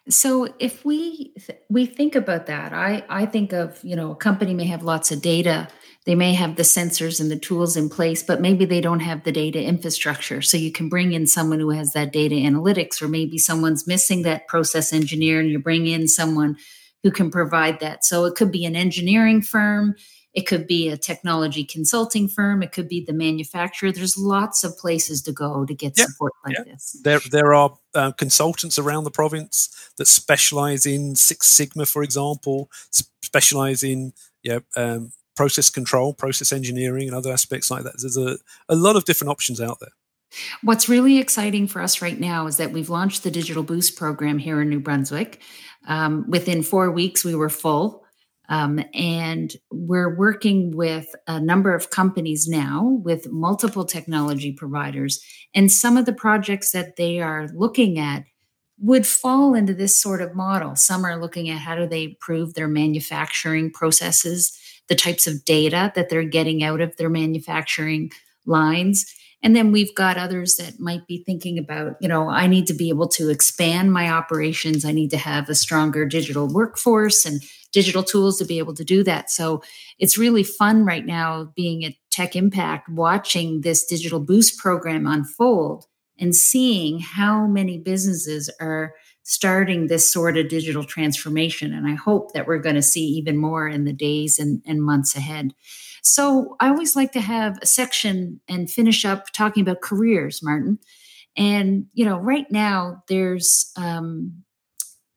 so 0.10 0.54
if 0.60 0.84
we 0.84 1.34
we 1.70 1.86
think 1.86 2.16
about 2.16 2.48
that 2.48 2.74
i 2.74 3.04
i 3.10 3.26
think 3.26 3.54
of 3.54 3.80
you 3.84 3.96
know 3.96 4.12
a 4.12 4.16
company 4.16 4.54
may 4.54 4.66
have 4.66 4.84
lots 4.84 5.12
of 5.12 5.22
data. 5.22 5.68
They 6.06 6.16
may 6.16 6.34
have 6.34 6.58
the 6.58 6.64
sensors 6.64 7.22
and 7.22 7.32
the 7.32 7.40
tools 7.40 7.78
in 7.78 7.88
place 7.88 8.24
but 8.24 8.42
maybe 8.42 8.66
they 8.66 8.82
don't 8.82 9.00
have 9.00 9.24
the 9.24 9.32
data 9.32 9.64
infrastructure. 9.64 10.42
So 10.42 10.58
you 10.58 10.70
can 10.70 10.90
bring 10.90 11.14
in 11.14 11.28
someone 11.28 11.62
who 11.62 11.70
has 11.70 11.94
that 11.94 12.12
data 12.12 12.36
analytics 12.36 13.02
or 13.02 13.08
maybe 13.08 13.38
someone's 13.38 13.88
missing 13.88 14.24
that 14.24 14.50
process 14.50 14.92
engineer 14.92 15.40
and 15.40 15.50
you 15.50 15.60
bring 15.60 15.88
in 15.88 16.10
someone 16.10 16.58
who 17.04 17.12
can 17.12 17.32
provide 17.32 17.80
that. 17.80 18.04
So 18.04 18.26
it 18.26 18.36
could 18.36 18.52
be 18.52 18.66
an 18.66 18.76
engineering 18.76 19.42
firm, 19.42 19.96
it 20.34 20.48
could 20.48 20.66
be 20.66 20.90
a 20.90 20.98
technology 20.98 21.64
consulting 21.64 22.28
firm, 22.28 22.64
it 22.64 22.72
could 22.72 22.88
be 22.88 23.04
the 23.04 23.14
manufacturer. 23.14 23.92
There's 23.92 24.18
lots 24.18 24.64
of 24.64 24.78
places 24.78 25.22
to 25.24 25.32
go 25.32 25.66
to 25.66 25.74
get 25.74 25.94
yep. 25.98 26.08
support 26.08 26.34
like 26.46 26.58
yep. 26.58 26.66
this. 26.66 27.00
There, 27.04 27.20
there 27.32 27.54
are 27.54 27.78
uh, 27.94 28.12
consultants 28.12 28.80
around 28.80 29.04
the 29.04 29.12
province 29.12 29.70
that 29.98 30.08
specialize 30.08 30.86
in 30.86 31.16
Six 31.16 31.48
Sigma, 31.48 31.86
for 31.86 32.02
example, 32.02 32.72
specialize 33.22 33.84
in 33.84 34.14
yeah, 34.42 34.60
um, 34.76 35.12
process 35.36 35.70
control, 35.70 36.14
process 36.14 36.52
engineering, 36.52 37.08
and 37.08 37.16
other 37.16 37.32
aspects 37.32 37.70
like 37.70 37.84
that. 37.84 37.94
There's 38.00 38.18
a, 38.18 38.38
a 38.70 38.76
lot 38.76 38.96
of 38.96 39.06
different 39.06 39.32
options 39.32 39.62
out 39.62 39.80
there. 39.80 39.92
What's 40.64 40.90
really 40.90 41.20
exciting 41.20 41.68
for 41.68 41.82
us 41.82 42.02
right 42.02 42.20
now 42.20 42.48
is 42.48 42.58
that 42.58 42.72
we've 42.72 42.90
launched 42.90 43.24
the 43.24 43.30
Digital 43.30 43.62
Boost 43.62 43.96
program 43.96 44.40
here 44.40 44.62
in 44.62 44.70
New 44.70 44.80
Brunswick. 44.80 45.42
Um, 45.88 46.26
within 46.28 46.64
four 46.64 46.90
weeks, 46.90 47.24
we 47.24 47.36
were 47.36 47.50
full. 47.50 48.03
Um, 48.50 48.84
and 48.94 49.54
we're 49.72 50.16
working 50.16 50.72
with 50.76 51.08
a 51.28 51.40
number 51.40 51.74
of 51.74 51.90
companies 51.90 52.48
now 52.48 53.00
with 53.04 53.32
multiple 53.32 53.86
technology 53.86 54.52
providers. 54.52 55.24
And 55.56 55.72
some 55.72 55.98
of 55.98 56.06
the 56.06 56.14
projects 56.14 56.72
that 56.72 56.98
they 56.98 57.20
are 57.20 57.48
looking 57.54 57.98
at 57.98 58.26
would 58.80 59.08
fall 59.08 59.54
into 59.54 59.74
this 59.74 60.00
sort 60.00 60.22
of 60.22 60.36
model. 60.36 60.76
Some 60.76 61.06
are 61.06 61.20
looking 61.20 61.50
at 61.50 61.60
how 61.60 61.76
do 61.76 61.88
they 61.88 62.04
improve 62.04 62.54
their 62.54 62.68
manufacturing 62.68 63.72
processes, 63.72 64.58
the 64.90 64.96
types 64.96 65.26
of 65.26 65.46
data 65.46 65.94
that 65.96 66.10
they're 66.10 66.24
getting 66.24 66.64
out 66.64 66.82
of 66.82 66.96
their 66.98 67.10
manufacturing 67.10 68.12
lines. 68.46 69.06
And 69.44 69.56
then 69.56 69.74
we've 69.74 69.94
got 69.94 70.18
others 70.18 70.56
that 70.56 70.80
might 70.80 71.06
be 71.06 71.22
thinking 71.24 71.60
about, 71.60 71.98
you 72.00 72.08
know, 72.08 72.30
I 72.30 72.48
need 72.48 72.66
to 72.68 72.74
be 72.74 72.88
able 72.88 73.10
to 73.10 73.30
expand 73.30 73.92
my 73.92 74.10
operations. 74.10 74.86
I 74.86 74.94
need 74.94 75.12
to 75.12 75.18
have 75.18 75.50
a 75.50 75.56
stronger 75.56 76.06
digital 76.06 76.48
workforce 76.48 77.26
and 77.26 77.44
digital 77.74 78.04
tools 78.04 78.38
to 78.40 78.46
be 78.46 78.58
able 78.60 78.74
to 78.76 78.86
do 78.86 79.04
that. 79.04 79.30
So 79.30 79.62
it's 80.00 80.18
really 80.18 80.44
fun 80.44 80.86
right 80.86 81.06
now 81.06 81.52
being 81.56 81.84
at 81.84 81.94
Tech 82.10 82.36
Impact, 82.38 82.88
watching 82.88 83.62
this 83.62 83.84
digital 83.84 84.22
boost 84.22 84.58
program 84.58 85.06
unfold 85.06 85.86
and 86.18 86.34
seeing 86.34 87.00
how 87.00 87.46
many 87.46 87.78
businesses 87.78 88.50
are 88.62 88.94
starting 89.24 89.88
this 89.88 90.10
sort 90.10 90.38
of 90.38 90.50
digital 90.50 90.84
transformation. 90.84 91.74
And 91.74 91.88
I 91.88 91.96
hope 91.96 92.34
that 92.34 92.46
we're 92.46 92.60
going 92.60 92.76
to 92.76 92.82
see 92.82 93.06
even 93.06 93.38
more 93.38 93.68
in 93.68 93.86
the 93.86 93.94
days 93.94 94.38
and, 94.38 94.62
and 94.66 94.84
months 94.84 95.16
ahead. 95.16 95.54
So 96.04 96.58
I 96.60 96.68
always 96.68 96.96
like 96.96 97.14
to 97.14 97.22
have 97.22 97.58
a 97.62 97.66
section 97.66 98.42
and 98.48 98.70
finish 98.70 99.06
up 99.06 99.32
talking 99.32 99.62
about 99.62 99.82
careers, 99.82 100.44
Martin. 100.44 100.78
And, 101.38 101.88
you 101.94 102.06
know, 102.06 102.18
right 102.20 102.46
now 102.52 103.04
there's, 103.08 103.72
um, 103.78 104.44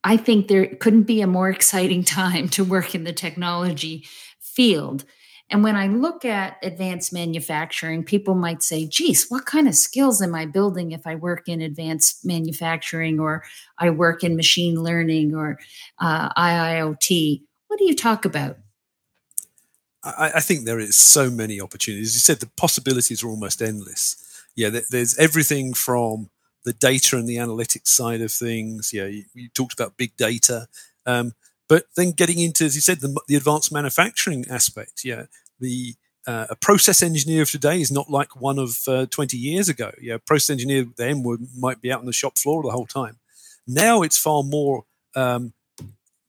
I 0.04 0.16
think 0.16 0.46
there 0.46 0.66
couldn't 0.76 1.02
be 1.02 1.20
a 1.20 1.26
more 1.26 1.50
exciting 1.50 2.04
time 2.04 2.48
to 2.50 2.64
work 2.64 2.94
in 2.94 3.04
the 3.04 3.12
technology 3.12 4.06
field. 4.40 5.04
And 5.50 5.62
when 5.62 5.76
I 5.76 5.88
look 5.88 6.24
at 6.24 6.56
advanced 6.62 7.12
manufacturing, 7.12 8.02
people 8.04 8.34
might 8.34 8.62
say, 8.62 8.86
geez, 8.86 9.26
what 9.28 9.46
kind 9.46 9.68
of 9.68 9.74
skills 9.74 10.20
am 10.22 10.34
I 10.34 10.46
building 10.46 10.92
if 10.92 11.06
I 11.06 11.14
work 11.16 11.48
in 11.48 11.60
advanced 11.60 12.24
manufacturing 12.24 13.20
or 13.20 13.44
I 13.78 13.90
work 13.90 14.24
in 14.24 14.34
machine 14.36 14.82
learning 14.82 15.34
or 15.34 15.58
uh, 16.00 16.32
IIoT? 16.34 17.42
What 17.68 17.78
do 17.78 17.84
you 17.84 17.94
talk 17.94 18.24
about? 18.24 18.58
I, 20.06 20.32
I, 20.36 20.40
think 20.40 20.64
there 20.64 20.78
is 20.78 20.96
so 20.96 21.30
many 21.30 21.60
opportunities. 21.60 22.14
You 22.14 22.20
said 22.20 22.40
the 22.40 22.50
possibilities 22.56 23.22
are 23.22 23.28
almost 23.28 23.60
endless. 23.60 24.16
Yeah, 24.54 24.70
there's 24.90 25.16
everything 25.18 25.74
from 25.74 26.30
the 26.64 26.72
data 26.72 27.16
and 27.16 27.28
the 27.28 27.36
analytics 27.36 27.88
side 27.88 28.20
of 28.20 28.32
things. 28.32 28.92
Yeah, 28.92 29.06
you, 29.06 29.24
you 29.34 29.48
talked 29.48 29.72
about 29.72 29.96
big 29.96 30.16
data. 30.16 30.68
Um, 31.04 31.32
but 31.68 31.84
then 31.96 32.12
getting 32.12 32.38
into, 32.38 32.64
as 32.64 32.74
you 32.74 32.80
said, 32.80 33.00
the, 33.00 33.20
the 33.28 33.36
advanced 33.36 33.72
manufacturing 33.72 34.46
aspect, 34.48 35.04
yeah, 35.04 35.24
the 35.60 35.94
uh, 36.26 36.46
a 36.50 36.56
process 36.56 37.02
engineer 37.02 37.42
of 37.42 37.50
today 37.50 37.80
is 37.80 37.92
not 37.92 38.10
like 38.10 38.40
one 38.40 38.58
of 38.58 38.78
uh, 38.88 39.06
20 39.06 39.36
years 39.36 39.68
ago. 39.68 39.92
Yeah, 40.00 40.14
a 40.14 40.18
process 40.18 40.50
engineer 40.50 40.86
then 40.96 41.22
would 41.22 41.46
might 41.56 41.80
be 41.80 41.92
out 41.92 42.00
on 42.00 42.06
the 42.06 42.12
shop 42.12 42.38
floor 42.38 42.62
the 42.62 42.70
whole 42.70 42.86
time. 42.86 43.18
Now 43.66 44.02
it's 44.02 44.18
far 44.18 44.42
more 44.42 44.84
um, 45.14 45.52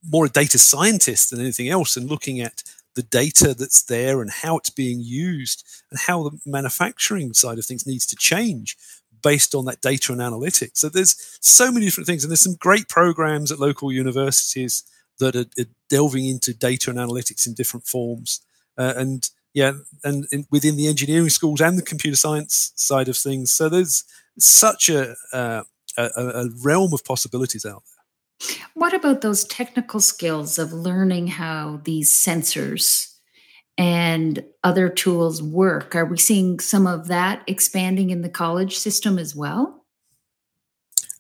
more 0.08 0.26
a 0.26 0.30
data 0.30 0.60
scientist 0.60 1.32
than 1.32 1.40
anything 1.40 1.70
else, 1.70 1.98
and 1.98 2.10
looking 2.10 2.40
at 2.40 2.64
the 2.98 3.04
data 3.04 3.54
that's 3.54 3.84
there 3.84 4.22
and 4.22 4.32
how 4.32 4.58
it's 4.58 4.72
being 4.72 5.00
used 5.00 5.64
and 5.92 6.00
how 6.08 6.24
the 6.24 6.40
manufacturing 6.46 7.32
side 7.32 7.60
of 7.60 7.66
things 7.66 7.86
needs 7.86 8.08
to 8.08 8.16
change 8.16 8.76
based 9.22 9.54
on 9.54 9.66
that 9.66 9.82
data 9.82 10.12
and 10.12 10.20
analytics. 10.20 10.78
So 10.78 10.90
there's 10.90 11.16
so 11.40 11.72
many 11.72 11.86
different 11.86 12.08
things, 12.08 12.24
and 12.24 12.32
there's 12.32 12.42
some 12.42 12.58
great 12.60 12.90
programs 12.90 13.52
at 13.52 13.60
local 13.60 13.92
universities 13.92 14.84
that 15.20 15.36
are, 15.36 15.46
are 15.62 15.70
delving 15.90 16.26
into 16.28 16.54
data 16.54 16.90
and 16.90 17.00
analytics 17.00 17.46
in 17.46 17.54
different 17.54 17.86
forms. 17.86 18.42
Uh, 18.78 18.94
and 18.98 19.30
yeah, 19.54 19.74
and 20.04 20.26
in, 20.32 20.46
within 20.52 20.76
the 20.76 20.88
engineering 20.88 21.30
schools 21.30 21.62
and 21.62 21.78
the 21.78 21.84
computer 21.84 22.18
science 22.18 22.72
side 22.76 23.08
of 23.08 23.18
things. 23.18 23.52
So 23.52 23.70
there's 23.70 24.04
such 24.40 24.90
a, 24.90 25.16
uh, 25.32 25.64
a, 25.98 26.10
a 26.16 26.50
realm 26.64 26.94
of 26.94 27.06
possibilities 27.06 27.66
out 27.66 27.84
there. 27.86 27.97
What 28.74 28.94
about 28.94 29.22
those 29.22 29.44
technical 29.44 30.00
skills 30.00 30.60
of 30.60 30.72
learning 30.72 31.28
how 31.28 31.82
these 31.84 32.14
sensors 32.14 33.14
and 33.78 34.44
other 34.64 34.90
tools 34.90 35.42
work? 35.42 35.96
Are 35.96 36.06
we 36.06 36.18
seeing 36.18 36.60
some 36.60 36.88
of 36.88 37.08
that 37.08 37.44
expanding 37.48 38.10
in 38.10 38.22
the 38.22 38.30
college 38.30 38.78
system 38.78 39.18
as 39.20 39.36
well? 39.36 39.86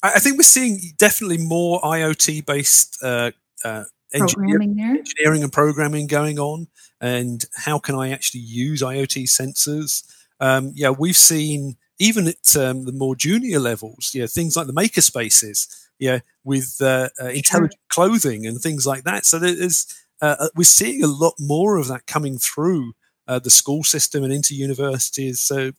I 0.03 0.19
think 0.19 0.37
we're 0.37 0.43
seeing 0.43 0.79
definitely 0.97 1.39
more 1.39 1.81
IoT 1.81 2.45
based 2.45 2.97
uh, 3.03 3.31
uh, 3.65 3.85
engineering, 4.13 4.79
engineering 4.79 5.43
and 5.43 5.51
programming 5.51 6.07
going 6.07 6.37
on, 6.37 6.67
and 7.01 7.43
how 7.55 7.79
can 7.79 7.95
I 7.95 8.11
actually 8.11 8.41
use 8.41 8.81
IoT 8.81 9.23
sensors? 9.23 10.03
Um, 10.39 10.71
yeah, 10.75 10.91
we've 10.91 11.17
seen 11.17 11.77
even 11.99 12.27
at 12.27 12.55
um, 12.55 12.85
the 12.85 12.91
more 12.91 13.15
junior 13.15 13.59
levels, 13.59 14.11
yeah, 14.13 14.27
things 14.27 14.55
like 14.55 14.67
the 14.67 14.73
maker 14.73 15.01
spaces, 15.01 15.67
yeah, 15.99 16.19
with 16.43 16.77
uh, 16.81 17.09
uh, 17.21 17.27
intelligent 17.27 17.73
sure. 17.91 18.07
clothing 18.07 18.45
and 18.45 18.61
things 18.61 18.85
like 18.85 19.03
that. 19.03 19.25
So 19.25 19.39
there's 19.39 19.87
uh, 20.21 20.35
uh, 20.39 20.47
we're 20.55 20.63
seeing 20.63 21.03
a 21.03 21.07
lot 21.07 21.33
more 21.39 21.77
of 21.77 21.87
that 21.87 22.07
coming 22.07 22.37
through 22.37 22.93
uh, 23.27 23.39
the 23.39 23.49
school 23.49 23.83
system 23.83 24.23
and 24.23 24.33
into 24.33 24.55
universities. 24.55 25.39
So 25.41 25.71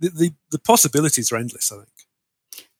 the, 0.00 0.10
the, 0.10 0.34
the 0.50 0.58
possibilities 0.58 1.30
are 1.30 1.36
endless. 1.36 1.70
I 1.70 1.76
think. 1.76 1.88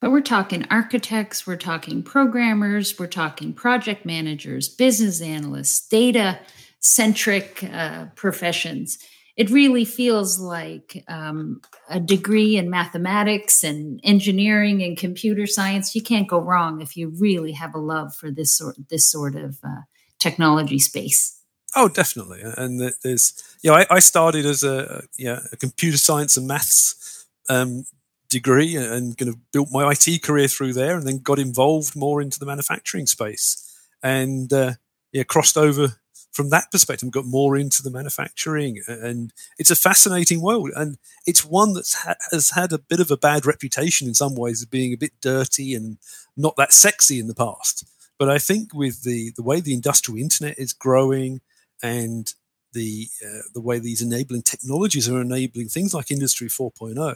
But 0.01 0.11
we're 0.11 0.21
talking 0.21 0.65
architects, 0.69 1.47
we're 1.47 1.55
talking 1.55 2.03
programmers, 2.03 2.99
we're 2.99 3.07
talking 3.07 3.53
project 3.53 4.05
managers, 4.05 4.67
business 4.67 5.21
analysts, 5.21 5.87
data 5.87 6.39
centric 6.79 7.63
uh, 7.73 8.05
professions. 8.15 8.99
It 9.37 9.49
really 9.49 9.83
feels 9.83 10.39
like 10.39 11.03
um, 11.09 11.61
a 11.89 11.99
degree 11.99 12.55
in 12.55 12.69
mathematics 12.69 13.63
and 13.63 13.99
engineering 14.03 14.81
and 14.81 14.97
computer 14.97 15.45
science. 15.45 15.93
You 15.93 16.01
can't 16.01 16.27
go 16.27 16.39
wrong 16.39 16.81
if 16.81 16.95
you 16.95 17.13
really 17.19 17.51
have 17.51 17.75
a 17.75 17.79
love 17.79 18.15
for 18.15 18.31
this 18.31 18.57
sort 18.57 18.77
this 18.89 19.09
sort 19.11 19.35
of 19.35 19.57
uh, 19.63 19.81
technology 20.19 20.79
space. 20.79 21.41
Oh, 21.75 21.89
definitely. 21.89 22.41
And 22.41 22.93
there's, 23.03 23.43
know, 23.69 23.75
I, 23.75 23.85
I 23.89 23.99
started 23.99 24.45
as 24.45 24.63
a, 24.63 25.03
yeah, 25.17 25.41
a 25.51 25.57
computer 25.57 25.97
science 25.97 26.37
and 26.37 26.47
maths 26.47 27.27
um, 27.49 27.83
degree 28.29 28.77
and 28.77 29.17
kind 29.17 29.27
of 29.27 29.51
built 29.51 29.69
my 29.71 29.91
IT 29.91 30.23
career 30.23 30.47
through 30.47 30.73
there, 30.73 30.97
and 30.97 31.05
then 31.05 31.19
got 31.19 31.39
involved 31.39 31.95
more 31.95 32.21
into 32.21 32.39
the 32.39 32.45
manufacturing 32.45 33.07
space, 33.07 33.77
and 34.01 34.51
uh, 34.53 34.73
yeah, 35.11 35.23
crossed 35.23 35.57
over 35.57 35.97
from 36.35 36.49
that 36.49 36.69
perspective, 36.69 37.09
got 37.11 37.25
more 37.25 37.55
into 37.55 37.81
the 37.81 37.89
manufacturing, 37.89 38.81
and 38.87 39.31
it's 39.57 39.71
a 39.71 39.75
fascinating 39.75 40.41
world, 40.41 40.69
and 40.75 40.97
it's 41.25 41.45
one 41.45 41.73
that 41.73 41.89
ha- 41.97 42.15
has 42.31 42.49
had 42.49 42.73
a 42.73 42.77
bit 42.77 42.99
of 42.99 43.09
a 43.09 43.15
bad 43.15 43.45
reputation 43.45 44.05
in 44.05 44.13
some 44.13 44.35
ways 44.35 44.61
of 44.61 44.69
being 44.69 44.91
a 44.93 44.97
bit 44.97 45.13
dirty 45.21 45.73
and 45.73 45.97
not 46.35 46.57
that 46.57 46.73
sexy 46.73 47.19
in 47.19 47.27
the 47.27 47.33
past. 47.33 47.85
But 48.19 48.29
I 48.29 48.37
think 48.37 48.73
with 48.73 49.03
the 49.03 49.31
the 49.37 49.43
way 49.43 49.61
the 49.61 49.73
industrial 49.73 50.19
internet 50.19 50.59
is 50.59 50.73
growing 50.73 51.39
and 51.81 52.33
the 52.73 53.07
uh, 53.25 53.43
the 53.53 53.61
way 53.61 53.79
these 53.79 54.01
enabling 54.01 54.41
technologies 54.41 55.07
are 55.09 55.21
enabling 55.21 55.69
things 55.69 55.93
like 55.93 56.11
Industry 56.11 56.49
4.0, 56.49 57.15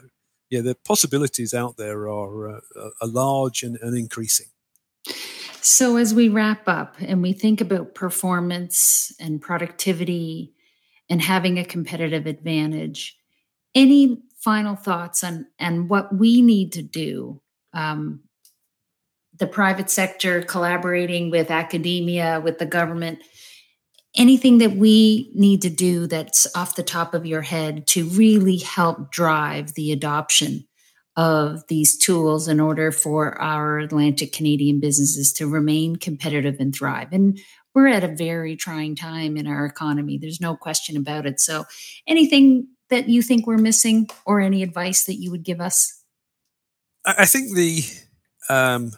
yeah, 0.49 0.61
the 0.61 0.75
possibilities 0.75 1.53
out 1.53 1.75
there 1.75 2.07
are, 2.07 2.55
uh, 2.55 2.89
are 3.01 3.07
large 3.07 3.63
and, 3.63 3.77
and 3.81 3.97
increasing. 3.97 4.47
So, 5.61 5.97
as 5.97 6.13
we 6.13 6.29
wrap 6.29 6.67
up 6.67 6.95
and 6.99 7.21
we 7.21 7.33
think 7.33 7.59
about 7.59 7.93
performance 7.95 9.11
and 9.19 9.41
productivity 9.41 10.53
and 11.09 11.21
having 11.21 11.59
a 11.59 11.65
competitive 11.65 12.25
advantage, 12.25 13.17
any 13.75 14.21
final 14.37 14.75
thoughts 14.75 15.23
on 15.23 15.47
and 15.59 15.89
what 15.89 16.15
we 16.15 16.41
need 16.41 16.71
to 16.73 16.81
do? 16.81 17.41
Um, 17.73 18.21
the 19.37 19.47
private 19.47 19.89
sector 19.89 20.41
collaborating 20.41 21.29
with 21.29 21.49
academia, 21.49 22.41
with 22.43 22.57
the 22.57 22.65
government, 22.65 23.19
anything 24.15 24.57
that 24.59 24.75
we 24.75 25.31
need 25.33 25.61
to 25.61 25.69
do 25.69 26.07
that's 26.07 26.47
off 26.55 26.75
the 26.75 26.83
top 26.83 27.13
of 27.13 27.25
your 27.25 27.41
head 27.41 27.87
to 27.87 28.05
really 28.09 28.57
help 28.57 29.11
drive 29.11 29.73
the 29.73 29.91
adoption 29.91 30.65
of 31.19 31.67
these 31.67 31.97
tools 31.97 32.47
in 32.47 32.61
order 32.61 32.93
for 32.93 33.37
our 33.41 33.79
Atlantic 33.79 34.31
Canadian 34.31 34.79
businesses 34.79 35.33
to 35.33 35.47
remain 35.47 35.97
competitive 35.97 36.55
and 36.61 36.73
thrive. 36.73 37.11
And 37.11 37.37
we're 37.75 37.87
at 37.87 38.05
a 38.05 38.15
very 38.15 38.55
trying 38.55 38.95
time 38.95 39.35
in 39.35 39.45
our 39.45 39.65
economy. 39.65 40.17
There's 40.17 40.39
no 40.39 40.55
question 40.55 40.95
about 40.95 41.25
it. 41.25 41.41
So, 41.41 41.65
anything 42.07 42.69
that 42.89 43.09
you 43.09 43.21
think 43.21 43.45
we're 43.45 43.57
missing 43.57 44.07
or 44.25 44.39
any 44.39 44.63
advice 44.63 45.03
that 45.07 45.15
you 45.15 45.29
would 45.29 45.43
give 45.43 45.59
us? 45.59 46.01
I 47.03 47.25
think 47.25 47.53
the 47.53 47.83
um, 48.47 48.93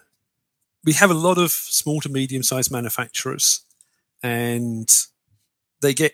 we 0.86 0.94
have 0.94 1.10
a 1.10 1.16
lot 1.16 1.40
of 1.40 1.50
small 1.50 2.02
to 2.02 2.10
medium 2.10 2.44
sized 2.44 2.72
manufacturers 2.72 3.66
and 4.22 4.88
they 5.82 5.96
get 5.96 6.14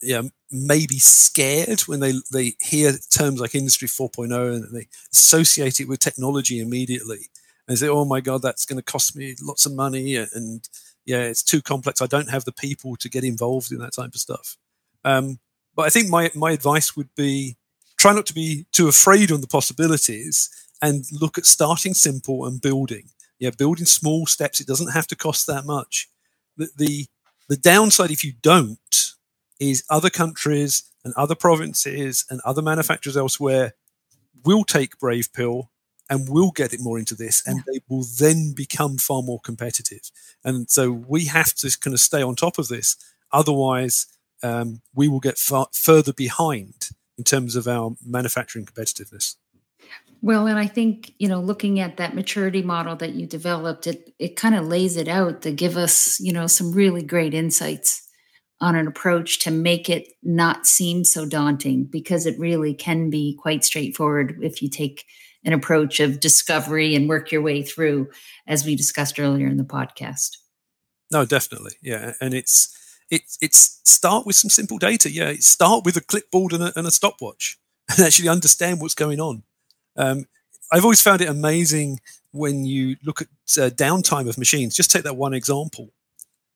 yeah 0.00 0.22
maybe 0.50 0.98
scared 0.98 1.80
when 1.82 2.00
they 2.00 2.12
they 2.32 2.54
hear 2.60 2.92
terms 3.10 3.40
like 3.40 3.54
industry 3.54 3.88
4.0 3.88 4.54
and 4.54 4.74
they 4.74 4.86
associate 5.12 5.80
it 5.80 5.88
with 5.88 6.00
technology 6.00 6.60
immediately. 6.60 7.28
And 7.66 7.78
say 7.78 7.88
oh 7.88 8.04
my 8.04 8.20
god 8.20 8.42
that's 8.42 8.64
going 8.64 8.78
to 8.78 8.82
cost 8.82 9.14
me 9.14 9.34
lots 9.42 9.66
of 9.66 9.74
money 9.74 10.16
and 10.16 10.66
yeah 11.04 11.22
it's 11.22 11.42
too 11.42 11.60
complex. 11.60 12.00
I 12.00 12.06
don't 12.06 12.30
have 12.30 12.44
the 12.44 12.52
people 12.52 12.96
to 12.96 13.08
get 13.10 13.24
involved 13.24 13.72
in 13.72 13.78
that 13.78 13.94
type 13.94 14.14
of 14.14 14.20
stuff. 14.20 14.56
Um, 15.04 15.38
but 15.74 15.86
i 15.86 15.90
think 15.90 16.08
my 16.08 16.30
my 16.34 16.50
advice 16.52 16.96
would 16.96 17.14
be 17.14 17.56
try 17.98 18.12
not 18.12 18.26
to 18.26 18.34
be 18.34 18.66
too 18.72 18.88
afraid 18.88 19.30
on 19.30 19.40
the 19.40 19.46
possibilities 19.46 20.48
and 20.80 21.04
look 21.12 21.36
at 21.38 21.46
starting 21.46 21.94
simple 21.94 22.46
and 22.46 22.60
building. 22.60 23.08
Yeah 23.38 23.50
building 23.50 23.86
small 23.86 24.26
steps 24.26 24.60
it 24.60 24.66
doesn't 24.66 24.92
have 24.92 25.06
to 25.08 25.16
cost 25.16 25.46
that 25.46 25.64
much. 25.66 26.08
The, 26.56 26.68
the, 26.76 27.06
the 27.48 27.56
downside 27.56 28.10
if 28.10 28.24
you 28.24 28.32
don't 28.42 29.14
is 29.58 29.84
other 29.90 30.10
countries 30.10 30.84
and 31.04 31.14
other 31.14 31.34
provinces 31.34 32.24
and 32.30 32.40
other 32.44 32.62
manufacturers 32.62 33.16
elsewhere 33.16 33.74
will 34.44 34.64
take 34.64 34.98
brave 34.98 35.32
pill 35.32 35.70
and 36.10 36.28
will 36.28 36.50
get 36.50 36.72
it 36.72 36.80
more 36.80 36.98
into 36.98 37.14
this 37.14 37.42
and 37.46 37.58
yeah. 37.58 37.62
they 37.66 37.80
will 37.88 38.04
then 38.18 38.52
become 38.54 38.96
far 38.96 39.22
more 39.22 39.40
competitive. 39.40 40.10
And 40.44 40.70
so 40.70 40.90
we 40.90 41.26
have 41.26 41.54
to 41.56 41.76
kind 41.78 41.94
of 41.94 42.00
stay 42.00 42.22
on 42.22 42.34
top 42.34 42.58
of 42.58 42.68
this. 42.68 42.96
Otherwise 43.32 44.06
um, 44.42 44.80
we 44.94 45.08
will 45.08 45.20
get 45.20 45.38
far 45.38 45.66
further 45.72 46.12
behind 46.12 46.90
in 47.16 47.24
terms 47.24 47.56
of 47.56 47.66
our 47.66 47.96
manufacturing 48.04 48.64
competitiveness. 48.64 49.36
Well, 50.20 50.46
and 50.48 50.58
I 50.58 50.66
think, 50.66 51.14
you 51.18 51.28
know, 51.28 51.40
looking 51.40 51.78
at 51.78 51.96
that 51.98 52.14
maturity 52.14 52.62
model 52.62 52.96
that 52.96 53.14
you 53.14 53.26
developed, 53.26 53.86
it 53.86 54.12
it 54.18 54.34
kind 54.34 54.54
of 54.54 54.66
lays 54.66 54.96
it 54.96 55.06
out 55.06 55.42
to 55.42 55.52
give 55.52 55.76
us, 55.76 56.18
you 56.20 56.32
know, 56.32 56.48
some 56.48 56.72
really 56.72 57.02
great 57.02 57.34
insights 57.34 58.07
on 58.60 58.74
an 58.74 58.88
approach 58.88 59.38
to 59.40 59.50
make 59.50 59.88
it 59.88 60.08
not 60.22 60.66
seem 60.66 61.04
so 61.04 61.24
daunting 61.24 61.84
because 61.84 62.26
it 62.26 62.38
really 62.38 62.74
can 62.74 63.08
be 63.10 63.36
quite 63.40 63.64
straightforward 63.64 64.38
if 64.42 64.60
you 64.60 64.68
take 64.68 65.04
an 65.44 65.52
approach 65.52 66.00
of 66.00 66.20
discovery 66.20 66.94
and 66.94 67.08
work 67.08 67.30
your 67.30 67.42
way 67.42 67.62
through, 67.62 68.10
as 68.46 68.64
we 68.64 68.74
discussed 68.74 69.20
earlier 69.20 69.46
in 69.46 69.56
the 69.56 69.64
podcast. 69.64 70.36
No, 71.10 71.24
definitely, 71.24 71.72
yeah, 71.80 72.14
and 72.20 72.34
it's 72.34 72.76
it's 73.10 73.38
it's 73.40 73.80
start 73.84 74.26
with 74.26 74.36
some 74.36 74.50
simple 74.50 74.78
data. 74.78 75.10
Yeah, 75.10 75.32
start 75.38 75.84
with 75.84 75.96
a 75.96 76.00
clipboard 76.00 76.52
and 76.52 76.62
a, 76.62 76.72
and 76.76 76.86
a 76.86 76.90
stopwatch, 76.90 77.58
and 77.88 78.04
actually 78.04 78.28
understand 78.28 78.80
what's 78.80 78.94
going 78.94 79.20
on. 79.20 79.44
Um, 79.96 80.26
I've 80.70 80.84
always 80.84 81.00
found 81.00 81.20
it 81.20 81.28
amazing 81.28 82.00
when 82.32 82.64
you 82.64 82.96
look 83.02 83.22
at 83.22 83.28
uh, 83.56 83.70
downtime 83.70 84.28
of 84.28 84.36
machines. 84.36 84.76
Just 84.76 84.90
take 84.90 85.04
that 85.04 85.16
one 85.16 85.32
example. 85.32 85.92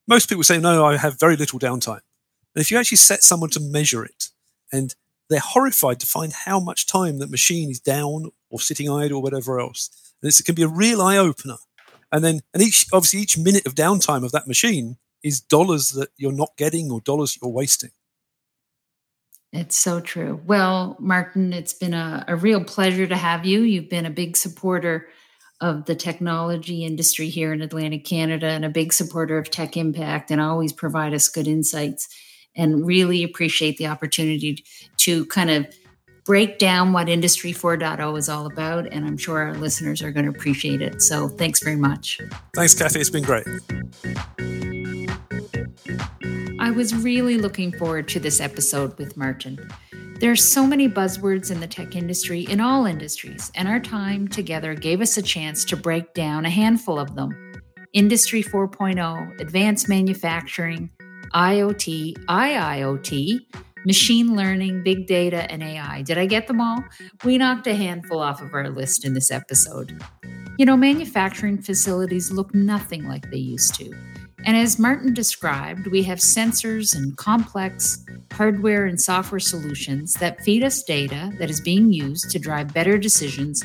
Most 0.07 0.29
people 0.29 0.45
say, 0.45 0.59
"No, 0.59 0.85
I 0.85 0.97
have 0.97 1.19
very 1.19 1.37
little 1.37 1.59
downtime," 1.59 2.03
and 2.55 2.63
if 2.63 2.71
you 2.71 2.79
actually 2.79 2.99
set 2.99 3.23
someone 3.23 3.51
to 3.51 3.61
measure 3.61 4.05
it, 4.05 4.29
and 4.73 4.95
they're 5.29 5.41
horrified 5.41 5.99
to 6.01 6.07
find 6.07 6.33
how 6.33 6.61
much 6.61 6.87
time 6.87 7.19
that 7.19 7.31
machine 7.31 7.71
is 7.71 7.81
down 7.81 8.31
or 8.51 8.61
sitting 8.61 8.91
idle 8.91 9.19
or 9.19 9.23
whatever 9.23 9.59
else. 9.59 9.91
And 10.23 10.31
it 10.31 10.45
can 10.45 10.55
be 10.55 10.63
a 10.63 10.69
real 10.69 11.01
eye 11.01 11.17
opener. 11.17 11.57
And 12.13 12.23
then, 12.23 12.41
and 12.53 12.63
each 12.63 12.87
obviously 12.93 13.21
each 13.21 13.39
minute 13.39 13.67
of 13.67 13.75
downtime 13.75 14.25
of 14.25 14.33
that 14.33 14.47
machine 14.47 14.99
is 15.23 15.41
dollars 15.41 15.91
that 15.91 16.11
you're 16.17 16.33
not 16.33 16.57
getting 16.59 16.91
or 16.91 17.01
dollars 17.01 17.39
you're 17.41 17.51
wasting. 17.51 17.91
It's 19.53 19.77
so 19.77 20.01
true. 20.01 20.41
Well, 20.47 20.97
Martin, 20.99 21.53
it's 21.53 21.75
been 21.75 21.95
a, 21.95 22.25
a 22.29 22.37
real 22.37 22.65
pleasure 22.65 23.07
to 23.07 23.17
have 23.17 23.45
you. 23.45 23.63
You've 23.63 23.91
been 23.91 24.07
a 24.07 24.11
big 24.11 24.37
supporter 24.37 25.09
of 25.63 25.85
the 25.87 25.95
technology 25.95 26.85
industry 26.85 27.29
here 27.29 27.53
in 27.53 27.63
Atlantic 27.63 28.05
Canada 28.05 28.49
and 28.49 28.65
a 28.65 28.69
big 28.69 28.93
supporter 28.93 29.39
of 29.39 29.49
Tech 29.49 29.77
Impact 29.77 30.31
and 30.31 30.41
always 30.41 30.73
provide 30.73 31.15
us 31.15 31.29
good 31.29 31.47
insights 31.47 32.09
and 32.57 32.85
really 32.85 33.23
appreciate 33.23 33.79
the 33.79 33.87
opportunity 33.87 34.65
to 34.99 35.25
kind 35.27 35.51
of 35.51 35.67
break 36.25 36.59
down 36.59 36.93
what 36.93 37.09
Industry 37.09 37.53
4.0 37.53 38.19
is 38.19 38.29
all 38.29 38.47
about. 38.47 38.87
And 38.93 39.07
I'm 39.07 39.17
sure 39.17 39.39
our 39.39 39.55
listeners 39.55 40.03
are 40.03 40.11
going 40.11 40.27
to 40.27 40.31
appreciate 40.31 40.83
it. 40.83 41.01
So 41.01 41.29
thanks 41.29 41.63
very 41.63 41.77
much. 41.77 42.21
Thanks, 42.55 42.75
Kathy. 42.75 43.01
It's 43.01 43.11
been 43.11 43.23
great. 43.23 43.47
I 46.59 46.71
was 46.71 46.95
really 46.95 47.39
looking 47.39 47.73
forward 47.73 48.09
to 48.09 48.21
this 48.21 48.41
episode 48.41 48.99
with 48.99 49.17
Martin. 49.17 49.59
There 50.23 50.31
are 50.31 50.37
so 50.37 50.69
many 50.69 50.89
buzzwords 50.89 51.51
in 51.51 51.59
the 51.59 51.67
tech 51.67 51.97
industry, 51.97 52.43
in 52.43 52.61
all 52.61 52.87
industries, 52.87 53.51
and 53.57 53.67
our 53.67 53.81
time 53.81 54.29
together 54.29 54.73
gave 54.73 55.01
us 55.01 55.17
a 55.17 55.23
chance 55.23 55.65
to 55.65 55.77
break 55.77 56.15
down 56.15 56.47
a 56.47 56.49
handful 56.49 56.97
of 56.97 57.17
them. 57.17 57.35
Industry 57.93 58.41
4.0, 58.41 59.41
advanced 59.41 59.89
manufacturing, 59.89 60.91
IoT, 61.35 62.25
IIoT, 62.27 63.41
machine 63.85 64.37
learning, 64.37 64.85
big 64.85 65.09
data, 65.09 65.51
and 65.51 65.61
AI. 65.61 66.03
Did 66.03 66.19
I 66.19 66.27
get 66.27 66.47
them 66.47 66.61
all? 66.61 66.85
We 67.25 67.37
knocked 67.37 67.67
a 67.67 67.75
handful 67.75 68.21
off 68.21 68.41
of 68.41 68.55
our 68.55 68.71
list 68.71 69.05
in 69.05 69.15
this 69.15 69.33
episode. 69.33 70.01
You 70.57 70.67
know, 70.67 70.77
manufacturing 70.77 71.61
facilities 71.61 72.31
look 72.31 72.55
nothing 72.55 73.09
like 73.09 73.29
they 73.33 73.39
used 73.39 73.75
to. 73.75 73.93
And 74.45 74.57
as 74.57 74.79
Martin 74.79 75.15
described, 75.15 75.87
we 75.87 76.03
have 76.03 76.19
sensors 76.19 76.97
and 76.97 77.17
complex 77.17 78.05
hardware 78.33 78.87
and 78.87 79.01
software 79.01 79.39
solutions 79.39 80.15
that 80.15 80.41
feed 80.43 80.65
us 80.65 80.83
data 80.83 81.31
that 81.39 81.51
is 81.51 81.61
being 81.61 81.93
used 81.93 82.31
to 82.31 82.39
drive 82.39 82.75
better 82.75 82.99
decisions 82.99 83.63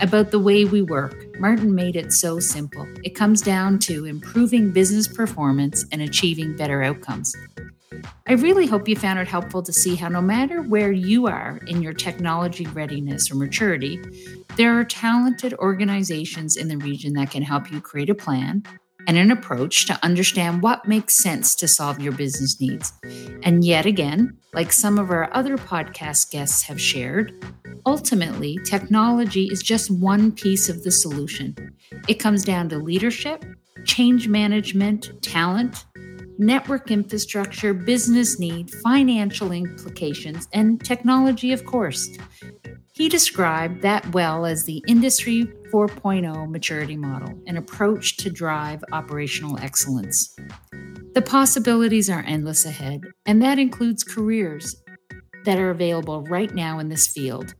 about 0.00 0.30
the 0.30 0.38
way 0.38 0.64
we 0.64 0.82
work. 0.82 1.26
Martin 1.40 1.74
made 1.74 1.96
it 1.96 2.12
so 2.12 2.38
simple. 2.38 2.86
It 3.02 3.14
comes 3.14 3.42
down 3.42 3.78
to 3.80 4.04
improving 4.04 4.70
business 4.70 5.08
performance 5.08 5.84
and 5.90 6.00
achieving 6.02 6.56
better 6.56 6.82
outcomes. 6.82 7.34
I 8.28 8.34
really 8.34 8.66
hope 8.66 8.88
you 8.88 8.94
found 8.94 9.18
it 9.18 9.26
helpful 9.26 9.62
to 9.62 9.72
see 9.72 9.96
how, 9.96 10.08
no 10.08 10.22
matter 10.22 10.62
where 10.62 10.92
you 10.92 11.26
are 11.26 11.58
in 11.66 11.82
your 11.82 11.92
technology 11.92 12.66
readiness 12.66 13.30
or 13.30 13.34
maturity, 13.34 14.00
there 14.56 14.78
are 14.78 14.84
talented 14.84 15.54
organizations 15.54 16.56
in 16.56 16.68
the 16.68 16.76
region 16.76 17.14
that 17.14 17.30
can 17.30 17.42
help 17.42 17.72
you 17.72 17.80
create 17.80 18.08
a 18.08 18.14
plan 18.14 18.62
and 19.06 19.16
an 19.16 19.30
approach 19.30 19.86
to 19.86 19.98
understand 20.02 20.62
what 20.62 20.86
makes 20.86 21.16
sense 21.16 21.54
to 21.56 21.68
solve 21.68 22.00
your 22.00 22.12
business 22.12 22.60
needs. 22.60 22.92
And 23.42 23.64
yet 23.64 23.86
again, 23.86 24.36
like 24.54 24.72
some 24.72 24.98
of 24.98 25.10
our 25.10 25.34
other 25.34 25.56
podcast 25.56 26.30
guests 26.30 26.62
have 26.62 26.80
shared, 26.80 27.44
ultimately, 27.86 28.58
technology 28.64 29.46
is 29.46 29.62
just 29.62 29.90
one 29.90 30.32
piece 30.32 30.68
of 30.68 30.82
the 30.84 30.90
solution. 30.90 31.54
It 32.08 32.14
comes 32.14 32.44
down 32.44 32.68
to 32.70 32.78
leadership, 32.78 33.44
change 33.84 34.28
management, 34.28 35.10
talent, 35.22 35.84
network 36.38 36.90
infrastructure, 36.90 37.74
business 37.74 38.38
need, 38.38 38.70
financial 38.82 39.52
implications, 39.52 40.48
and 40.52 40.82
technology, 40.82 41.52
of 41.52 41.64
course. 41.66 42.08
He 43.00 43.08
described 43.08 43.80
that 43.80 44.12
well 44.12 44.44
as 44.44 44.64
the 44.64 44.84
Industry 44.86 45.46
4.0 45.72 46.50
maturity 46.50 46.98
model, 46.98 47.32
an 47.46 47.56
approach 47.56 48.18
to 48.18 48.28
drive 48.28 48.84
operational 48.92 49.58
excellence. 49.58 50.36
The 51.14 51.22
possibilities 51.22 52.10
are 52.10 52.22
endless 52.26 52.66
ahead, 52.66 53.00
and 53.24 53.40
that 53.40 53.58
includes 53.58 54.04
careers 54.04 54.76
that 55.46 55.58
are 55.58 55.70
available 55.70 56.24
right 56.24 56.54
now 56.54 56.78
in 56.78 56.90
this 56.90 57.06
field. 57.06 57.54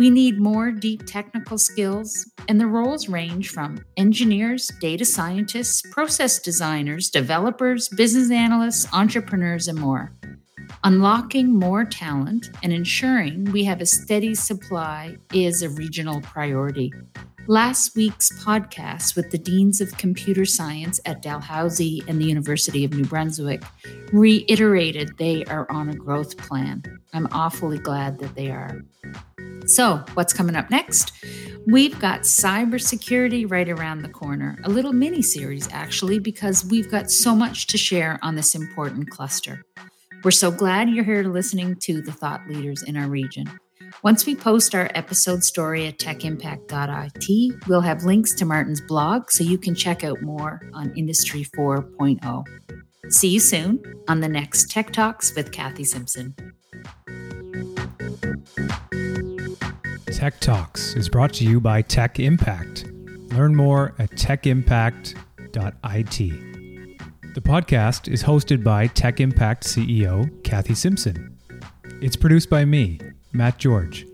We 0.00 0.10
need 0.10 0.40
more 0.40 0.72
deep 0.72 1.06
technical 1.06 1.56
skills, 1.56 2.28
and 2.48 2.60
the 2.60 2.66
roles 2.66 3.08
range 3.08 3.50
from 3.50 3.78
engineers, 3.96 4.72
data 4.80 5.04
scientists, 5.04 5.82
process 5.92 6.40
designers, 6.40 7.10
developers, 7.10 7.88
business 7.90 8.28
analysts, 8.32 8.92
entrepreneurs, 8.92 9.68
and 9.68 9.78
more. 9.78 10.10
Unlocking 10.86 11.58
more 11.58 11.86
talent 11.86 12.50
and 12.62 12.70
ensuring 12.70 13.50
we 13.52 13.64
have 13.64 13.80
a 13.80 13.86
steady 13.86 14.34
supply 14.34 15.16
is 15.32 15.62
a 15.62 15.70
regional 15.70 16.20
priority. 16.20 16.92
Last 17.46 17.96
week's 17.96 18.30
podcast 18.44 19.16
with 19.16 19.30
the 19.30 19.38
Deans 19.38 19.80
of 19.80 19.96
Computer 19.96 20.44
Science 20.44 21.00
at 21.06 21.22
Dalhousie 21.22 22.02
and 22.06 22.20
the 22.20 22.26
University 22.26 22.84
of 22.84 22.92
New 22.92 23.06
Brunswick 23.06 23.62
reiterated 24.12 25.16
they 25.16 25.42
are 25.46 25.66
on 25.70 25.88
a 25.88 25.94
growth 25.94 26.36
plan. 26.36 26.82
I'm 27.14 27.28
awfully 27.32 27.78
glad 27.78 28.18
that 28.18 28.34
they 28.34 28.50
are. 28.50 28.84
So, 29.64 30.04
what's 30.12 30.34
coming 30.34 30.54
up 30.54 30.68
next? 30.68 31.12
We've 31.66 31.98
got 31.98 32.22
cybersecurity 32.22 33.50
right 33.50 33.70
around 33.70 34.02
the 34.02 34.10
corner, 34.10 34.58
a 34.64 34.68
little 34.68 34.92
mini 34.92 35.22
series 35.22 35.66
actually, 35.72 36.18
because 36.18 36.62
we've 36.66 36.90
got 36.90 37.10
so 37.10 37.34
much 37.34 37.68
to 37.68 37.78
share 37.78 38.18
on 38.20 38.34
this 38.34 38.54
important 38.54 39.08
cluster. 39.08 39.64
We're 40.24 40.30
so 40.30 40.50
glad 40.50 40.88
you're 40.88 41.04
here 41.04 41.22
listening 41.22 41.76
to 41.80 42.00
the 42.00 42.10
thought 42.10 42.48
leaders 42.48 42.82
in 42.82 42.96
our 42.96 43.08
region. 43.08 43.50
Once 44.02 44.24
we 44.24 44.34
post 44.34 44.74
our 44.74 44.90
episode 44.94 45.44
story 45.44 45.86
at 45.86 45.98
techimpact.it, 45.98 47.68
we'll 47.68 47.82
have 47.82 48.04
links 48.04 48.32
to 48.36 48.46
Martin's 48.46 48.80
blog 48.80 49.30
so 49.30 49.44
you 49.44 49.58
can 49.58 49.74
check 49.74 50.02
out 50.02 50.22
more 50.22 50.62
on 50.72 50.96
Industry 50.96 51.44
4.0. 51.44 52.44
See 53.10 53.28
you 53.28 53.40
soon 53.40 53.82
on 54.08 54.20
the 54.20 54.28
next 54.28 54.70
Tech 54.70 54.94
Talks 54.94 55.34
with 55.34 55.52
Kathy 55.52 55.84
Simpson. 55.84 56.34
Tech 60.06 60.40
Talks 60.40 60.96
is 60.96 61.10
brought 61.10 61.34
to 61.34 61.44
you 61.44 61.60
by 61.60 61.82
Tech 61.82 62.18
Impact. 62.18 62.86
Learn 63.32 63.54
more 63.54 63.94
at 63.98 64.12
techimpact.it. 64.12 66.53
The 67.34 67.40
podcast 67.40 68.06
is 68.06 68.22
hosted 68.22 68.62
by 68.62 68.86
Tech 68.86 69.18
Impact 69.18 69.64
CEO 69.64 70.30
Kathy 70.44 70.72
Simpson. 70.76 71.36
It's 72.00 72.14
produced 72.14 72.48
by 72.48 72.64
me, 72.64 73.00
Matt 73.32 73.58
George. 73.58 74.06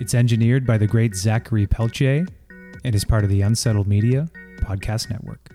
It's 0.00 0.14
engineered 0.14 0.66
by 0.66 0.78
the 0.78 0.86
great 0.86 1.14
Zachary 1.14 1.66
Peltier 1.66 2.26
and 2.86 2.94
is 2.94 3.04
part 3.04 3.22
of 3.22 3.28
the 3.28 3.42
Unsettled 3.42 3.86
Media 3.86 4.30
Podcast 4.62 5.10
Network. 5.10 5.47